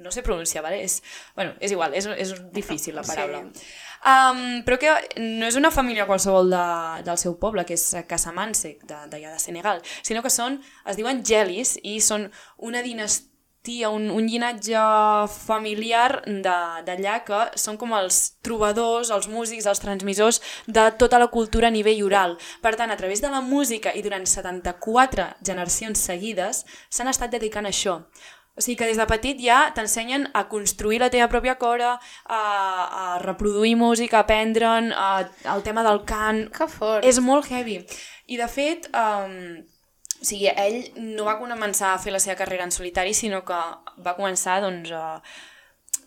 no 0.03 0.11
sé 0.11 0.23
pronunciar, 0.25 0.65
vale? 0.65 0.83
és, 0.83 0.99
bueno, 1.37 1.55
és 1.63 1.71
igual, 1.71 1.95
és, 1.95 2.09
és 2.19 2.35
difícil 2.51 2.99
la 2.99 3.07
paraula. 3.07 3.45
Sí. 3.55 3.71
Um, 4.03 4.63
però 4.67 4.75
que 4.81 4.91
no 5.23 5.47
és 5.47 5.55
una 5.55 5.71
família 5.71 6.03
qualsevol 6.09 6.49
de, 6.51 6.63
del 7.07 7.19
seu 7.21 7.37
poble, 7.39 7.63
que 7.63 7.77
és 7.77 7.85
Casamanse, 8.09 8.75
d'allà 8.83 9.29
de, 9.29 9.29
de 9.29 9.39
Senegal, 9.39 9.79
sinó 10.03 10.19
que 10.25 10.33
són, 10.33 10.59
es 10.83 10.99
diuen 10.99 11.23
Gelis 11.23 11.77
i 11.87 12.01
són 12.03 12.27
una 12.59 12.83
dinastia 12.83 13.31
tia, 13.63 13.89
un, 13.89 14.09
un 14.11 14.27
llinatge 14.27 14.83
familiar 15.31 16.21
d'allà 16.27 17.15
que 17.23 17.39
són 17.59 17.79
com 17.79 17.95
els 17.95 18.19
trobadors, 18.43 19.11
els 19.15 19.29
músics, 19.31 19.67
els 19.71 19.79
transmissors 19.79 20.41
de 20.67 20.89
tota 20.99 21.21
la 21.21 21.31
cultura 21.31 21.71
a 21.71 21.73
nivell 21.73 22.03
oral. 22.03 22.37
Per 22.61 22.75
tant, 22.75 22.91
a 22.91 22.99
través 22.99 23.23
de 23.23 23.31
la 23.31 23.41
música 23.41 23.95
i 23.95 24.03
durant 24.03 24.27
74 24.27 25.31
generacions 25.41 26.03
seguides 26.11 26.65
s'han 26.91 27.11
estat 27.11 27.31
dedicant 27.31 27.65
a 27.65 27.71
això. 27.71 28.01
O 28.53 28.61
sigui 28.61 28.75
que 28.77 28.85
des 28.85 28.99
de 29.01 29.05
petit 29.09 29.39
ja 29.41 29.71
t'ensenyen 29.73 30.27
a 30.37 30.43
construir 30.49 30.99
la 31.01 31.09
teva 31.09 31.25
pròpia 31.31 31.55
cora, 31.57 31.95
a, 32.29 32.41
a 33.03 33.05
reproduir 33.23 33.73
música, 33.79 34.19
a 34.19 34.27
aprendre'n, 34.27 34.91
a, 34.93 35.23
el 35.55 35.63
tema 35.65 35.81
del 35.87 36.03
cant... 36.05 36.45
Que 36.53 36.67
fort! 36.69 37.07
És 37.07 37.17
molt 37.17 37.49
heavy. 37.49 37.79
I 38.29 38.37
de 38.37 38.49
fet, 38.51 38.91
um, 38.93 39.63
o 40.23 40.27
sigui, 40.27 40.47
ell 40.47 40.93
no 41.17 41.25
va 41.27 41.35
començar 41.39 41.93
a 41.93 41.99
fer 41.99 42.13
la 42.15 42.21
seva 42.23 42.37
carrera 42.39 42.63
en 42.63 42.71
solitari, 42.71 43.11
sinó 43.17 43.41
que 43.43 43.59
va 44.05 44.15
començar 44.15 44.61
doncs, 44.63 44.93
a, 44.95 45.19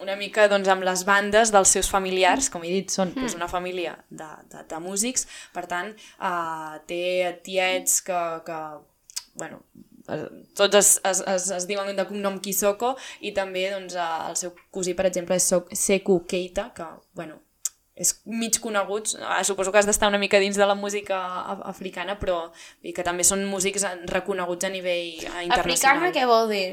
una 0.01 0.17
mica 0.17 0.47
doncs, 0.49 0.71
amb 0.73 0.87
les 0.89 1.05
bandes 1.09 1.53
dels 1.53 1.75
seus 1.77 1.91
familiars, 1.93 2.49
com 2.53 2.65
he 2.65 2.73
dit, 2.79 2.93
són 2.93 3.13
mm. 3.13 3.21
doncs, 3.21 3.37
una 3.37 3.51
família 3.53 3.97
de, 4.09 4.29
de, 4.53 4.65
de 4.71 4.81
músics, 4.81 5.27
per 5.53 5.67
tant, 5.69 5.93
uh, 6.17 6.81
té 6.89 7.03
tiets 7.45 8.01
que, 8.07 8.23
que 8.49 8.61
bueno, 9.37 9.61
tots 10.57 10.79
es, 10.79 10.93
es, 11.05 11.21
es, 11.35 11.51
es 11.59 11.67
diuen 11.69 11.93
de 11.97 12.07
cognom 12.09 12.39
Kisoko 12.41 12.95
i 13.21 13.35
també 13.37 13.67
doncs, 13.75 13.99
el 14.01 14.39
seu 14.41 14.55
cosí, 14.73 14.97
per 14.97 15.11
exemple, 15.11 15.37
és 15.37 15.53
Seku 15.77 16.23
Keita, 16.31 16.71
que 16.77 16.89
bueno, 17.19 17.43
és 17.97 18.13
mig 18.29 18.59
coneguts, 18.61 19.17
ah, 19.25 19.41
suposo 19.45 19.73
que 19.73 19.81
has 19.81 19.87
d'estar 19.89 20.11
una 20.11 20.21
mica 20.21 20.39
dins 20.39 20.59
de 20.61 20.67
la 20.69 20.75
música 20.77 21.19
africana, 21.65 22.19
però 22.21 22.51
i 22.85 22.93
que 22.93 23.05
també 23.07 23.25
són 23.25 23.47
músics 23.49 23.87
reconeguts 24.13 24.69
a 24.69 24.71
nivell 24.73 25.25
eh, 25.25 25.47
internacional. 25.47 25.63
Africana 25.65 26.13
què 26.13 26.27
vol 26.29 26.53
dir? 26.53 26.67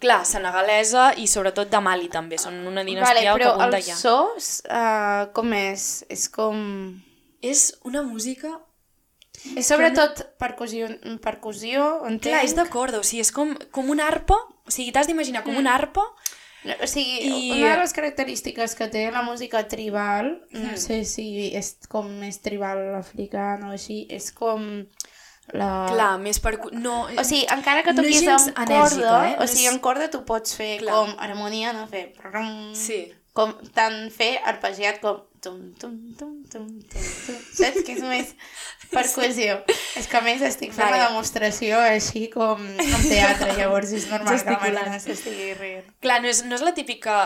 Clar, 0.00 0.22
senegalesa 0.24 1.10
i 1.18 1.26
sobretot 1.28 1.68
de 1.68 1.82
Mali 1.82 2.08
també, 2.08 2.38
són 2.40 2.56
una 2.70 2.84
dinastia 2.86 3.34
vale, 3.34 3.42
però 3.42 3.52
que 3.58 3.82
els 3.82 4.00
sos, 4.00 4.48
uh, 4.70 5.26
com 5.36 5.52
és? 5.58 5.88
És 6.08 6.28
com... 6.32 6.56
És 7.44 7.68
una 7.84 8.04
música... 8.06 8.54
És 9.54 9.68
sobretot 9.68 10.24
percussió, 10.40 10.88
percussió 11.22 11.90
entenc? 12.08 12.32
Clar, 12.32 12.44
és 12.46 12.56
de 12.56 12.64
corda, 12.72 13.02
o 13.02 13.06
sigui, 13.06 13.20
és 13.26 13.34
com, 13.34 13.52
com 13.74 13.90
una 13.92 14.08
arpa, 14.08 14.38
o 14.64 14.72
sigui, 14.72 14.94
t'has 14.94 15.06
d'imaginar 15.10 15.44
com 15.44 15.54
mm. 15.54 15.60
una 15.60 15.76
arpa 15.76 16.06
o 16.76 16.86
sigui, 16.90 17.18
I... 17.24 17.50
una 17.56 17.74
de 17.74 17.82
les 17.82 17.94
característiques 17.96 18.74
que 18.78 18.88
té 18.92 19.06
la 19.14 19.22
música 19.22 19.62
tribal, 19.68 20.34
mm. 20.52 20.64
no 20.64 20.76
sé 20.80 21.02
si 21.08 21.48
és 21.56 21.76
com 21.90 22.08
més 22.20 22.40
tribal 22.44 22.80
africana 22.98 23.70
o 23.70 23.76
així, 23.76 24.02
és 24.10 24.30
com 24.36 24.66
la... 25.56 25.70
Clar, 25.88 26.10
més 26.20 26.40
per... 26.44 26.56
No, 26.76 27.06
O 27.08 27.24
sigui, 27.24 27.46
encara 27.52 27.84
que 27.86 27.94
No 27.94 28.02
toquis 28.02 28.20
gens 28.24 28.48
amb 28.50 28.64
enèrgica, 28.66 29.06
corda, 29.06 29.30
eh? 29.30 29.36
o 29.38 29.46
No 29.46 29.48
sigui, 29.52 29.68
en 29.70 29.80
corda 29.84 30.10
tu 30.12 30.24
pots 30.28 30.56
fer 30.58 30.74
Clar. 30.82 30.96
com 30.96 31.14
harmonia, 31.24 31.72
no 31.76 31.86
fer... 31.90 32.10
Sí. 32.76 33.06
Com 33.36 33.54
tant 33.76 34.08
fer 34.12 34.34
arpegiat 34.50 35.00
com... 35.04 35.22
Tum, 35.40 35.72
tum, 35.78 36.14
tum, 36.18 36.34
tum, 36.50 36.66
tum, 36.90 37.04
tum. 37.26 37.34
Saps 37.54 37.84
que 37.86 37.94
és 37.94 38.00
més 38.02 38.32
percussió? 38.90 39.60
És 39.98 40.08
que 40.10 40.18
a 40.18 40.22
més 40.24 40.42
estic 40.42 40.72
fent 40.74 40.88
Vale. 40.88 40.96
la 40.98 41.10
demostració 41.12 41.78
així 41.78 42.24
com 42.32 42.64
en 42.64 43.04
teatre, 43.12 43.52
llavors 43.58 43.92
és 43.94 44.08
normal 44.10 44.40
que 44.42 44.56
la. 44.56 44.58
Marina 44.64 44.98
s'estigui 45.02 45.52
rient. 45.60 45.86
Clar, 46.02 46.18
no 46.24 46.32
és, 46.32 46.42
no 46.48 46.58
és 46.58 46.64
la 46.66 46.74
típica... 46.74 47.20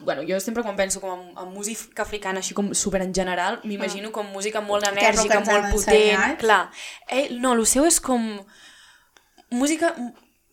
Bueno, 0.00 0.26
jo 0.26 0.40
sempre 0.42 0.64
quan 0.66 0.74
penso 0.80 1.02
com 1.04 1.14
en, 1.14 1.22
en 1.38 1.54
música 1.54 2.02
africana, 2.02 2.42
així 2.42 2.56
com 2.58 2.72
super 2.74 3.04
en 3.04 3.14
general, 3.14 3.60
m'imagino 3.62 4.10
com 4.14 4.26
música 4.34 4.64
molt 4.64 4.88
enèrgica, 4.90 5.38
molt 5.44 5.70
potent. 5.70 5.94
ensenyat. 5.94 6.36
Clar. 6.42 6.62
Eh, 7.06 7.28
no, 7.38 7.54
el 7.54 7.66
seu 7.70 7.86
és 7.86 8.02
com... 8.02 8.26
Música 9.54 9.92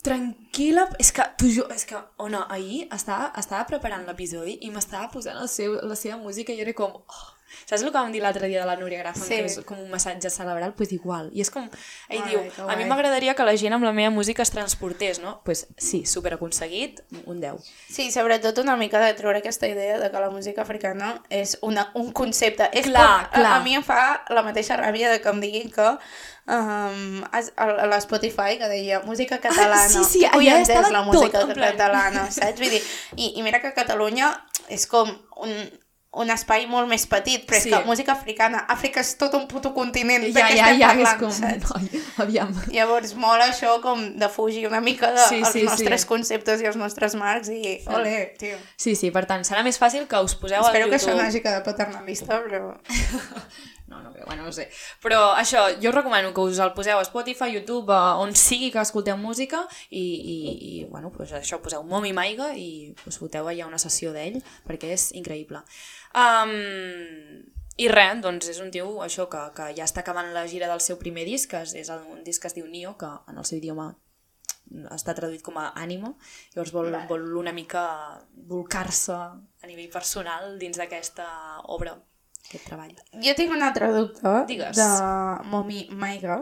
tranquil·la, 0.06 0.88
és 1.02 1.12
que, 1.16 1.26
t'ho 1.38 1.50
juro, 1.52 1.74
és 1.76 1.86
que, 1.90 2.00
Ona, 2.24 2.46
ahir 2.54 2.88
estava, 2.94 3.32
estava 3.42 3.68
preparant 3.70 4.08
l'episodi 4.08 4.58
i 4.66 4.72
m'estava 4.74 5.12
posant 5.14 5.38
el 5.42 5.50
seu, 5.52 5.78
la 5.88 5.98
seva 6.00 6.18
música 6.22 6.54
i 6.54 6.60
jo 6.60 6.66
era 6.66 6.76
com, 6.78 6.96
oh, 6.98 7.28
saps 7.66 7.82
el 7.84 7.90
que 7.92 7.98
vam 7.98 8.12
dir 8.12 8.22
l'altre 8.22 8.48
dia 8.48 8.62
de 8.62 8.68
la 8.68 8.76
Núria 8.76 9.00
Grafan, 9.00 9.24
Sí. 9.24 9.36
que 9.38 9.46
és 9.46 9.60
com 9.66 9.80
un 9.80 9.90
massatge 9.90 10.30
cerebral? 10.30 10.72
Doncs 10.72 10.78
pues 10.78 10.92
igual, 10.94 11.30
i 11.34 11.42
és 11.42 11.50
com, 11.52 11.70
ell 12.10 12.22
Ai, 12.24 12.30
diu, 12.30 12.42
a 12.68 12.76
mi 12.76 12.86
m'agradaria 12.86 13.34
que 13.36 13.44
la 13.44 13.56
gent 13.58 13.74
amb 13.74 13.84
la 13.84 13.92
meva 13.94 14.10
música 14.10 14.42
es 14.44 14.52
transportés, 14.52 15.20
no? 15.20 15.32
Doncs 15.32 15.46
pues, 15.46 15.68
sí, 15.78 16.06
super 16.06 16.34
aconseguit, 16.36 17.02
un 17.26 17.40
10. 17.42 17.64
Sí, 17.90 18.12
sobretot 18.12 18.58
una 18.60 18.76
mica 18.78 19.00
de 19.00 19.14
treure 19.14 19.40
aquesta 19.40 19.68
idea 19.68 20.00
de 20.00 20.12
que 20.12 20.20
la 20.20 20.30
música 20.30 20.62
africana 20.62 21.22
és 21.30 21.58
una, 21.62 21.92
un 21.96 22.12
concepte. 22.12 22.70
És 22.74 22.86
Clar, 22.88 23.30
com, 23.32 23.40
clar. 23.42 23.52
A, 23.54 23.56
a 23.58 23.64
mi 23.64 23.76
em 23.76 23.84
fa 23.84 24.24
la 24.30 24.44
mateixa 24.44 24.78
ràbia 24.78 25.10
de 25.12 25.22
que 25.22 25.30
em 25.30 25.40
diguin 25.42 25.72
que 25.72 25.88
um, 26.48 27.24
a, 27.32 27.42
a 27.58 27.88
l'Spotify 27.88 28.58
que 28.60 28.68
deia 28.72 29.02
música 29.06 29.40
catalana. 29.40 29.88
sí, 29.90 30.04
sí, 30.04 30.24
collons 30.32 30.48
allà 30.48 30.62
estava 30.62 30.88
és 30.88 30.94
la 30.94 31.04
tot, 31.06 31.14
música 31.14 31.46
plan. 31.54 31.72
catalana, 31.72 32.26
saps? 32.32 32.60
Vull 32.60 32.70
dir, 32.78 32.82
i, 33.18 33.34
i 33.40 33.44
mira 33.46 33.62
que 33.62 33.74
Catalunya 33.78 34.32
és 34.70 34.88
com 34.88 35.10
un, 35.44 35.54
un 36.14 36.28
espai 36.34 36.66
molt 36.68 36.90
més 36.92 37.06
petit, 37.08 37.46
però 37.48 37.56
és 37.56 37.64
Sí. 37.64 37.70
que 37.72 37.80
música 37.88 38.12
africana, 38.12 38.66
Àfrica 38.68 39.00
és 39.00 39.14
tot 39.18 39.34
un 39.34 39.46
puto 39.48 39.74
continent, 39.74 40.26
Ja, 40.26 40.50
ja, 40.50 40.50
estem 40.50 40.80
ja, 40.80 40.88
parlant, 40.88 41.02
és 41.08 41.20
com... 41.22 41.32
saps? 41.32 41.70
Noi, 41.72 42.02
aviam. 42.26 42.52
Llavors 42.74 43.14
mola 43.16 43.46
això 43.48 43.78
com 43.82 44.04
de 44.20 44.28
fugir 44.30 44.66
una 44.68 44.82
mica 44.82 45.12
dels 45.16 45.30
Sí, 45.30 45.40
de, 45.40 45.46
sí, 45.54 45.60
els 45.62 45.70
nostres 45.72 46.02
sí. 46.02 46.08
conceptes 46.08 46.62
i 46.62 46.66
els 46.68 46.76
nostres 46.76 47.16
marcs 47.16 47.48
i 47.50 47.78
ole, 47.88 48.34
tio. 48.38 48.58
Sí, 48.76 48.96
sí, 49.00 49.12
per 49.12 49.24
tant, 49.26 49.46
serà 49.48 49.64
més 49.64 49.80
fàcil 49.80 50.08
que 50.08 50.20
us 50.20 50.36
poseu 50.36 50.60
Espero 50.60 50.84
al 50.86 50.90
que 50.92 50.98
YouTube... 50.98 51.12
això 51.14 51.16
no 51.22 51.28
hagi 51.30 51.42
quedat 51.42 51.64
paternalista, 51.64 52.42
però... 52.44 52.76
No, 53.92 54.02
no, 54.02 54.14
bé, 54.14 54.22
bueno, 54.26 54.44
no 54.46 54.54
sé. 54.56 54.70
Però 55.04 55.34
això, 55.36 55.66
jo 55.84 55.90
us 55.90 55.96
recomano 55.96 56.30
que 56.34 56.40
us 56.40 56.60
el 56.64 56.72
poseu 56.72 56.98
a 57.02 57.04
Spotify, 57.04 57.50
YouTube, 57.52 57.92
a 57.92 58.16
on 58.24 58.32
sigui 58.40 58.70
que 58.72 58.80
escolteu 58.80 59.18
música 59.20 59.66
i, 59.90 60.00
i, 60.00 60.38
i 60.70 60.86
bueno, 60.86 61.12
pues 61.12 61.34
això, 61.36 61.60
poseu 61.60 61.84
Momi 61.84 62.14
Maiga 62.16 62.54
i 62.56 62.94
us 63.06 63.20
foteu 63.20 63.50
allà 63.52 63.68
una 63.68 63.82
sessió 63.84 64.14
d'ell 64.16 64.40
perquè 64.64 64.94
és 64.96 65.10
increïble. 65.20 65.60
Um, 66.16 66.54
I 67.80 67.88
res, 67.90 68.20
doncs 68.22 68.50
és 68.52 68.60
un 68.62 68.70
tio 68.72 69.00
això 69.02 69.28
que, 69.32 69.42
que 69.56 69.72
ja 69.78 69.88
està 69.88 70.04
acabant 70.04 70.34
la 70.36 70.46
gira 70.48 70.68
del 70.70 70.84
seu 70.84 71.00
primer 71.00 71.26
disc, 71.26 71.50
que 71.50 71.64
és, 71.64 71.74
és 71.74 71.90
un 71.96 72.24
disc 72.26 72.42
que 72.42 72.52
es 72.52 72.58
diu 72.58 72.68
Nio, 72.68 72.98
que 73.00 73.10
en 73.32 73.40
el 73.40 73.48
seu 73.48 73.62
idioma 73.62 73.94
està 74.94 75.16
traduït 75.18 75.42
com 75.44 75.58
a 75.60 75.72
ànima, 75.80 76.14
llavors 76.54 76.72
vol, 76.76 76.94
vol 77.10 77.26
una 77.42 77.52
mica 77.56 77.84
volcar-se 78.48 79.16
a 79.16 79.68
nivell 79.68 79.90
personal 79.92 80.56
dins 80.62 80.80
d'aquesta 80.80 81.26
obra, 81.76 81.98
aquest 82.46 82.70
treball. 82.70 82.94
Jo 83.26 83.36
tinc 83.38 83.52
un 83.56 83.66
altre 83.66 83.92
dubte 83.96 84.36
Digues. 84.48 84.78
de 84.78 84.88
Momi 85.52 85.88
Maiga, 85.92 86.42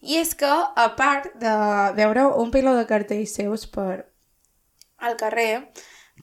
i 0.00 0.18
és 0.20 0.34
que, 0.38 0.48
a 0.50 0.88
part 0.98 1.32
de 1.40 1.54
veure 1.96 2.28
un 2.42 2.52
piló 2.54 2.74
de 2.76 2.86
cartells 2.90 3.34
seus 3.40 3.66
per 3.70 4.06
al 4.98 5.16
carrer, 5.18 5.68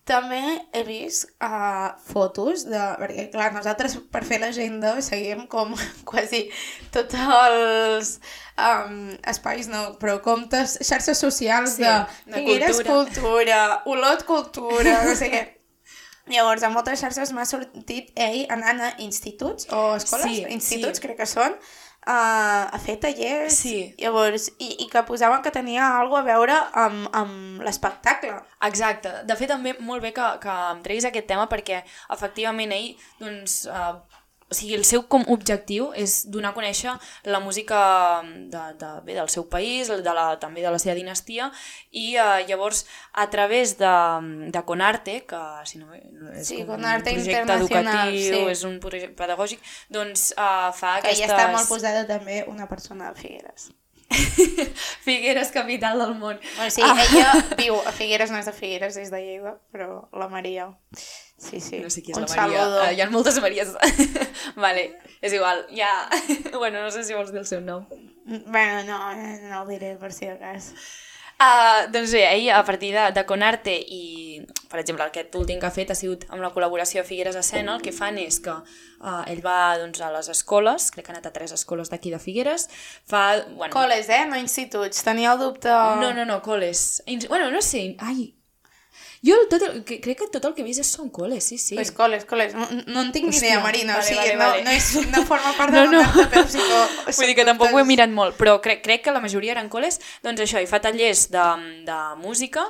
també 0.03 0.41
he 0.75 0.83
vist 0.85 1.25
uh, 1.41 1.95
fotos 2.11 2.65
de... 2.69 2.81
Perquè, 2.99 3.27
clar, 3.33 3.51
nosaltres 3.55 3.95
per 4.11 4.21
fer 4.27 4.41
l'agenda 4.43 4.95
seguim 5.05 5.45
com 5.51 5.73
quasi 6.09 6.43
tots 6.93 7.15
els 7.15 8.11
um, 8.59 9.13
espais, 9.25 9.69
no, 9.71 9.95
però 10.01 10.19
comptes, 10.25 10.77
xarxes 10.85 11.21
socials 11.23 11.77
Sí, 11.79 11.83
de 11.85 11.95
de 12.27 12.39
Figueres 12.41 12.81
cultura. 12.81 12.93
Cultura, 12.95 13.61
Olot 13.85 14.25
Cultura, 14.29 14.99
no 15.07 15.15
sé 15.17 15.31
què. 15.33 15.43
Llavors, 16.33 16.63
a 16.65 16.71
moltes 16.73 17.01
xarxes 17.03 17.29
m'ha 17.37 17.45
sortit 17.45 18.07
ell 18.17 18.47
anant 18.49 18.79
a 18.81 18.93
instituts 19.05 19.67
o 19.69 19.91
escoles, 19.93 20.25
Sí, 20.25 20.39
instituts 20.49 20.97
sí. 20.97 21.03
crec 21.05 21.19
que 21.21 21.27
són, 21.29 21.53
uh, 22.05 22.65
a 22.71 22.79
fer 22.81 22.97
tallers. 23.01 23.57
Sí. 23.65 23.77
Llavors, 24.01 24.49
i, 24.59 24.71
i 24.85 24.89
que 24.91 25.03
posaven 25.07 25.43
que 25.45 25.53
tenia 25.53 25.87
alguna 25.99 26.23
a 26.23 26.27
veure 26.29 26.57
amb, 26.85 27.09
amb 27.15 27.63
l'espectacle. 27.65 28.37
Exacte. 28.67 29.11
De 29.27 29.37
fet, 29.37 29.51
també 29.51 29.75
molt 29.79 30.05
bé 30.05 30.13
que, 30.15 30.27
que 30.43 30.57
em 30.71 30.83
treguis 30.85 31.09
aquest 31.09 31.27
tema 31.29 31.49
perquè, 31.51 31.81
efectivament, 32.15 32.73
ell, 32.75 32.93
doncs, 33.21 33.63
eh, 33.69 34.14
o 34.45 34.53
sigui, 34.53 34.75
el 34.77 34.85
seu 34.85 35.01
com 35.09 35.23
objectiu 35.33 35.87
és 35.97 36.19
donar 36.29 36.51
a 36.51 36.55
conèixer 36.57 36.91
la 37.25 37.39
música 37.41 37.79
de, 38.23 38.63
de, 38.77 38.89
bé, 39.07 39.15
del 39.17 39.29
seu 39.33 39.47
país, 39.49 39.89
de 39.89 40.13
la, 40.13 40.25
també 40.41 40.61
de 40.61 40.73
la 40.73 40.81
seva 40.81 40.93
dinastia, 40.97 41.49
i 41.89 42.13
eh, 42.13 42.43
llavors, 42.49 42.83
a 43.13 43.25
través 43.33 43.77
de, 43.79 43.95
de 44.53 44.65
Conarte, 44.67 45.21
que 45.25 45.41
si 45.65 45.81
no, 45.81 45.89
és 45.95 46.45
Sí, 46.45 46.59
com 46.61 46.75
Conarte 46.75 47.15
un 47.15 47.23
projecte 47.23 47.57
educatiu, 47.57 48.19
sí. 48.35 48.43
és 48.53 48.61
un 48.69 48.77
projecte 48.83 49.17
pedagògic, 49.17 49.65
doncs 49.89 50.29
eh, 50.35 50.69
fa 50.77 50.99
Que 50.99 51.09
aquestes... 51.09 51.25
ja 51.25 51.33
està 51.33 51.49
molt 51.55 51.71
posada 51.71 52.05
també 52.05 52.43
una 52.51 52.69
persona 52.69 53.09
de 53.09 53.21
Figueres. 53.25 53.71
Figueres, 55.05 55.51
capital 55.51 55.99
del 55.99 56.15
món. 56.19 56.39
O 56.61 56.69
sigui, 56.69 56.87
ah. 56.87 57.05
ella 57.05 57.29
viu 57.61 57.77
a 57.81 57.93
Figueres, 57.95 58.31
no 58.31 58.39
és 58.39 58.49
de 58.49 58.53
Figueres, 58.55 58.97
és 59.01 59.11
de 59.13 59.21
Lleida, 59.21 59.55
però 59.73 60.05
la 60.13 60.29
Maria... 60.31 60.69
Sí, 61.35 61.59
sí. 61.59 61.81
No 61.83 61.89
sé 61.91 62.01
qui 62.01 62.13
és 62.13 62.17
Un 62.17 62.23
la 62.23 62.29
Maria. 62.31 62.61
saludo. 62.63 62.83
Uh, 62.83 62.91
hi 62.95 63.01
ha 63.03 63.09
moltes 63.11 63.39
Maries. 63.43 63.73
vale, 64.65 64.85
és 65.21 65.35
igual. 65.35 65.65
Ja... 65.75 65.91
bueno, 66.53 66.81
no 66.81 66.91
sé 66.95 67.03
si 67.03 67.17
vols 67.17 67.33
dir 67.33 67.41
el 67.43 67.49
seu 67.49 67.61
nom. 67.61 67.83
Bueno, 68.25 68.83
no, 68.87 68.99
no 69.49 69.63
el 69.63 69.73
diré 69.73 69.95
per 70.01 70.13
si 70.15 70.29
de 70.29 70.37
cas. 70.39 70.71
Uh, 71.35 71.91
doncs 71.91 72.13
bé, 72.15 72.21
ell 72.31 72.45
a 72.55 72.61
partir 72.63 72.93
de, 72.95 73.09
de 73.11 73.25
Conarte 73.27 73.73
i, 73.75 74.39
per 74.71 74.79
exemple, 74.79 75.03
aquest 75.03 75.33
últim 75.35 75.59
que 75.59 75.67
ha 75.67 75.73
fet 75.75 75.91
ha 75.91 75.97
sigut 75.99 76.23
amb 76.29 76.39
la 76.39 76.53
col·laboració 76.55 77.01
de 77.01 77.09
Figueres 77.09 77.35
Escena, 77.35 77.75
el 77.75 77.83
que 77.83 77.91
fan 77.91 78.15
és 78.21 78.37
que 78.45 78.53
uh, 78.55 79.23
ell 79.27 79.41
va 79.43 79.75
doncs, 79.81 79.99
a 79.99 80.13
les 80.13 80.31
escoles, 80.31 80.87
crec 80.95 81.09
que 81.09 81.11
ha 81.11 81.17
anat 81.17 81.27
a 81.27 81.33
tres 81.35 81.51
escoles 81.57 81.91
d'aquí 81.91 82.13
de 82.13 82.21
Figueres, 82.23 82.69
fa... 83.03 83.25
Bueno, 83.49 83.73
Coles, 83.75 84.07
eh? 84.07 84.23
No 84.31 84.39
instituts. 84.39 85.03
Tenia 85.03 85.35
el 85.35 85.43
dubte... 85.43 85.75
No, 85.99 86.13
no, 86.15 86.23
no, 86.23 86.39
coles. 86.41 87.03
Bueno, 87.27 87.51
no 87.51 87.61
sé, 87.61 87.89
ai... 87.99 88.31
Jo 89.25 89.35
el, 89.41 89.47
tot 89.49 89.63
el, 89.65 89.79
que, 89.87 89.97
crec 90.03 90.19
que 90.19 90.27
tot 90.29 90.43
el 90.45 90.53
que 90.53 90.61
he 90.61 90.65
vist 90.67 90.83
és 90.83 90.89
són 90.93 91.07
coles, 91.09 91.43
sí, 91.49 91.57
sí. 91.57 91.73
Pues 91.79 91.89
coles, 91.95 92.25
coles. 92.29 92.53
No, 92.53 92.67
no 92.85 93.01
en 93.07 93.11
tinc 93.15 93.29
ni 93.31 93.37
idea, 93.39 93.59
Marina. 93.63 93.95
vale, 93.97 94.03
o 94.03 94.07
sigui, 94.07 94.35
vale, 94.35 94.35
no, 94.37 94.49
vale. 94.51 94.63
no, 94.67 94.75
és, 94.75 94.89
no 95.15 95.23
forma 95.31 95.53
part 95.57 95.73
No, 95.73 95.81
de 95.81 95.87
no. 95.95 96.01
la 96.03 96.11
carta, 96.11 96.29
però 96.29 96.47
sí. 96.51 97.15
Vull 97.17 97.31
dir 97.31 97.35
que 97.39 97.45
tampoc 97.47 97.73
ho 97.73 97.79
he 97.81 97.85
mirat 97.89 98.13
molt, 98.13 98.37
però 98.37 98.59
crec, 98.61 98.83
crec 98.85 99.01
que 99.07 99.15
la 99.15 99.23
majoria 99.23 99.55
eren 99.57 99.71
col·les, 99.73 99.97
doncs 100.21 100.45
això, 100.45 100.61
i 100.61 100.69
fa 100.69 100.79
tallers 100.83 101.25
de, 101.33 101.47
de 101.89 101.97
música 102.21 102.67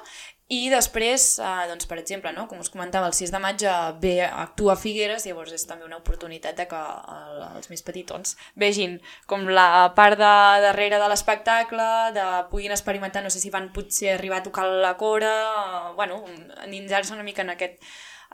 i 0.48 0.68
després, 0.70 1.24
eh, 1.42 1.66
doncs, 1.72 1.88
per 1.90 1.98
exemple, 1.98 2.30
no, 2.36 2.44
com 2.46 2.60
us 2.62 2.70
comentava, 2.70 3.08
el 3.10 3.16
6 3.18 3.32
de 3.34 3.40
maig 3.42 3.64
eh, 3.66 3.76
ve 4.02 4.14
actua 4.26 4.76
a 4.76 4.78
Figueres, 4.78 5.24
llavors 5.26 5.56
és 5.58 5.64
també 5.66 5.88
una 5.88 5.98
oportunitat 5.98 6.58
de 6.60 6.68
que 6.70 6.82
el, 7.16 7.40
els 7.58 7.72
més 7.72 7.82
petitons 7.82 8.36
vegin 8.62 9.00
com 9.26 9.48
la 9.50 9.90
part 9.98 10.20
de 10.20 10.34
darrere 10.68 11.00
de 11.02 11.08
l'espectacle, 11.10 11.88
de 12.14 12.26
puguin 12.52 12.76
experimentar, 12.76 13.24
no 13.26 13.32
sé 13.34 13.42
si 13.42 13.50
van 13.50 13.72
potser 13.74 14.12
arribar 14.14 14.44
a 14.44 14.46
tocar 14.46 14.68
la 14.70 14.94
cora, 15.02 15.32
eh, 15.64 15.96
bueno, 15.98 16.22
endinsar-se 16.68 17.16
una 17.18 17.26
mica 17.26 17.42
en 17.42 17.50
aquest, 17.56 17.82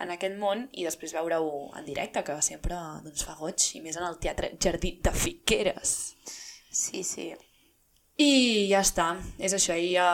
en 0.04 0.12
aquest 0.12 0.36
món 0.42 0.66
i 0.74 0.84
després 0.84 1.16
veure-ho 1.16 1.70
en 1.80 1.88
directe, 1.88 2.26
que 2.28 2.36
sempre 2.44 2.76
doncs, 3.06 3.24
fa 3.24 3.38
goig, 3.40 3.70
i 3.80 3.86
més 3.88 3.96
en 3.96 4.10
el 4.10 4.20
Teatre 4.20 4.52
Jardí 4.60 4.98
de 5.00 5.16
Figueres. 5.16 5.96
Sí, 6.72 7.06
sí. 7.08 7.32
I 8.22 8.68
ja 8.70 8.82
està, 8.86 9.08
és 9.42 9.54
això, 9.58 9.76
i 9.78 9.94
ja 9.96 10.10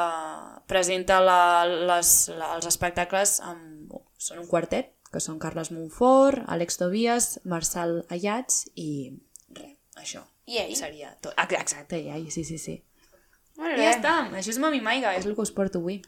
presenta 0.69 1.19
la, 1.23 1.65
les, 1.65 2.13
la, 2.37 2.53
els 2.57 2.67
espectacles 2.69 3.39
amb... 3.45 3.95
Són 4.17 4.39
un 4.41 4.47
quartet, 4.49 4.93
que 5.13 5.21
són 5.23 5.37
Carles 5.39 5.69
Montfort, 5.71 6.41
Àlex 6.51 6.79
Tobias, 6.81 7.27
Marçal 7.47 8.01
Ayats 8.13 8.65
i 8.75 9.13
res, 9.55 9.75
això. 9.99 10.23
I 10.47 10.61
ell? 10.63 10.73
Seria 10.79 11.11
tot. 11.21 11.35
Exacte, 11.37 11.99
i 11.99 12.11
ell, 12.13 12.27
sí, 12.33 12.43
sí, 12.47 12.57
sí. 12.61 12.77
Molt 13.57 13.73
I 13.73 13.77
bé. 13.77 13.85
ja 13.85 13.93
està, 13.95 14.13
això 14.39 14.53
és 14.53 14.59
Mami 14.61 14.81
Maiga, 14.83 15.13
és 15.17 15.25
el 15.25 15.35
que 15.35 15.43
us 15.45 15.53
porto 15.53 15.81
avui. 15.83 16.01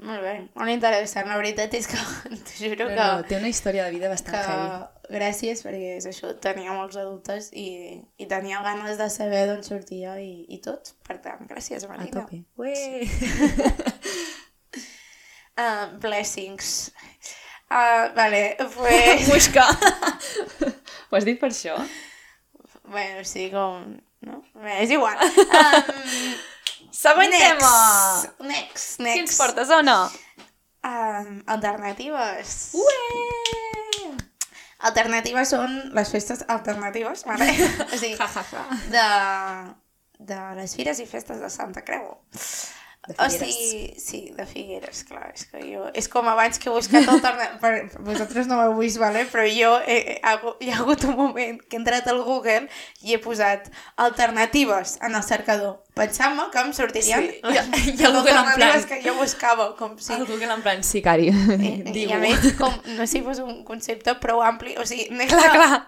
Molt 0.00 0.22
bé. 0.24 0.34
Molt 0.56 0.72
interessant. 0.72 1.26
La 1.28 1.36
veritat 1.36 1.74
és 1.76 1.86
que 1.90 1.98
t'ho 2.46 2.54
juro 2.56 2.86
No, 2.88 2.94
que... 2.94 2.96
no, 2.96 3.24
té 3.28 3.36
una 3.36 3.50
història 3.52 3.84
de 3.84 3.92
vida 3.98 4.08
bastant 4.08 4.36
que 4.38 4.54
heavy. 4.54 5.18
gràcies 5.18 5.60
perquè 5.66 5.90
és 5.98 6.06
això, 6.08 6.30
tenia 6.40 6.72
molts 6.72 6.96
dubtes 6.96 7.50
i, 7.52 7.66
i 8.16 8.28
tenia 8.30 8.62
ganes 8.64 8.96
de 9.00 9.08
saber 9.12 9.42
d'on 9.50 9.60
sortia 9.66 10.14
i, 10.22 10.46
i 10.48 10.60
tot. 10.64 10.94
Per 11.06 11.18
tant, 11.20 11.44
gràcies, 11.50 11.84
A 11.84 11.92
Marina. 11.92 12.22
tope. 12.22 12.44
Ué. 12.56 12.74
Uh, 15.60 15.98
blessings. 16.00 16.90
Uh, 17.70 18.08
vale, 18.16 18.56
pues... 18.74 19.26
Muixca. 19.28 19.66
Ho 21.10 21.16
has 21.18 21.26
dit 21.28 21.36
per 21.42 21.50
això? 21.52 21.74
bueno, 22.88 23.20
sí, 23.28 23.50
com... 23.52 23.98
no? 24.24 24.38
Bé, 24.54 24.78
és 24.86 24.90
igual. 24.96 25.20
Um, 25.20 26.32
Següent 26.90 27.30
next, 27.30 27.60
tema! 27.60 28.48
Next, 28.48 29.00
next. 29.00 29.18
ens 29.18 29.38
portes, 29.38 29.70
o 29.70 29.82
no? 29.82 30.10
Um, 30.82 31.42
alternatives. 31.46 32.72
Ué! 32.74 34.16
Alternatives 34.88 35.52
són 35.52 35.76
les 35.94 36.10
festes 36.10 36.42
alternatives, 36.48 37.26
vale? 37.28 37.50
o 37.84 38.00
sigui, 38.00 38.16
de, 38.94 39.06
de 40.32 40.42
les 40.58 40.74
fires 40.78 41.02
i 41.02 41.06
festes 41.06 41.42
de 41.42 41.50
Santa 41.52 41.84
Creu. 41.86 42.14
O 43.08 43.26
sigui, 43.32 43.94
sí, 43.98 44.18
de 44.36 44.44
Figueres, 44.46 45.04
clar, 45.08 45.30
és 45.34 45.46
que 45.48 45.58
jo... 45.64 45.86
És 45.96 46.06
com 46.12 46.26
abans 46.28 46.58
que 46.60 46.68
he 46.68 46.72
buscat 46.74 47.08
alternatives... 47.08 47.94
Vosaltres 48.04 48.46
no 48.46 48.58
ho 48.60 48.66
heu 48.68 48.74
vist, 48.78 48.98
vale? 49.00 49.22
però 49.32 49.46
jo 49.48 49.70
he, 49.88 50.18
hi 50.20 50.68
ha 50.70 50.76
hagut 50.82 51.06
un 51.08 51.16
moment 51.16 51.62
que 51.64 51.78
he 51.78 51.80
entrat 51.80 52.06
al 52.12 52.20
Google 52.26 52.68
i 53.00 53.14
he 53.16 53.18
posat 53.24 53.70
alternatives 53.96 54.98
en 55.02 55.14
el 55.16 55.22
cercador, 55.24 55.78
pensant-me 55.96 56.44
que 56.52 56.60
em 56.60 56.72
sortirien 56.76 57.24
Sí, 57.24 57.40
les, 57.42 57.70
i- 57.88 57.94
i 58.00 58.04
el 58.04 58.12
Google 58.18 58.36
en 58.36 58.52
plan- 58.58 58.84
que 58.92 59.00
jo 59.06 59.14
buscava, 59.18 59.70
com 59.80 59.96
si... 59.98 60.12
El 60.12 60.26
Google 60.28 60.52
en 60.58 60.62
plan 60.62 60.84
sicari. 60.84 61.30
I, 61.32 61.72
i 61.88 61.94
Diu. 61.96 62.12
a 62.14 62.20
més, 62.20 62.52
com, 62.60 62.76
no 62.98 63.06
sé 63.06 63.14
si 63.16 63.22
fos 63.26 63.40
un 63.42 63.64
concepte 63.64 64.14
prou 64.20 64.44
ampli, 64.44 64.76
o 64.76 64.84
sigui, 64.86 65.08
Clar, 65.26 65.50
clar. 65.56 65.80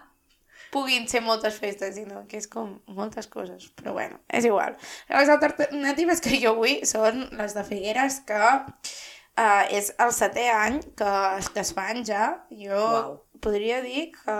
Puguin 0.73 1.05
ser 1.07 1.21
moltes 1.21 1.59
festes, 1.61 1.95
sinó 1.99 2.23
que 2.29 2.39
és 2.41 2.49
com 2.49 2.79
moltes 2.89 3.29
coses, 3.31 3.69
però 3.77 3.93
bueno, 3.93 4.19
és 4.27 4.47
igual. 4.49 4.77
Les 5.11 5.29
alternatives 5.29 6.23
que 6.23 6.39
jo 6.41 6.55
vull 6.57 6.81
són 6.89 7.27
les 7.37 7.53
de 7.53 7.65
Figueres, 7.67 8.21
que 8.27 8.41
uh, 8.41 9.63
és 9.69 9.93
el 10.01 10.15
setè 10.15 10.49
any 10.55 10.81
que, 10.97 11.13
que 11.53 11.63
es 11.63 11.73
fan 11.77 12.03
ja. 12.07 12.33
Jo 12.49 12.81
Uau. 12.81 13.15
podria 13.43 13.81
dir 13.85 14.09
que 14.17 14.39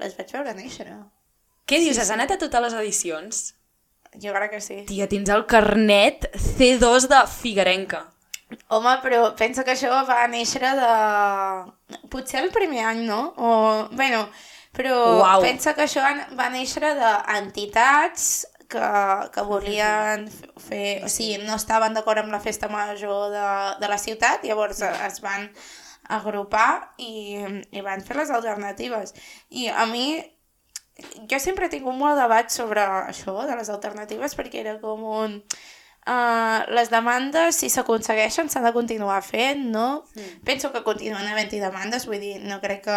les 0.00 0.18
vaig 0.18 0.34
veure 0.38 0.56
néixer. 0.56 0.90
Què 1.68 1.80
dius? 1.84 2.00
Has 2.00 2.12
anat 2.14 2.32
a 2.32 2.40
totes 2.40 2.64
les 2.64 2.76
edicions? 2.80 3.46
Jo 4.16 4.32
crec 4.32 4.54
que 4.56 4.60
sí. 4.64 4.82
Tia, 4.88 5.08
tens 5.10 5.28
el 5.28 5.44
carnet 5.50 6.30
C2 6.32 7.10
de 7.10 7.24
Figuerenca. 7.28 8.06
Home, 8.72 8.94
però 9.02 9.34
pensa 9.36 9.64
que 9.64 9.74
això 9.74 9.92
va 10.08 10.22
néixer 10.32 10.70
de... 10.78 10.92
Potser 12.08 12.40
el 12.40 12.52
primer 12.54 12.86
any, 12.88 13.02
no? 13.04 13.20
O... 13.36 13.50
Bueno, 13.92 14.22
però 14.76 14.94
Uau. 15.22 15.42
pensa 15.42 15.74
que 15.74 15.86
això 15.86 16.04
va 16.38 16.48
néixer 16.52 16.94
d'entitats 16.98 18.46
que, 18.68 18.88
que 19.34 19.42
volien 19.48 20.28
fer... 20.60 21.02
O 21.04 21.10
sigui, 21.12 21.40
no 21.46 21.56
estaven 21.56 21.96
d'acord 21.96 22.22
amb 22.22 22.34
la 22.34 22.42
festa 22.44 22.68
major 22.72 23.32
de, 23.32 23.50
de 23.80 23.90
la 23.90 23.98
ciutat, 23.98 24.44
llavors 24.44 24.82
es 24.84 25.22
van 25.24 25.48
agrupar 26.08 26.94
i, 26.96 27.40
i 27.72 27.84
van 27.84 28.04
fer 28.04 28.16
les 28.20 28.30
alternatives. 28.32 29.14
I 29.50 29.68
a 29.68 29.88
mi 29.90 30.20
jo 31.30 31.38
sempre 31.38 31.66
he 31.66 31.72
tingut 31.72 31.96
molt 31.96 32.18
debat 32.18 32.50
sobre 32.52 32.84
això, 32.84 33.34
de 33.46 33.56
les 33.58 33.72
alternatives, 33.72 34.36
perquè 34.38 34.64
era 34.64 34.78
com 34.82 35.04
un... 35.24 35.42
Uh, 36.08 36.64
les 36.72 36.88
demandes, 36.88 37.58
si 37.60 37.68
s'aconsegueixen, 37.68 38.48
s'han 38.48 38.64
de 38.64 38.72
continuar 38.72 39.18
fent, 39.20 39.66
no? 39.74 40.06
Mm. 40.14 40.38
Penso 40.46 40.70
que 40.72 40.80
continuen 40.86 41.26
havent-hi 41.28 41.60
demandes, 41.60 42.06
vull 42.08 42.22
dir, 42.22 42.38
no 42.40 42.62
crec 42.62 42.86
que 42.86 42.96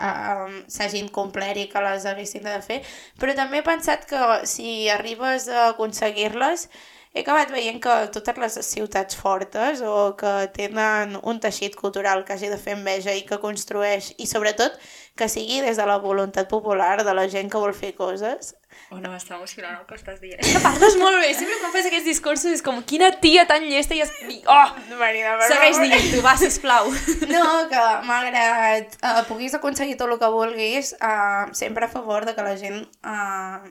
uh, 0.00 0.46
s'hagin 0.68 1.10
complert 1.12 1.60
i 1.60 1.68
que 1.72 1.82
les 1.84 2.06
haguessin 2.08 2.46
de 2.46 2.56
fer, 2.64 2.80
però 3.20 3.36
també 3.38 3.60
he 3.60 3.66
pensat 3.66 4.06
que 4.10 4.40
si 4.48 4.88
arribes 4.88 5.48
a 5.48 5.68
aconseguir-les, 5.74 6.68
he 7.12 7.24
acabat 7.24 7.50
veient 7.50 7.80
que 7.82 7.94
totes 8.14 8.36
les 8.38 8.58
ciutats 8.68 9.18
fortes 9.18 9.82
o 9.82 10.14
que 10.18 10.32
tenen 10.54 11.16
un 11.22 11.40
teixit 11.42 11.74
cultural 11.78 12.22
que 12.24 12.36
hagi 12.36 12.52
de 12.52 12.58
fer 12.60 12.76
enveja 12.78 13.14
i 13.18 13.24
que 13.26 13.40
construeix, 13.42 14.12
i 14.22 14.28
sobretot 14.30 14.78
que 15.18 15.28
sigui 15.28 15.60
des 15.64 15.80
de 15.80 15.86
la 15.90 15.98
voluntat 15.98 16.48
popular 16.48 17.02
de 17.02 17.14
la 17.14 17.26
gent 17.28 17.50
que 17.50 17.62
vol 17.62 17.74
fer 17.74 17.96
coses, 17.98 18.54
Oh, 18.90 18.98
no, 18.98 19.12
m'està 19.12 19.36
emocionant 19.36 19.76
el 19.78 19.84
que 19.86 19.94
estàs 19.94 20.18
dient. 20.18 20.40
És 20.42 20.56
que 20.56 20.60
parles 20.64 20.96
molt 20.98 21.20
bé. 21.22 21.28
Sempre 21.38 21.60
quan 21.60 21.70
fas 21.76 21.86
aquests 21.86 22.08
discursos 22.08 22.56
és 22.56 22.64
com, 22.66 22.80
quina 22.82 23.12
tia 23.22 23.44
tan 23.46 23.62
llesta 23.70 23.94
i... 23.94 24.00
Es... 24.02 24.10
Oh! 24.50 24.64
Marina, 24.98 25.36
per 25.38 25.46
Segueix 25.52 25.78
favor. 25.78 25.92
dient-ho, 25.94 26.24
va, 26.26 26.32
sisplau. 26.40 26.90
No, 27.30 27.44
que 27.70 27.84
malgrat 28.08 28.98
uh, 28.98 29.22
puguis 29.28 29.54
aconseguir 29.54 29.94
tot 30.00 30.10
el 30.10 30.18
que 30.18 30.32
vulguis, 30.34 30.90
uh, 30.98 31.46
sempre 31.54 31.86
a 31.86 31.92
favor 31.92 32.26
de 32.26 32.34
que 32.34 32.42
la 32.48 32.56
gent 32.58 32.82
uh, 33.06 33.62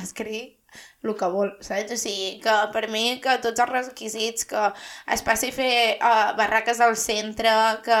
escrigui 0.00 0.46
el 1.02 1.16
que 1.18 1.26
vol, 1.26 1.50
saps? 1.64 1.92
O 1.92 1.96
sigui, 1.98 2.38
que 2.42 2.52
per 2.74 2.84
mi 2.92 3.18
que 3.22 3.36
tots 3.42 3.58
els 3.64 3.70
requisits, 3.72 4.44
que 4.46 4.62
es 5.14 5.22
passi 5.26 5.50
a 5.50 5.54
fer 5.56 5.72
uh, 5.98 6.32
barraques 6.38 6.80
al 6.84 6.96
centre, 6.96 7.50
que 7.82 7.98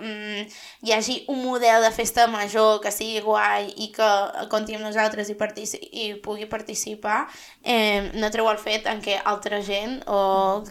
um, 0.00 0.56
hi 0.82 0.94
hagi 0.96 1.20
un 1.30 1.44
model 1.44 1.82
de 1.86 1.92
festa 1.94 2.26
major 2.32 2.80
que 2.82 2.90
sigui 2.94 3.20
guai 3.22 3.70
i 3.84 3.90
que 3.94 4.08
compti 4.50 4.74
amb 4.74 4.84
nosaltres 4.88 5.30
i, 5.30 5.36
partici 5.38 5.78
i 5.92 6.08
pugui 6.24 6.48
participar, 6.50 7.20
eh, 7.62 8.10
no 8.18 8.30
treu 8.34 8.48
el 8.50 8.58
fet 8.58 8.88
en 8.90 9.00
què 9.04 9.20
altra 9.24 9.60
gent 9.62 10.00
o 10.10 10.64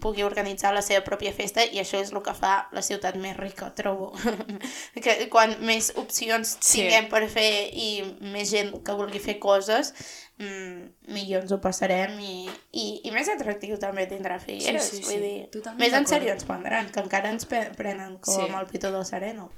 pugui 0.00 0.22
organitzar 0.26 0.72
la 0.74 0.82
seva 0.84 1.02
pròpia 1.06 1.32
festa 1.34 1.64
i 1.66 1.80
això 1.82 1.98
és 2.02 2.12
el 2.14 2.22
que 2.22 2.34
fa 2.36 2.68
la 2.72 2.82
ciutat 2.86 3.16
més 3.20 3.36
rica, 3.36 3.72
trobo. 3.76 4.12
que 5.02 5.18
quan 5.32 5.56
més 5.66 5.92
opcions 5.96 6.56
Sí. 6.60 6.82
tinguem 6.82 7.08
per 7.10 7.24
fer 7.30 7.68
i 7.72 7.88
més 8.32 8.50
gent 8.50 8.72
que 8.84 8.94
vulgui 8.96 9.18
fer 9.22 9.38
coses, 9.42 9.92
mm, 10.38 11.12
millor 11.14 11.42
ens 11.44 11.52
ho 11.52 11.58
passarem 11.60 12.18
i, 12.20 12.48
i, 12.72 12.84
i 13.04 13.10
més 13.14 13.28
atractiu 13.32 13.78
també 13.82 14.06
tindrà 14.10 14.38
Figueres, 14.42 14.84
Sí, 14.90 14.96
sí, 14.98 15.02
sí. 15.02 15.08
vull 15.14 15.22
dir, 15.24 15.48
Totalment 15.54 15.80
més 15.80 15.96
en 15.98 16.06
sèrio 16.06 16.32
ens 16.34 16.44
prendran, 16.44 16.90
que 16.92 17.00
encara 17.00 17.30
ens 17.32 17.46
prenen 17.48 18.18
com 18.18 18.34
Sí. 18.34 18.46
el 18.60 18.66
Pito 18.70 18.92
del 18.92 19.04
Sereno. 19.08 19.50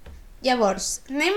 Llavors, 0.43 1.03
anem 1.11 1.35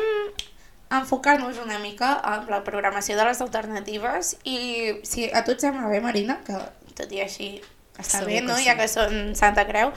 a 0.91 0.99
enfocar-nos 0.99 1.57
una 1.63 1.79
mica 1.79 2.21
en 2.35 2.49
la 2.51 2.63
programació 2.63 3.15
de 3.17 3.25
les 3.25 3.39
alternatives 3.41 4.35
i 4.43 4.99
si 5.07 5.29
a 5.31 5.43
tu 5.45 5.51
et 5.55 5.61
sembla 5.63 5.87
bé, 5.87 6.01
Marina, 6.03 6.41
que 6.45 6.57
tot 6.93 7.11
i 7.15 7.21
així 7.23 7.61
està 8.01 8.19
Segur 8.21 8.33
bé, 8.33 8.41
no? 8.45 8.57
sí. 8.57 8.67
Ja 8.67 8.75
que 8.77 8.87
són 8.91 9.31
Santa 9.37 9.63
Creu, 9.69 9.91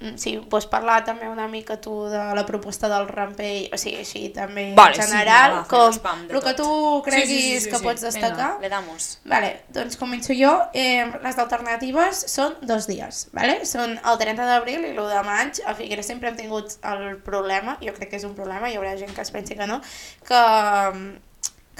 mm, 0.00 0.16
si 0.20 0.34
vols 0.52 0.66
parlar 0.72 1.02
també 1.06 1.28
una 1.30 1.46
mica 1.48 1.76
tu 1.80 1.94
de 2.10 2.22
la 2.36 2.44
proposta 2.48 2.90
del 2.92 3.06
rampell, 3.08 3.68
o 3.72 3.78
sigui, 3.80 4.00
així 4.02 4.22
també 4.34 4.70
Vale, 4.76 4.96
en 4.96 5.02
sí, 5.02 5.08
general, 5.12 5.56
va, 5.58 5.62
fem 5.62 6.02
com 6.02 6.36
el 6.36 6.44
que 6.46 6.54
tu 6.58 6.68
creguis 7.06 7.68
que 7.68 7.80
pots 7.84 8.04
destacar. 8.08 8.54
Vinga, 8.56 8.66
le 8.66 8.72
damos. 8.72 9.08
Vale, 9.28 9.52
doncs 9.72 10.00
començo 10.00 10.36
jo. 10.36 10.52
Eh, 10.74 11.04
les 11.24 11.42
alternatives 11.44 12.24
són 12.32 12.56
dos 12.62 12.88
dies, 12.90 13.26
vale? 13.36 13.60
Són 13.68 13.98
el 13.98 14.22
30 14.22 14.48
d'abril 14.48 14.86
i 14.88 14.94
l'1 14.94 15.10
de 15.12 15.26
maig. 15.28 15.60
A 15.66 15.76
Figueres 15.78 16.08
sempre 16.08 16.32
hem 16.32 16.40
tingut 16.40 16.78
el 16.82 17.18
problema, 17.24 17.76
jo 17.84 17.92
crec 17.96 18.14
que 18.14 18.22
és 18.22 18.28
un 18.28 18.34
problema, 18.38 18.70
hi 18.72 18.80
haurà 18.80 18.96
gent 18.96 19.12
que 19.14 19.22
es 19.22 19.34
pensi 19.34 19.58
que 19.58 19.68
no, 19.68 19.82
que, 20.26 20.40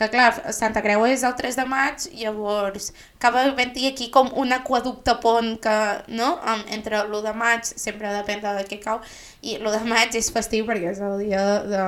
que 0.02 0.10
clar, 0.16 0.52
Santa 0.54 0.82
Creu 0.82 1.04
és 1.06 1.22
el 1.26 1.34
3 1.38 1.58
de 1.60 1.66
maig, 1.70 2.06
llavors 2.18 2.90
acaba 3.18 3.44
havent-hi 3.46 3.86
aquí 3.92 4.08
com 4.14 4.30
un 4.42 4.54
aquaducte 4.56 5.14
pont 5.22 5.54
que, 5.62 5.76
no?, 6.18 6.32
entre 6.74 7.04
l'1 7.04 7.22
de 7.28 7.34
maig, 7.38 7.68
sempre 7.70 8.10
depèn 8.16 8.42
de 8.42 8.66
què 8.66 8.80
cau, 8.82 8.98
i 9.42 9.56
l'1 9.60 9.76
de 9.78 9.82
maig 9.92 10.18
és 10.18 10.30
festiu 10.34 10.66
perquè 10.66 10.90
és 10.90 11.02
el 11.06 11.16
dia 11.22 11.42
de, 11.70 11.86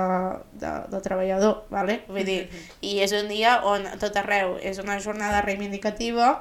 de, 0.62 0.72
del 0.92 1.04
treballador, 1.04 1.64
vale? 1.74 2.02
Vull 2.08 2.26
dir, 2.28 2.40
i 2.86 3.00
és 3.04 3.14
un 3.18 3.30
dia 3.32 3.58
on 3.66 3.86
tot 4.02 4.16
arreu 4.22 4.58
és 4.62 4.78
una 4.82 5.00
jornada 5.02 5.42
reivindicativa 5.42 6.34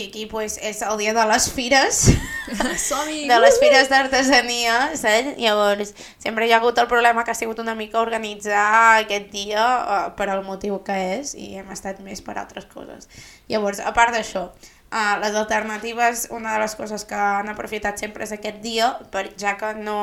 i 0.00 0.08
aquí 0.08 0.26
pues, 0.26 0.56
és 0.62 0.80
el 0.82 0.96
dia 0.98 1.12
de 1.14 1.24
les 1.28 1.46
fires, 1.52 2.00
de 3.28 3.38
les 3.44 3.58
fires 3.60 3.90
d'artesania, 3.92 4.78
saps? 4.98 5.36
Llavors, 5.38 5.92
sempre 6.22 6.48
hi 6.48 6.54
ha 6.54 6.58
hagut 6.60 6.80
el 6.80 6.88
problema 6.90 7.24
que 7.24 7.34
ha 7.34 7.38
sigut 7.38 7.60
una 7.62 7.76
mica 7.78 8.00
organitzar 8.00 8.64
aquest 9.04 9.30
dia 9.34 9.66
uh, 9.80 10.00
per 10.16 10.30
al 10.32 10.42
motiu 10.46 10.80
que 10.86 10.96
és 11.20 11.34
i 11.36 11.52
hem 11.60 11.70
estat 11.74 12.00
més 12.04 12.24
per 12.24 12.38
altres 12.40 12.66
coses. 12.72 13.08
Llavors, 13.52 13.82
a 13.84 13.92
part 13.96 14.16
d'això, 14.16 14.48
uh, 14.48 15.14
les 15.22 15.36
alternatives, 15.36 16.28
una 16.34 16.56
de 16.56 16.64
les 16.64 16.74
coses 16.80 17.04
que 17.04 17.20
han 17.20 17.52
aprofitat 17.52 18.00
sempre 18.00 18.24
és 18.24 18.34
aquest 18.36 18.64
dia, 18.64 18.94
per, 19.12 19.28
ja 19.40 19.56
que 19.60 19.74
no 19.78 20.00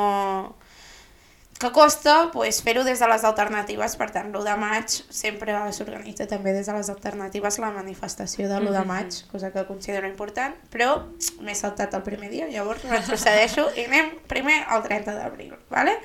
que 1.58 1.72
costa 1.74 2.30
pues, 2.32 2.62
fer-ho 2.62 2.84
des 2.86 3.00
de 3.02 3.08
les 3.10 3.24
alternatives, 3.26 3.96
per 3.98 4.08
tant, 4.14 4.30
l'1 4.30 4.44
de 4.46 4.54
maig 4.60 4.94
sempre 5.10 5.56
s'organitza 5.74 6.28
també 6.30 6.54
des 6.54 6.70
de 6.70 6.76
les 6.76 6.90
alternatives 6.92 7.58
la 7.58 7.72
manifestació 7.74 8.46
de 8.48 8.60
l'1 8.60 8.76
de 8.76 8.84
maig, 8.86 9.20
cosa 9.32 9.50
que 9.50 9.66
considero 9.66 10.06
important, 10.06 10.54
però 10.70 11.02
m'he 11.42 11.58
saltat 11.58 11.98
el 11.98 12.06
primer 12.06 12.30
dia, 12.30 12.48
llavors 12.54 12.86
retrocedeixo 12.86 13.68
i 13.74 13.88
anem 13.90 14.14
primer 14.30 14.62
al 14.68 14.86
30 14.86 15.18
d'abril, 15.18 15.54
¿vale? 15.68 15.98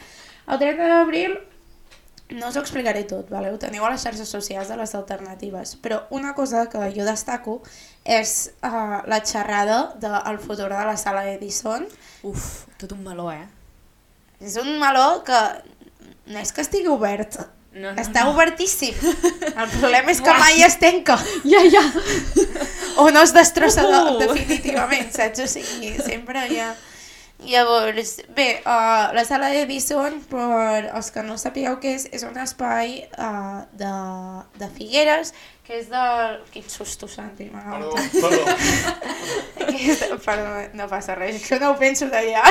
El 0.49 0.59
30 0.59 0.89
d'abril 0.89 1.37
no 2.33 2.49
us 2.49 2.57
ho 2.57 2.61
explicaré 2.63 3.03
tot, 3.05 3.29
vale? 3.29 3.51
ho 3.53 3.59
teniu 3.61 3.85
a 3.85 3.91
les 3.93 4.01
xarxes 4.01 4.29
socials 4.29 4.71
de 4.71 4.77
les 4.79 4.95
alternatives, 4.97 5.75
però 5.77 6.07
una 6.09 6.33
cosa 6.33 6.65
que 6.71 6.89
jo 6.95 7.05
destaco 7.05 7.59
és 8.03 8.53
uh, 8.65 9.03
la 9.05 9.21
xerrada 9.21 9.93
del 10.01 10.39
futur 10.39 10.71
de 10.73 10.85
la 10.87 10.97
sala 10.97 11.27
Edison, 11.29 11.85
Uf, 12.23 12.65
tot 12.79 12.95
un 12.95 13.03
meló, 13.03 13.29
eh? 13.31 13.45
És 14.41 14.55
un 14.61 14.77
meló 14.79 15.23
que 15.27 15.41
no 16.31 16.39
és 16.39 16.51
que 16.55 16.61
estigui 16.65 16.87
obert, 16.93 17.39
No, 17.73 17.89
no, 17.89 17.97
està 17.97 18.21
no. 18.21 18.35
obertíssim. 18.35 18.93
El 19.61 19.69
problema 19.79 20.11
és 20.13 20.19
que 20.21 20.33
mai 20.37 20.61
es 20.61 20.75
tenca 20.77 21.15
Ja, 21.41 21.63
ja! 21.73 21.81
o 23.01 23.07
no 23.09 23.23
es 23.25 23.33
destrossa 23.33 23.81
de, 23.81 24.01
Uh! 24.13 24.19
definitivament, 24.19 25.09
saps? 25.15 25.39
O 25.41 25.47
sigui, 25.49 25.95
sempre 26.05 26.45
hi 26.51 26.59
ha... 26.61 26.75
Llavors, 27.43 28.21
bé, 28.37 28.61
uh, 28.63 29.09
la 29.11 29.25
sala 29.27 29.49
Edison, 29.57 30.21
per 30.29 30.91
els 30.95 31.09
que 31.11 31.23
no 31.25 31.35
sapigueu 31.41 31.75
què 31.81 31.95
és, 31.97 32.05
és 32.15 32.21
un 32.23 32.37
espai 32.39 33.01
uh, 33.17 33.65
de, 33.75 33.89
de 34.61 34.69
Figueres, 34.77 35.33
que 35.63 35.77
és 35.79 35.85
del... 35.87 36.41
Quin 36.51 36.65
susto, 36.67 37.07
Santi, 37.07 37.45
m'ha 37.53 37.61
Perdó, 37.63 37.95
perdó. 38.19 38.43
que 39.69 39.77
és 39.93 40.01
de, 40.01 40.17
perdó, 40.25 40.49
no 40.75 40.89
passa 40.91 41.15
res, 41.15 41.37
que 41.47 41.55
no 41.61 41.69
ho 41.71 41.77
penso 41.79 42.09
d'allà, 42.11 42.43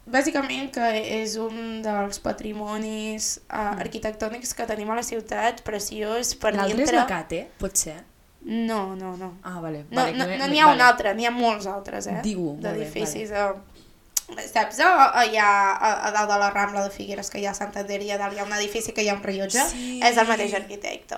bàsicament 0.08 0.70
que 0.72 0.86
és 1.20 1.36
un 1.36 1.82
dels 1.84 2.20
patrimonis 2.24 3.34
uh, 3.48 3.74
arquitectònics 3.76 4.54
que 4.56 4.66
tenim 4.68 4.90
a 4.90 4.98
la 4.98 5.04
ciutat, 5.04 5.60
preciós, 5.66 6.34
per 6.40 6.54
L'altre 6.54 6.72
és 6.72 6.86
dintre... 6.86 7.02
la 7.02 7.08
Cate, 7.10 7.42
pot 7.60 7.76
ser? 7.76 7.98
No, 8.48 8.94
no, 8.96 9.16
no. 9.20 9.34
Ah, 9.42 9.58
vale. 9.60 9.84
No, 9.90 10.00
vale, 10.00 10.14
no, 10.16 10.24
no 10.24 10.46
n'hi 10.48 10.62
ha 10.62 10.70
vale. 10.70 10.78
un 10.78 10.86
altre, 10.86 11.12
n'hi 11.18 11.26
ha 11.28 11.34
molts 11.34 11.66
altres, 11.68 12.06
eh? 12.08 12.22
Bé, 12.24 12.34
D'edificis. 12.64 13.34
Eh? 13.34 13.77
Saps, 14.28 14.78
a, 14.84 14.88
allà 15.22 15.46
a, 15.72 15.92
a 16.08 16.10
dalt 16.12 16.28
de 16.30 16.38
la 16.38 16.50
Rambla 16.52 16.82
de 16.84 16.90
Figueres, 16.92 17.30
que 17.32 17.40
hi 17.40 17.46
ha 17.48 17.54
Santander 17.56 18.02
i 18.04 18.10
a 18.12 18.18
dalt 18.20 18.34
hi 18.36 18.42
ha 18.42 18.44
un 18.44 18.52
edifici 18.52 18.92
que 18.92 19.02
hi 19.02 19.08
ha 19.08 19.14
un 19.16 19.22
rellotge, 19.24 19.62
Sí. 19.70 20.00
és 20.04 20.16
el 20.20 20.28
mateix 20.28 20.52
arquitecte. 20.54 21.16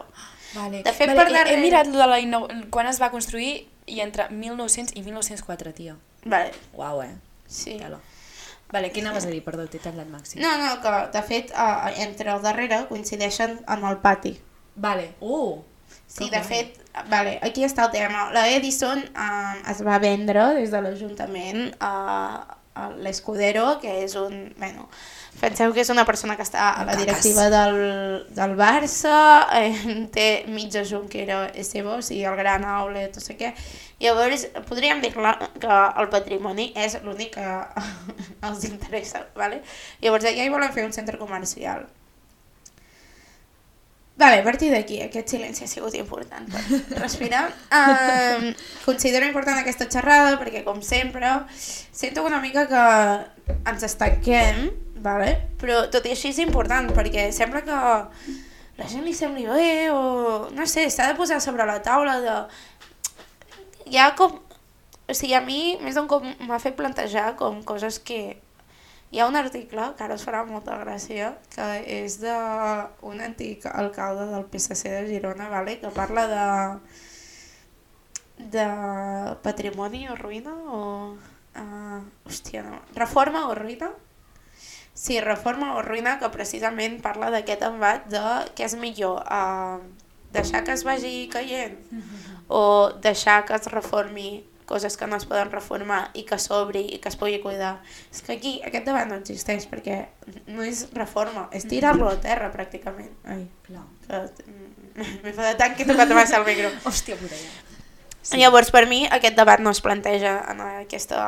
Vale. 0.55 0.83
De 0.83 0.93
fet, 0.93 1.09
vale, 1.11 1.19
per 1.19 1.27
he- 1.29 1.35
darrere- 1.35 1.59
He, 1.59 1.63
mirat 1.63 1.89
de 1.91 2.07
la 2.07 2.19
inno... 2.21 2.47
quan 2.71 2.87
es 2.87 3.01
va 3.03 3.11
construir 3.11 3.69
i 3.87 4.01
entre 4.01 4.29
1900 4.31 4.95
i 4.97 5.03
1904, 5.03 5.73
tio. 5.75 5.97
Vale, 6.25 6.53
Uau, 6.75 7.03
eh? 7.03 7.15
sí. 7.47 7.77
Tela. 7.79 7.99
Vale, 8.71 8.93
què 8.95 9.01
anaves 9.03 9.25
a 9.27 9.31
dir? 9.33 9.43
Perdó, 9.43 9.65
t'he 9.67 9.81
tallat 9.83 10.07
màxim. 10.07 10.39
No, 10.43 10.53
no, 10.61 10.77
que 10.83 10.91
de 11.11 11.23
fet 11.27 11.51
uh, 11.51 11.89
entre 11.99 12.31
el 12.31 12.43
darrere 12.43 12.85
coincideixen 12.87 13.59
amb 13.67 13.89
el 13.91 13.97
pati. 13.99 14.37
Vale. 14.77 15.15
Uh! 15.21 15.59
Sí, 16.07 16.29
de 16.31 16.39
guai. 16.39 16.45
fet, 16.47 16.79
vale, 17.11 17.39
aquí 17.43 17.65
està 17.67 17.87
el 17.89 17.91
tema. 17.91 18.29
La 18.35 18.45
Edison 18.49 18.99
uh, 19.03 19.71
es 19.71 19.83
va 19.87 19.99
vendre 19.99 20.45
des 20.55 20.71
de 20.71 20.81
l'Ajuntament 20.83 21.73
a, 21.81 21.91
a 22.47 22.57
l'Escudero, 22.99 23.79
que 23.83 24.01
és 24.05 24.15
un... 24.19 24.53
Bueno, 24.59 24.89
penseu 25.41 25.73
que 25.75 25.83
és 25.83 25.91
una 25.93 26.05
persona 26.09 26.37
que 26.39 26.45
està 26.47 26.71
a 26.79 26.85
la 26.87 26.97
directiva 26.99 27.49
del, 27.53 27.79
del 28.35 28.57
Barça, 28.59 29.15
eh, 29.59 29.75
té 30.17 30.27
mitja 30.49 30.85
Junquera 30.87 31.47
Estebo, 31.55 31.99
o 31.99 32.03
sigui, 32.05 32.25
el 32.29 32.39
gran 32.39 32.65
aule, 32.65 33.09
no 33.15 33.23
sé 33.23 33.37
què. 33.41 33.53
Llavors, 34.01 34.47
podríem 34.69 35.03
dir 35.05 35.13
que 35.13 35.79
el 36.01 36.11
patrimoni 36.13 36.71
és 36.79 36.99
l'únic 37.05 37.37
que 37.37 37.49
els 38.49 38.69
interessa, 38.71 39.27
¿vale? 39.37 39.63
Llavors, 40.01 40.31
allà 40.31 40.47
hi 40.47 40.53
volen 40.53 40.73
fer 40.77 40.87
un 40.87 40.97
centre 40.97 41.21
comercial. 41.21 41.89
Vale, 44.21 44.43
a 44.43 44.45
partir 44.45 44.69
d'aquí, 44.69 44.99
aquest 45.01 45.33
silenci 45.33 45.65
ha 45.65 45.69
sigut 45.71 45.95
important 45.97 46.45
per 46.53 47.01
respirar. 47.01 47.47
Um, 47.81 48.51
considero 48.85 49.25
important 49.25 49.57
aquesta 49.61 49.87
xerrada 49.89 50.35
perquè, 50.37 50.61
com 50.67 50.83
sempre, 50.85 51.29
sento 51.57 52.25
una 52.27 52.41
mica 52.43 52.67
que 52.69 52.83
ens 53.71 53.87
estanquem, 53.87 54.69
vale? 55.01 55.33
però 55.61 55.87
tot 55.93 56.05
i 56.05 56.13
així 56.13 56.35
és 56.35 56.41
important 56.45 56.91
perquè 56.97 57.31
sembla 57.33 57.63
que 57.65 57.79
la 58.81 58.89
gent 58.91 59.07
li 59.07 59.15
sembli 59.17 59.47
bé 59.49 59.89
o 59.95 60.51
no 60.53 60.67
sé, 60.69 60.87
s'ha 60.91 61.09
de 61.09 61.17
posar 61.17 61.41
sobre 61.41 61.65
la 61.69 61.81
taula 61.85 62.19
de... 62.21 62.37
Hi 63.89 63.99
ha 64.03 64.13
com... 64.19 64.37
O 65.11 65.17
sigui, 65.17 65.33
a 65.35 65.41
mi 65.41 65.79
més 65.81 65.97
d'un 65.97 66.11
cop 66.11 66.27
m'ha 66.45 66.61
fet 66.63 66.77
plantejar 66.79 67.33
com 67.41 67.63
coses 67.67 67.99
que 67.99 68.37
hi 69.11 69.19
ha 69.19 69.27
un 69.27 69.37
article 69.37 69.89
que 69.99 70.05
ara 70.07 70.15
us 70.15 70.25
farà 70.27 70.45
molta 70.47 70.77
gràcia, 70.79 71.33
que 71.51 71.67
és 71.99 72.21
d'un 72.23 73.23
antic 73.25 73.67
alcalde 73.71 74.29
del 74.31 74.47
PSC 74.53 74.93
de 74.95 75.07
Girona, 75.09 75.49
vale? 75.51 75.81
que 75.81 75.91
parla 75.95 76.27
de, 76.31 76.45
de 78.57 78.67
patrimoni 79.47 80.07
o 80.09 80.19
ruïna 80.19 80.55
o... 80.71 80.85
Uh, 81.51 81.99
hòstia, 82.31 82.63
no. 82.63 82.79
Reforma 82.95 83.49
o 83.51 83.57
ruïna? 83.59 83.91
Sí, 84.95 85.19
reforma 85.21 85.75
o 85.75 85.83
ruïna, 85.83 86.21
que 86.21 86.31
precisament 86.31 87.01
parla 87.03 87.33
d'aquest 87.35 87.65
embat 87.67 88.07
de 88.13 88.23
què 88.55 88.69
és 88.69 88.77
millor, 88.79 89.25
uh, 89.27 89.83
deixar 90.31 90.63
que 90.63 90.77
es 90.79 90.85
vagi 90.87 91.27
caient 91.33 91.75
o 92.47 92.93
deixar 93.03 93.45
que 93.47 93.55
es 93.59 93.67
reformi 93.73 94.45
coses 94.71 94.97
que 94.97 95.09
no 95.11 95.19
es 95.19 95.27
poden 95.27 95.51
reformar 95.51 96.03
i 96.15 96.23
que 96.29 96.39
s'obri 96.39 96.85
i 96.95 97.01
que 97.03 97.11
es 97.11 97.19
pugui 97.19 97.41
cuidar. 97.43 97.75
És 98.13 98.23
que 98.23 98.37
aquí 98.39 98.55
aquest 98.67 98.87
debat 98.87 99.11
no 99.11 99.19
existeix 99.19 99.67
perquè 99.71 100.05
no 100.47 100.63
és 100.67 100.87
reforma, 100.95 101.49
és 101.53 101.67
tirar-lo 101.71 102.09
a 102.09 102.21
terra 102.23 102.53
pràcticament. 102.55 103.11
Ai, 103.27 103.49
Clar. 103.67 103.85
que 104.07 104.23
m'he 105.25 105.35
fadat 105.35 105.59
tant 105.59 105.75
que 105.75 105.85
he 105.85 105.91
tocat 105.91 106.15
massa 106.15 106.39
el 106.41 106.47
micro. 106.47 106.71
Hòstia 106.87 107.19
puta, 107.19 107.35
ja. 107.35 107.67
Sí. 108.23 108.37
Llavors, 108.39 108.71
per 108.71 108.85
mi, 108.87 109.05
aquest 109.09 109.37
debat 109.39 109.63
no 109.65 109.73
es 109.73 109.81
planteja 109.81 110.35
en, 110.53 110.61
aquesta, 110.85 111.21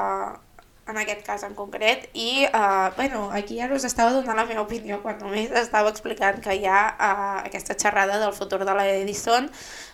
en 0.93 0.99
aquest 1.01 1.23
cas 1.25 1.45
en 1.47 1.55
concret 1.57 2.05
i, 2.13 2.45
uh, 2.47 2.93
bueno, 2.99 3.31
aquí 3.33 3.61
ara 3.65 3.75
us 3.79 3.87
estava 3.89 4.13
donant 4.13 4.37
la 4.37 4.45
meva 4.49 4.65
opinió 4.67 5.01
quan 5.03 5.17
només 5.23 5.55
estava 5.57 5.91
explicant 5.91 6.43
que 6.45 6.59
hi 6.59 6.67
ha 6.69 6.83
uh, 6.93 7.39
aquesta 7.47 7.79
xerrada 7.81 8.21
del 8.21 8.35
futur 8.37 8.61
de 8.69 8.77
l'Edison 8.77 9.49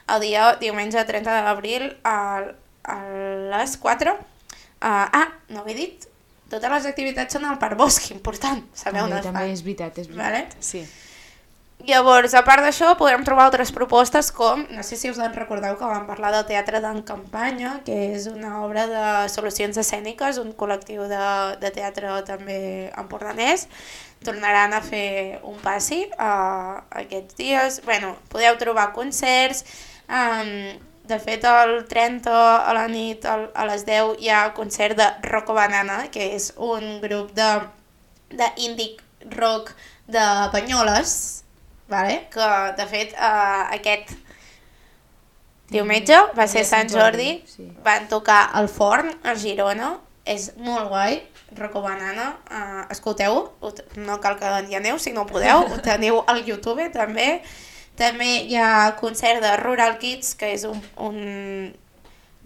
el 0.08 0.24
dia 0.24 0.50
diumenge 0.58 1.04
30 1.06 1.38
d'abril 1.46 1.92
a, 2.02 2.16
a 2.88 2.98
les 3.52 3.76
4. 3.82 4.14
Uh, 4.14 4.86
ah, 4.88 5.26
no 5.52 5.64
ho 5.64 5.68
he 5.68 5.76
dit, 5.76 6.08
totes 6.48 6.72
les 6.72 6.88
activitats 6.88 7.36
són 7.36 7.44
al 7.44 7.58
Parc 7.60 7.76
Bosc, 7.76 8.08
important, 8.14 8.62
sabeu 8.72 9.04
on 9.04 9.12
També, 9.12 9.20
es 9.20 9.28
també 9.28 9.44
fan. 9.44 9.52
és 9.52 9.66
veritat, 9.66 10.00
és 10.00 10.08
veritat. 10.08 10.24
Vale. 10.24 10.64
Sí. 10.64 10.86
Llavors, 11.86 12.32
a 12.34 12.40
part 12.42 12.64
d'això, 12.64 12.88
podem 12.98 13.22
trobar 13.22 13.44
altres 13.46 13.70
propostes 13.70 14.32
com, 14.34 14.64
no 14.74 14.82
sé 14.82 14.96
si 14.98 15.12
us 15.12 15.20
en 15.22 15.34
recordeu 15.36 15.76
que 15.78 15.86
vam 15.86 16.08
parlar 16.08 16.32
del 16.34 16.46
Teatre 16.48 16.80
d'en 16.82 17.04
Campanya, 17.06 17.76
que 17.86 17.94
és 18.16 18.26
una 18.26 18.64
obra 18.64 18.88
de 18.90 19.04
solucions 19.30 19.78
escèniques, 19.78 20.40
un 20.42 20.50
col·lectiu 20.58 21.06
de, 21.06 21.20
de 21.62 21.70
teatre 21.76 22.16
també 22.26 22.58
empordanès. 22.98 23.68
Tornaran 24.26 24.74
a 24.74 24.82
fer 24.82 25.38
un 25.46 25.54
passi 25.62 26.00
uh, 26.18 26.82
aquests 27.04 27.38
dies. 27.38 27.80
bueno, 27.86 28.16
podeu 28.32 28.58
trobar 28.58 28.90
concerts. 28.96 29.62
Um, 30.10 30.74
de 31.08 31.18
fet, 31.22 31.44
el 31.48 31.84
30 31.88 32.32
a 32.68 32.74
la 32.76 32.86
nit, 32.92 33.24
a 33.26 33.66
les 33.68 33.84
10, 33.88 34.14
hi 34.22 34.30
ha 34.30 34.42
concert 34.56 34.96
de 34.98 35.08
Rocco 35.28 35.56
Banana, 35.56 36.04
que 36.12 36.30
és 36.36 36.52
un 36.56 37.00
grup 37.02 37.32
de, 37.36 37.48
de 38.30 38.48
indie 38.68 38.96
rock 39.36 39.72
de 40.06 40.24
Banyoles, 40.52 41.44
vale? 41.88 42.26
que 42.32 42.48
de 42.78 42.86
fet 42.88 43.14
uh, 43.16 43.68
aquest 43.76 44.14
diumenge 45.68 46.16
va 46.36 46.46
ser 46.48 46.64
Sant 46.64 46.88
Jordi, 46.92 47.32
sí. 47.48 47.66
van 47.84 48.08
tocar 48.08 48.48
al 48.56 48.68
Forn, 48.72 49.10
a 49.24 49.34
Girona, 49.36 49.94
és 50.28 50.50
molt 50.60 50.88
guai, 50.92 51.22
Rocco 51.56 51.80
Banana, 51.80 52.34
escolteu-ho, 52.92 53.40
ho 53.64 53.70
t- 53.72 53.84
no 54.04 54.18
cal 54.20 54.36
que 54.40 54.48
hi 54.68 54.76
aneu 54.76 54.98
si 55.00 55.14
no 55.16 55.24
podeu, 55.28 55.64
ho 55.64 55.78
teniu 55.84 56.20
al 56.28 56.42
YouTube 56.44 56.84
també, 56.92 57.40
també 57.98 58.30
hi 58.46 58.56
ha 58.56 58.94
concert 59.00 59.42
de 59.44 59.52
Rural 59.60 59.98
Kids, 59.98 60.34
que 60.38 60.52
és 60.54 60.64
un, 60.68 60.80
un 61.02 61.72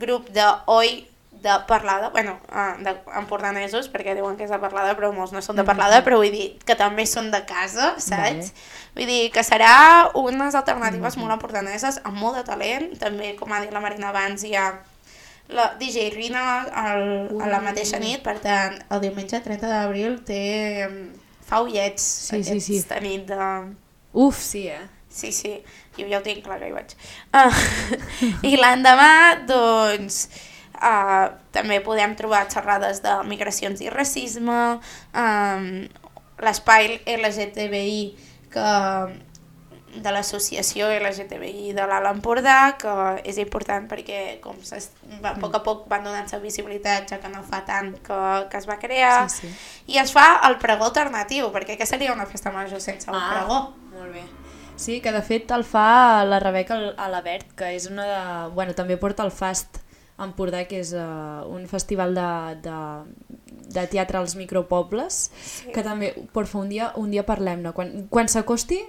grup 0.01 0.31
de 0.35 0.47
oi 0.73 1.03
de 1.43 1.55
parlada, 1.67 2.11
bueno, 2.11 2.39
uh, 2.55 2.79
de 2.85 2.95
empordanesos, 3.19 3.89
perquè 3.91 4.15
diuen 4.15 4.37
que 4.39 4.47
és 4.47 4.53
de 4.53 4.61
parlada, 4.63 4.95
però 4.95 5.11
molts 5.13 5.33
no 5.35 5.43
són 5.43 5.59
de 5.59 5.65
parlada, 5.67 5.99
però 6.07 6.21
vull 6.21 6.31
dir 6.31 6.53
que 6.63 6.77
també 6.79 7.03
són 7.11 7.33
de 7.35 7.41
casa, 7.49 7.97
saps? 7.99 8.53
Vull 8.95 9.11
dir 9.11 9.25
que 9.35 9.43
serà 9.43 9.75
unes 10.19 10.55
alternatives 10.55 11.19
molt 11.19 11.35
empordaneses, 11.35 11.99
amb 12.07 12.21
molt 12.23 12.39
de 12.39 12.47
talent, 12.47 12.93
també, 13.01 13.35
com 13.39 13.51
ha 13.51 13.61
dit 13.65 13.75
la 13.75 13.83
Marina 13.83 14.13
abans, 14.13 14.47
hi 14.47 14.55
ha 14.55 14.69
la 15.53 15.73
DJ 15.81 16.13
Rina 16.15 16.63
al, 16.71 17.03
a 17.43 17.51
la 17.51 17.61
mateixa 17.65 17.99
nit, 18.01 18.23
per 18.25 18.39
tant, 18.41 18.79
el 18.95 19.03
diumenge 19.03 19.43
30 19.43 19.69
d'abril 19.69 20.21
té 20.25 20.43
em, 20.87 20.99
fa 21.45 21.61
ullets 21.67 22.05
Sí, 22.31 22.43
sí, 22.47 22.61
sí. 22.61 22.79
aquesta 22.79 23.03
nit 23.03 23.27
de... 23.29 23.49
Uf, 24.13 24.39
sí, 24.39 24.69
eh? 24.71 24.85
Sí, 25.13 25.33
sí, 25.37 25.59
jo 25.99 26.07
ja 26.09 26.19
ho 26.21 26.25
tinc 26.25 26.43
clar 26.47 26.59
que 26.61 26.71
hi 26.71 26.75
vaig. 26.75 26.95
Uh, 27.37 27.53
I 28.51 28.57
l'endemà, 28.57 29.11
doncs, 29.49 30.23
uh, 30.79 31.27
també 31.53 31.83
podem 31.85 32.17
trobar 32.17 32.47
xerrades 32.53 33.03
de 33.05 33.19
migracions 33.29 33.85
i 33.85 33.91
racisme, 33.93 34.63
um, 35.13 35.69
l'espai 36.43 36.97
LGTBI 37.07 38.01
que 38.53 38.71
de 39.93 40.13
l'associació 40.13 40.89
LGTBI 40.89 41.75
de 41.77 41.85
l'Alt 41.85 42.09
Empordà, 42.09 42.79
que 42.81 42.93
és 43.29 43.37
important 43.43 43.85
perquè 43.91 44.39
com 44.41 44.57
va, 45.21 45.35
a 45.35 45.41
poc 45.41 45.59
a 45.59 45.61
poc 45.67 45.83
van 45.91 46.07
donant-se 46.07 46.41
visibilitat, 46.41 47.11
ja 47.13 47.19
que 47.21 47.29
no 47.29 47.43
fa 47.45 47.61
tant 47.69 47.93
que, 48.07 48.21
que 48.49 48.61
es 48.63 48.69
va 48.69 48.79
crear, 48.81 49.29
Sí, 49.29 49.45
sí. 49.45 49.53
i 49.93 50.01
es 50.01 50.15
fa 50.17 50.41
el 50.49 50.57
pregó 50.63 50.89
alternatiu, 50.89 51.51
perquè 51.53 51.77
què 51.77 51.89
seria 51.89 52.15
una 52.17 52.27
festa 52.27 52.53
major 52.55 52.81
sense 52.81 53.11
el 53.11 53.21
pregó? 53.21 53.61
molt 53.93 54.17
bé. 54.17 54.25
Sí, 54.83 54.99
que 55.05 55.13
de 55.15 55.23
fet 55.23 55.51
el 55.55 55.63
fa 55.69 56.25
la 56.27 56.41
Rebeca 56.43 56.75
Alabert, 56.99 57.53
que 57.59 57.69
és 57.77 57.87
una 57.91 58.07
de... 58.09 58.23
Bueno, 58.57 58.75
també 58.75 58.97
porta 58.99 59.23
el 59.23 59.31
FAST 59.31 59.79
Empordà, 60.23 60.65
que 60.69 60.81
és 60.83 60.91
uh, 60.95 61.43
un 61.51 61.65
festival 61.71 62.13
de, 62.15 62.27
de, 62.63 62.79
de 63.75 63.85
teatre 63.91 64.19
als 64.21 64.35
micropobles, 64.39 65.23
sí. 65.35 65.71
que 65.75 65.83
també, 65.87 66.13
porfa, 66.35 66.59
un 66.61 66.69
dia, 66.71 66.91
un 67.01 67.15
dia 67.15 67.25
parlem-ne. 67.27 67.73
Quan, 67.75 67.95
quan 68.13 68.29
s'acosti, 68.31 68.81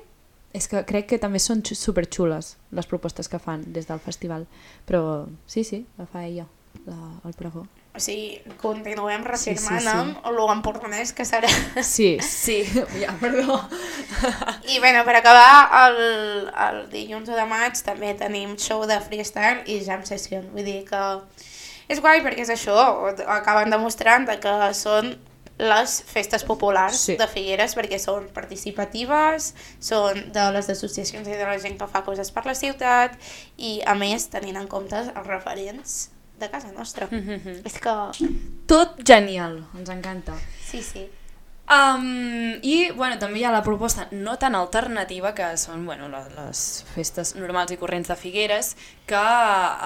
és 0.54 0.68
que 0.70 0.84
crec 0.86 1.08
que 1.14 1.18
també 1.22 1.39
són 1.41 1.64
xu- 1.66 1.78
superxules 1.80 2.52
les 2.78 2.89
propostes 2.89 3.30
que 3.32 3.39
fan 3.41 3.64
des 3.74 3.88
del 3.89 4.02
festival. 4.04 4.44
Però 4.89 5.24
sí, 5.50 5.64
sí, 5.66 5.86
la 5.98 6.06
fa 6.10 6.26
ella, 6.28 6.46
la, 6.86 6.98
el 7.26 7.34
pregó. 7.39 7.64
O 7.94 8.00
sigui, 8.02 8.39
continuem 8.58 9.22
reafirmant 9.22 9.84
sí, 9.84 9.86
sí. 9.86 9.91
amb 9.94 10.30
lo 10.34 10.48
empordanès 10.50 11.12
que 11.14 11.26
serà. 11.30 11.50
Sí, 11.86 12.16
sí, 12.26 12.64
ja, 13.02 13.14
perdó. 13.22 13.60
I 14.74 14.80
bueno, 14.80 15.04
per 15.06 15.20
acabar, 15.20 15.70
el, 15.84 16.00
el 16.68 16.80
dilluns 16.89 17.30
1 17.30 17.38
de 17.38 17.46
maig 17.52 17.78
també 17.86 18.16
tenim 18.18 18.56
show 18.58 18.88
de 18.89 18.98
freestyle 19.06 19.62
i 19.70 19.78
jam 19.86 20.02
session. 20.10 20.48
Vull 20.56 20.66
dir 20.66 20.80
que 20.88 21.04
és 21.94 22.02
guai 22.02 22.24
perquè 22.26 22.48
és 22.48 22.50
això, 22.56 22.80
acaben 23.38 23.70
demostrant 23.70 24.26
de 24.26 24.39
que 24.41 24.56
són 24.74 25.14
les 25.62 26.00
festes 26.10 26.41
populars 26.44 26.98
Sí. 26.98 27.16
de 27.20 27.28
Figueres 27.30 27.76
perquè 27.78 28.00
són 28.02 28.26
participatives, 28.34 29.52
són 29.80 30.32
de 30.34 30.48
les 30.56 30.70
associacions 30.74 31.28
i 31.28 31.38
de 31.38 31.46
la 31.46 31.60
gent 31.62 31.78
que 31.78 31.88
fa 31.88 32.02
coses 32.04 32.32
per 32.34 32.48
la 32.50 32.56
ciutat 32.58 33.14
i 33.58 33.76
a 33.86 33.94
més 33.94 34.26
tenint 34.34 34.58
en 34.58 34.68
compte 34.68 34.98
els 34.98 35.14
referents 35.28 36.10
de 36.44 36.52
casa 36.52 36.72
nostra. 36.76 37.10
És 37.10 37.80
que... 37.82 37.98
Tot 38.70 39.02
genial, 39.08 39.62
ens 39.80 39.91
encanta. 39.94 40.38
Sí, 40.62 40.84
sí. 40.84 41.08
Um, 41.64 42.60
I 42.60 42.91
bueno, 42.91 43.16
també 43.22 43.39
hi 43.39 43.46
ha 43.48 43.52
la 43.54 43.64
proposta 43.64 44.10
no 44.12 44.36
tan 44.38 44.54
alternativa 44.60 45.32
que 45.34 45.46
són 45.58 45.86
bueno, 45.88 46.10
les, 46.12 46.28
les 46.36 46.64
festes 46.91 47.32
normals 47.39 47.72
i 47.72 47.78
corrents 47.80 48.12
de 48.12 48.18
Figueres 48.20 48.74
que 49.10 49.24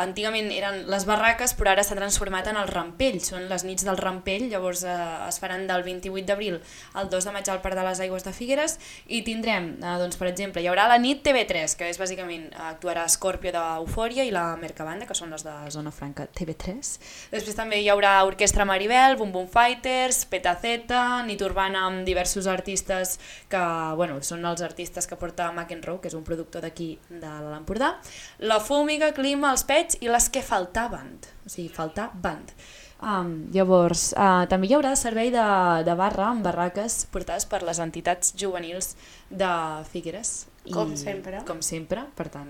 antigament 0.03 0.51
eren 0.53 0.83
les 0.91 1.05
barraques 1.09 1.55
però 1.57 1.71
ara 1.73 1.83
s'ha 1.85 1.97
transformat 1.97 2.49
en 2.51 2.59
el 2.61 2.69
rampell. 2.69 3.19
Són 3.23 3.47
les 3.49 3.65
nits 3.67 3.85
del 3.87 3.97
rampell, 3.97 4.47
llavors 4.51 4.83
eh, 4.85 4.97
es 5.27 5.39
faran 5.41 5.65
del 5.69 5.83
28 5.85 6.27
d'abril 6.27 6.59
al 6.93 7.09
2 7.09 7.29
de 7.29 7.35
maig 7.35 7.49
al 7.49 7.61
Parc 7.63 7.77
de 7.77 7.85
les 7.87 8.01
Aigües 8.05 8.25
de 8.27 8.33
Figueres 8.35 8.77
i 9.07 9.23
tindrem, 9.25 9.73
eh, 9.81 9.95
doncs, 10.01 10.19
per 10.19 10.29
exemple, 10.29 10.61
hi 10.61 10.69
haurà 10.69 10.87
la 10.91 10.99
nit 11.01 11.23
TV3 11.25 11.77
que 11.79 11.89
és 11.89 11.99
bàsicament 12.01 12.49
eh, 12.51 12.61
actuarà 12.69 13.07
Scorpio 13.09 13.53
d'Eufòria 13.55 14.25
i 14.27 14.33
la 14.33 14.45
Mercabanda 14.61 15.07
que 15.09 15.17
són 15.17 15.33
les 15.33 15.45
de 15.45 15.55
Zona 15.73 15.91
Franca 15.91 16.27
TV3 16.27 16.93
després 17.31 17.57
també 17.57 17.81
hi 17.81 17.89
haurà 17.91 18.19
Orquestra 18.27 18.65
Maribel, 18.65 19.17
Bum 19.17 19.31
Bum 19.31 19.47
Fighters, 19.51 20.23
Petaceta, 20.29 21.23
Nit 21.27 21.41
Urbana 21.45 21.85
amb 21.87 22.05
diversos 22.07 22.47
artistes 22.47 23.17
que, 23.49 23.63
bueno, 23.95 24.19
són 24.25 24.45
els 24.45 24.63
artistes 24.65 25.07
que 25.07 25.17
porta 25.19 25.49
McEnroe, 25.51 26.01
que 26.01 26.11
és 26.11 26.17
un 26.17 26.25
productor 26.27 26.65
d'aquí 26.65 26.93
de 27.09 27.33
l'Empordà, 27.47 27.95
La 28.39 28.59
Fúmiga, 28.63 29.06
Clima, 29.13 29.51
Els 29.51 29.63
Pets 29.67 29.97
i 30.01 30.09
les 30.11 30.29
que 30.29 30.41
faltaven, 30.41 31.17
o 31.45 31.49
sigui, 31.49 31.69
faltar 31.73 32.09
band. 32.13 32.51
Um, 32.97 33.45
llavors, 33.53 34.07
uh, 34.17 34.47
també 34.49 34.65
hi 34.67 34.73
haurà 34.73 34.95
servei 34.97 35.29
de, 35.29 35.43
de 35.85 35.93
barra 35.99 36.31
amb 36.31 36.41
barraques 36.43 37.03
portades 37.13 37.45
per 37.45 37.59
les 37.61 37.77
entitats 37.83 38.33
juvenils 38.35 38.95
de 39.29 39.49
Figueres. 39.91 40.47
Com 40.73 40.95
sempre. 40.97 41.43
Com 41.45 41.61
sempre, 41.61 42.07
per 42.17 42.25
tant, 42.33 42.49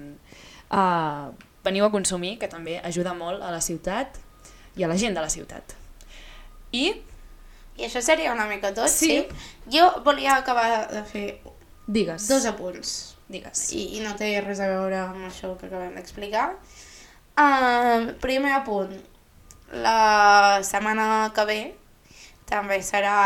uh, 0.72 1.34
veniu 1.68 1.84
a 1.86 1.92
consumir, 1.92 2.38
que 2.40 2.48
també 2.48 2.80
ajuda 2.80 3.14
molt 3.14 3.44
a 3.44 3.52
la 3.52 3.60
ciutat 3.62 4.16
i 4.78 4.84
a 4.84 4.88
la 4.88 4.96
gent 4.96 5.14
de 5.20 5.22
la 5.22 5.30
ciutat. 5.30 5.76
I 6.72 6.94
I 7.78 7.86
això 7.86 8.02
seria 8.02 8.32
una 8.34 8.48
mica 8.50 8.72
tot, 8.74 8.88
Sí. 8.90 9.06
sí. 9.06 9.28
Jo 9.70 10.02
volia 10.04 10.38
acabar 10.38 10.88
de 10.90 11.04
fer 11.06 11.42
digues. 11.86 12.28
dos 12.28 12.46
apunts. 12.50 13.17
Digues. 13.28 13.64
I, 13.76 13.84
i 13.98 14.04
no 14.04 14.14
té 14.20 14.30
res 14.44 14.62
a 14.64 14.70
veure 14.72 15.02
amb 15.04 15.28
això 15.28 15.52
que 15.60 15.68
acabem 15.68 15.98
d'explicar. 16.00 16.48
Uh, 17.38 18.14
primer 18.24 18.54
apunt. 18.56 18.96
La 19.84 20.64
setmana 20.64 21.28
que 21.36 21.44
ve 21.50 21.60
també 22.48 22.80
serà 22.86 23.18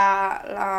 la, 0.50 0.70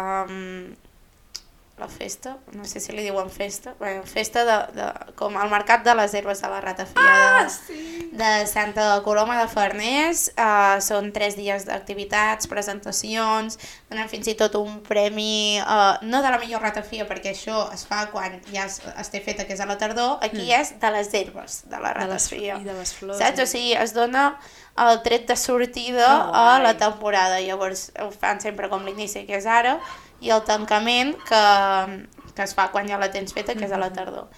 la 1.78 1.88
festa, 1.88 2.36
no 2.52 2.66
sé 2.68 2.78
si 2.80 2.92
li 2.92 3.02
diuen 3.02 3.30
festa, 3.32 3.72
bueno, 3.78 4.02
festa 4.06 4.44
de, 4.44 4.56
de, 4.76 4.86
com 5.18 5.34
el 5.40 5.48
mercat 5.50 5.82
de 5.82 5.94
les 5.96 6.12
herbes 6.14 6.42
de 6.44 6.50
la 6.52 6.60
ratafia 6.60 7.02
ah, 7.02 7.42
de, 7.42 7.50
sí! 7.50 8.10
de 8.12 8.46
Santa 8.46 9.00
Coloma 9.02 9.38
de 9.40 9.48
Farners. 9.48 10.28
Uh, 10.36 10.76
són 10.84 11.08
tres 11.16 11.34
dies 11.40 11.64
d'activitats, 11.66 12.46
presentacions, 12.46 13.58
donen 13.90 14.10
fins 14.12 14.28
i 14.30 14.36
tot 14.38 14.54
un 14.60 14.82
premi, 14.84 15.58
uh, 15.64 15.96
no 16.04 16.20
de 16.22 16.30
la 16.34 16.38
millor 16.42 16.62
ratafia, 16.62 17.08
perquè 17.08 17.32
això 17.32 17.64
es 17.74 17.86
fa 17.88 18.04
quan 18.12 18.38
ja 18.52 18.68
es, 18.68 18.78
es 18.92 19.10
té 19.10 19.24
feta, 19.24 19.48
que 19.48 19.56
és 19.56 19.64
a 19.64 19.66
la 19.66 19.78
tardor, 19.80 20.18
aquí 20.20 20.44
Mm. 20.52 20.60
és 20.60 20.74
de 20.80 20.90
les 20.90 21.14
herbes 21.14 21.62
de 21.64 21.78
la 21.80 21.94
De 21.96 22.06
les, 22.06 22.30
ratafia. 22.30 22.60
I 22.60 22.64
de 22.68 22.78
les 22.78 22.94
flors. 22.94 23.18
Saps? 23.18 23.42
O 23.42 23.46
sigui, 23.46 23.72
es 23.80 23.96
dona 23.96 24.36
el 24.76 25.02
tret 25.02 25.26
de 25.28 25.36
sortida 25.36 26.06
Que 26.06 26.38
a 26.44 26.58
la 26.62 26.76
temporada. 26.76 27.40
Llavors 27.40 27.90
ho 28.00 28.10
fan 28.12 28.40
sempre 28.40 28.68
com 28.68 28.84
l'inici, 28.84 29.24
que 29.26 29.36
és 29.36 29.46
ara, 29.46 29.78
i 30.22 30.30
el 30.34 30.44
tancament, 30.48 31.14
que, 31.28 31.44
que 32.36 32.46
es 32.46 32.54
fa 32.58 32.70
quan 32.72 32.88
ja 32.90 33.00
la 33.00 33.10
tens 33.14 33.34
feta, 33.34 33.56
que 33.58 33.66
és 33.66 33.74
a 33.74 33.80
la 33.80 33.92
tardor. 33.94 34.28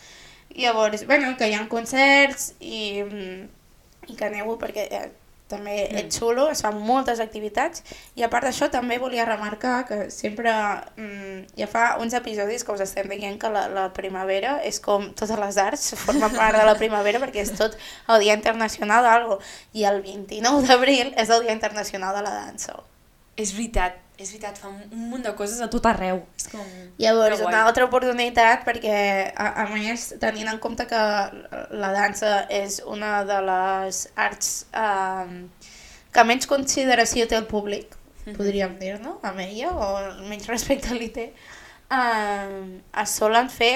Llavors, 0.54 1.06
bueno, 1.06 1.34
que 1.36 1.50
hi 1.50 1.54
ha 1.58 1.66
concerts 1.68 2.54
i, 2.60 3.02
mm, 3.02 4.10
i 4.12 4.16
que 4.16 4.26
aneu 4.28 4.54
perquè 4.60 4.86
eh, 4.86 5.06
també 5.50 5.74
és 6.00 6.14
xulo, 6.14 6.46
es 6.50 6.62
fan 6.64 6.78
moltes 6.86 7.20
activitats 7.20 7.82
i 8.16 8.24
a 8.24 8.30
part 8.32 8.46
d'això 8.48 8.70
també 8.72 8.96
volia 9.02 9.26
remarcar 9.28 9.74
que 9.88 9.98
sempre, 10.14 10.52
mm, 10.96 11.58
ja 11.60 11.68
fa 11.70 11.84
uns 12.00 12.16
episodis 12.16 12.64
que 12.64 12.72
us 12.72 12.84
estem 12.86 13.10
dient 13.12 13.36
que 13.40 13.50
la, 13.52 13.66
la 13.68 13.88
primavera 13.92 14.56
és 14.64 14.80
com 14.80 15.10
totes 15.12 15.36
les 15.42 15.60
arts, 15.66 15.92
forma 16.06 16.30
part 16.32 16.56
de 16.56 16.64
la 16.64 16.78
primavera 16.80 17.20
perquè 17.22 17.44
és 17.44 17.52
tot 17.58 17.76
el 18.08 18.24
Dia 18.24 18.38
Internacional 18.40 19.04
d'algo 19.04 19.38
i 19.74 19.84
el 19.90 20.02
29 20.06 20.66
d'abril 20.70 21.14
és 21.16 21.30
el 21.30 21.44
Dia 21.44 21.56
Internacional 21.60 22.16
de 22.16 22.24
la 22.24 22.34
dansa. 22.40 22.80
És 23.40 23.50
veritat, 23.54 23.96
és 24.14 24.30
veritat, 24.30 24.58
fa 24.62 24.68
un, 24.70 24.78
un 24.94 25.08
munt 25.10 25.24
de 25.26 25.32
coses 25.34 25.58
a 25.64 25.66
tot 25.70 25.86
arreu. 25.90 26.20
És 26.38 26.46
com... 26.52 26.62
Llavors, 27.02 27.42
una 27.42 27.64
altra 27.66 27.88
oportunitat 27.88 28.62
perquè, 28.66 28.98
a, 29.34 29.48
a 29.64 29.66
més, 29.72 30.12
tenint 30.22 30.52
en 30.52 30.60
compte 30.62 30.86
que 30.90 31.02
la 31.74 31.90
dansa 31.96 32.44
és 32.52 32.78
una 32.86 33.24
de 33.26 33.40
les 33.48 34.04
arts 34.26 34.52
eh, 34.70 35.34
que 36.14 36.26
menys 36.28 36.46
consideració 36.50 37.26
té 37.26 37.40
el 37.40 37.48
públic, 37.50 37.98
podríem 38.36 38.78
dir, 38.78 38.94
no?, 39.02 39.18
amb 39.26 39.42
ella, 39.42 39.74
o 39.74 39.90
menys 40.30 40.46
respecte 40.52 40.94
li 40.94 41.10
té, 41.14 41.32
eh, 41.90 42.62
es 43.02 43.18
solen 43.18 43.50
fer 43.50 43.74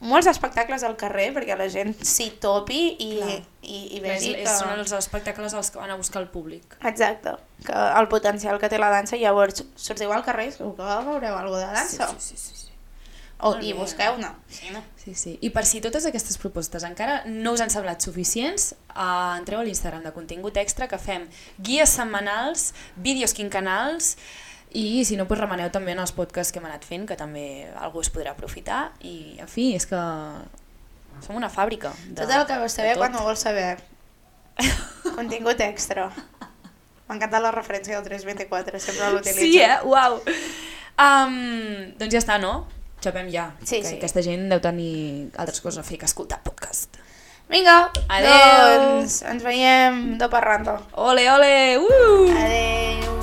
molts 0.00 0.28
espectacles 0.30 0.84
al 0.86 0.94
carrer 1.00 1.30
perquè 1.34 1.56
la 1.58 1.66
gent 1.72 1.94
s'hi 2.06 2.30
topi 2.42 2.80
i, 3.02 3.10
Clar. 3.18 3.38
i, 3.62 3.80
i 3.96 4.02
vegi 4.04 4.32
és, 4.34 4.44
que... 4.44 4.54
són 4.60 4.72
els 4.76 4.94
espectacles 4.98 5.56
els 5.58 5.72
que 5.74 5.82
van 5.82 5.90
a 5.90 5.98
buscar 5.98 6.22
el 6.22 6.30
públic. 6.32 6.78
Exacte, 6.86 7.34
que 7.66 7.82
el 7.98 8.08
potencial 8.12 8.60
que 8.62 8.70
té 8.70 8.78
la 8.78 8.92
dansa, 8.94 9.18
llavors 9.18 9.64
sortiu 9.76 10.14
al 10.14 10.24
carrer 10.26 10.48
i 10.52 10.56
segur 10.56 10.74
que 10.78 10.96
veureu 11.10 11.36
alguna 11.36 11.66
de 11.66 11.76
dansa. 11.80 12.10
Sí, 12.14 12.30
sí, 12.30 12.36
sí, 12.36 12.56
sí. 12.62 12.68
O, 13.38 13.52
Molt 13.52 13.62
I 13.62 13.72
busqueu-ne. 13.78 14.32
Sí, 14.50 14.72
no? 14.74 14.80
Sí, 14.98 15.12
sí. 15.14 15.36
I 15.46 15.52
per 15.54 15.62
si 15.68 15.78
totes 15.78 16.08
aquestes 16.08 16.34
propostes 16.42 16.82
encara 16.82 17.20
no 17.30 17.52
us 17.54 17.62
han 17.62 17.70
semblat 17.70 18.02
suficients, 18.02 18.72
uh, 18.96 19.36
entreu 19.38 19.62
a 19.62 19.66
l'Instagram 19.66 20.02
de 20.02 20.10
contingut 20.16 20.58
extra 20.58 20.88
que 20.90 20.98
fem 20.98 21.28
guies 21.62 21.94
setmanals, 22.00 22.72
vídeos 22.96 23.34
quincanals 23.38 24.16
i 24.76 25.04
si 25.08 25.16
no, 25.16 25.26
pues 25.28 25.40
remeneu 25.40 25.70
també 25.72 25.94
en 25.94 26.02
els 26.02 26.12
podcasts 26.12 26.52
que 26.52 26.60
hem 26.60 26.66
anat 26.68 26.84
fent, 26.84 27.06
que 27.08 27.16
també 27.16 27.68
algú 27.80 28.02
es 28.04 28.10
podrà 28.12 28.34
aprofitar 28.34 28.90
i, 29.00 29.38
en 29.40 29.48
fi, 29.48 29.70
és 29.78 29.86
que 29.88 30.00
som 31.24 31.36
una 31.38 31.50
fàbrica. 31.50 31.92
De, 32.08 32.20
Tot 32.22 32.34
el 32.34 32.46
que 32.46 32.58
vols 32.60 32.76
saber 32.76 32.96
quan 32.98 33.14
no 33.14 33.24
vols 33.26 33.42
saber. 33.46 33.78
Contingut 35.18 35.60
extra. 35.64 36.08
M'ha 37.08 37.16
encantat 37.16 37.40
la 37.40 37.52
referència 37.54 37.96
del 37.96 38.04
324, 38.04 38.80
sempre 38.84 39.12
l'utilitzo. 39.14 39.40
Sí, 39.40 39.60
eh? 39.64 39.78
Uau! 39.88 40.18
Um, 40.98 41.38
doncs 41.98 42.12
ja 42.12 42.20
està, 42.20 42.36
no? 42.42 42.66
Xapem 43.00 43.30
ja. 43.32 43.52
Sí, 43.62 43.78
que 43.80 43.86
sí. 43.86 43.96
Aquesta 43.96 44.24
gent 44.26 44.48
deu 44.50 44.60
tenir 44.60 45.30
altres 45.38 45.62
coses 45.64 45.80
a 45.80 45.86
fer 45.86 46.00
que 46.02 46.08
escoltar 46.10 46.42
podcast. 46.44 46.98
Vinga, 47.48 47.78
Adeu. 48.12 48.82
doncs 48.82 49.22
ens 49.24 49.46
veiem 49.46 50.18
de 50.20 50.28
parranda. 50.28 50.82
Ole, 51.00 51.30
ole! 51.32 51.54
Uh! 51.80 52.28
Adeu. 52.34 53.17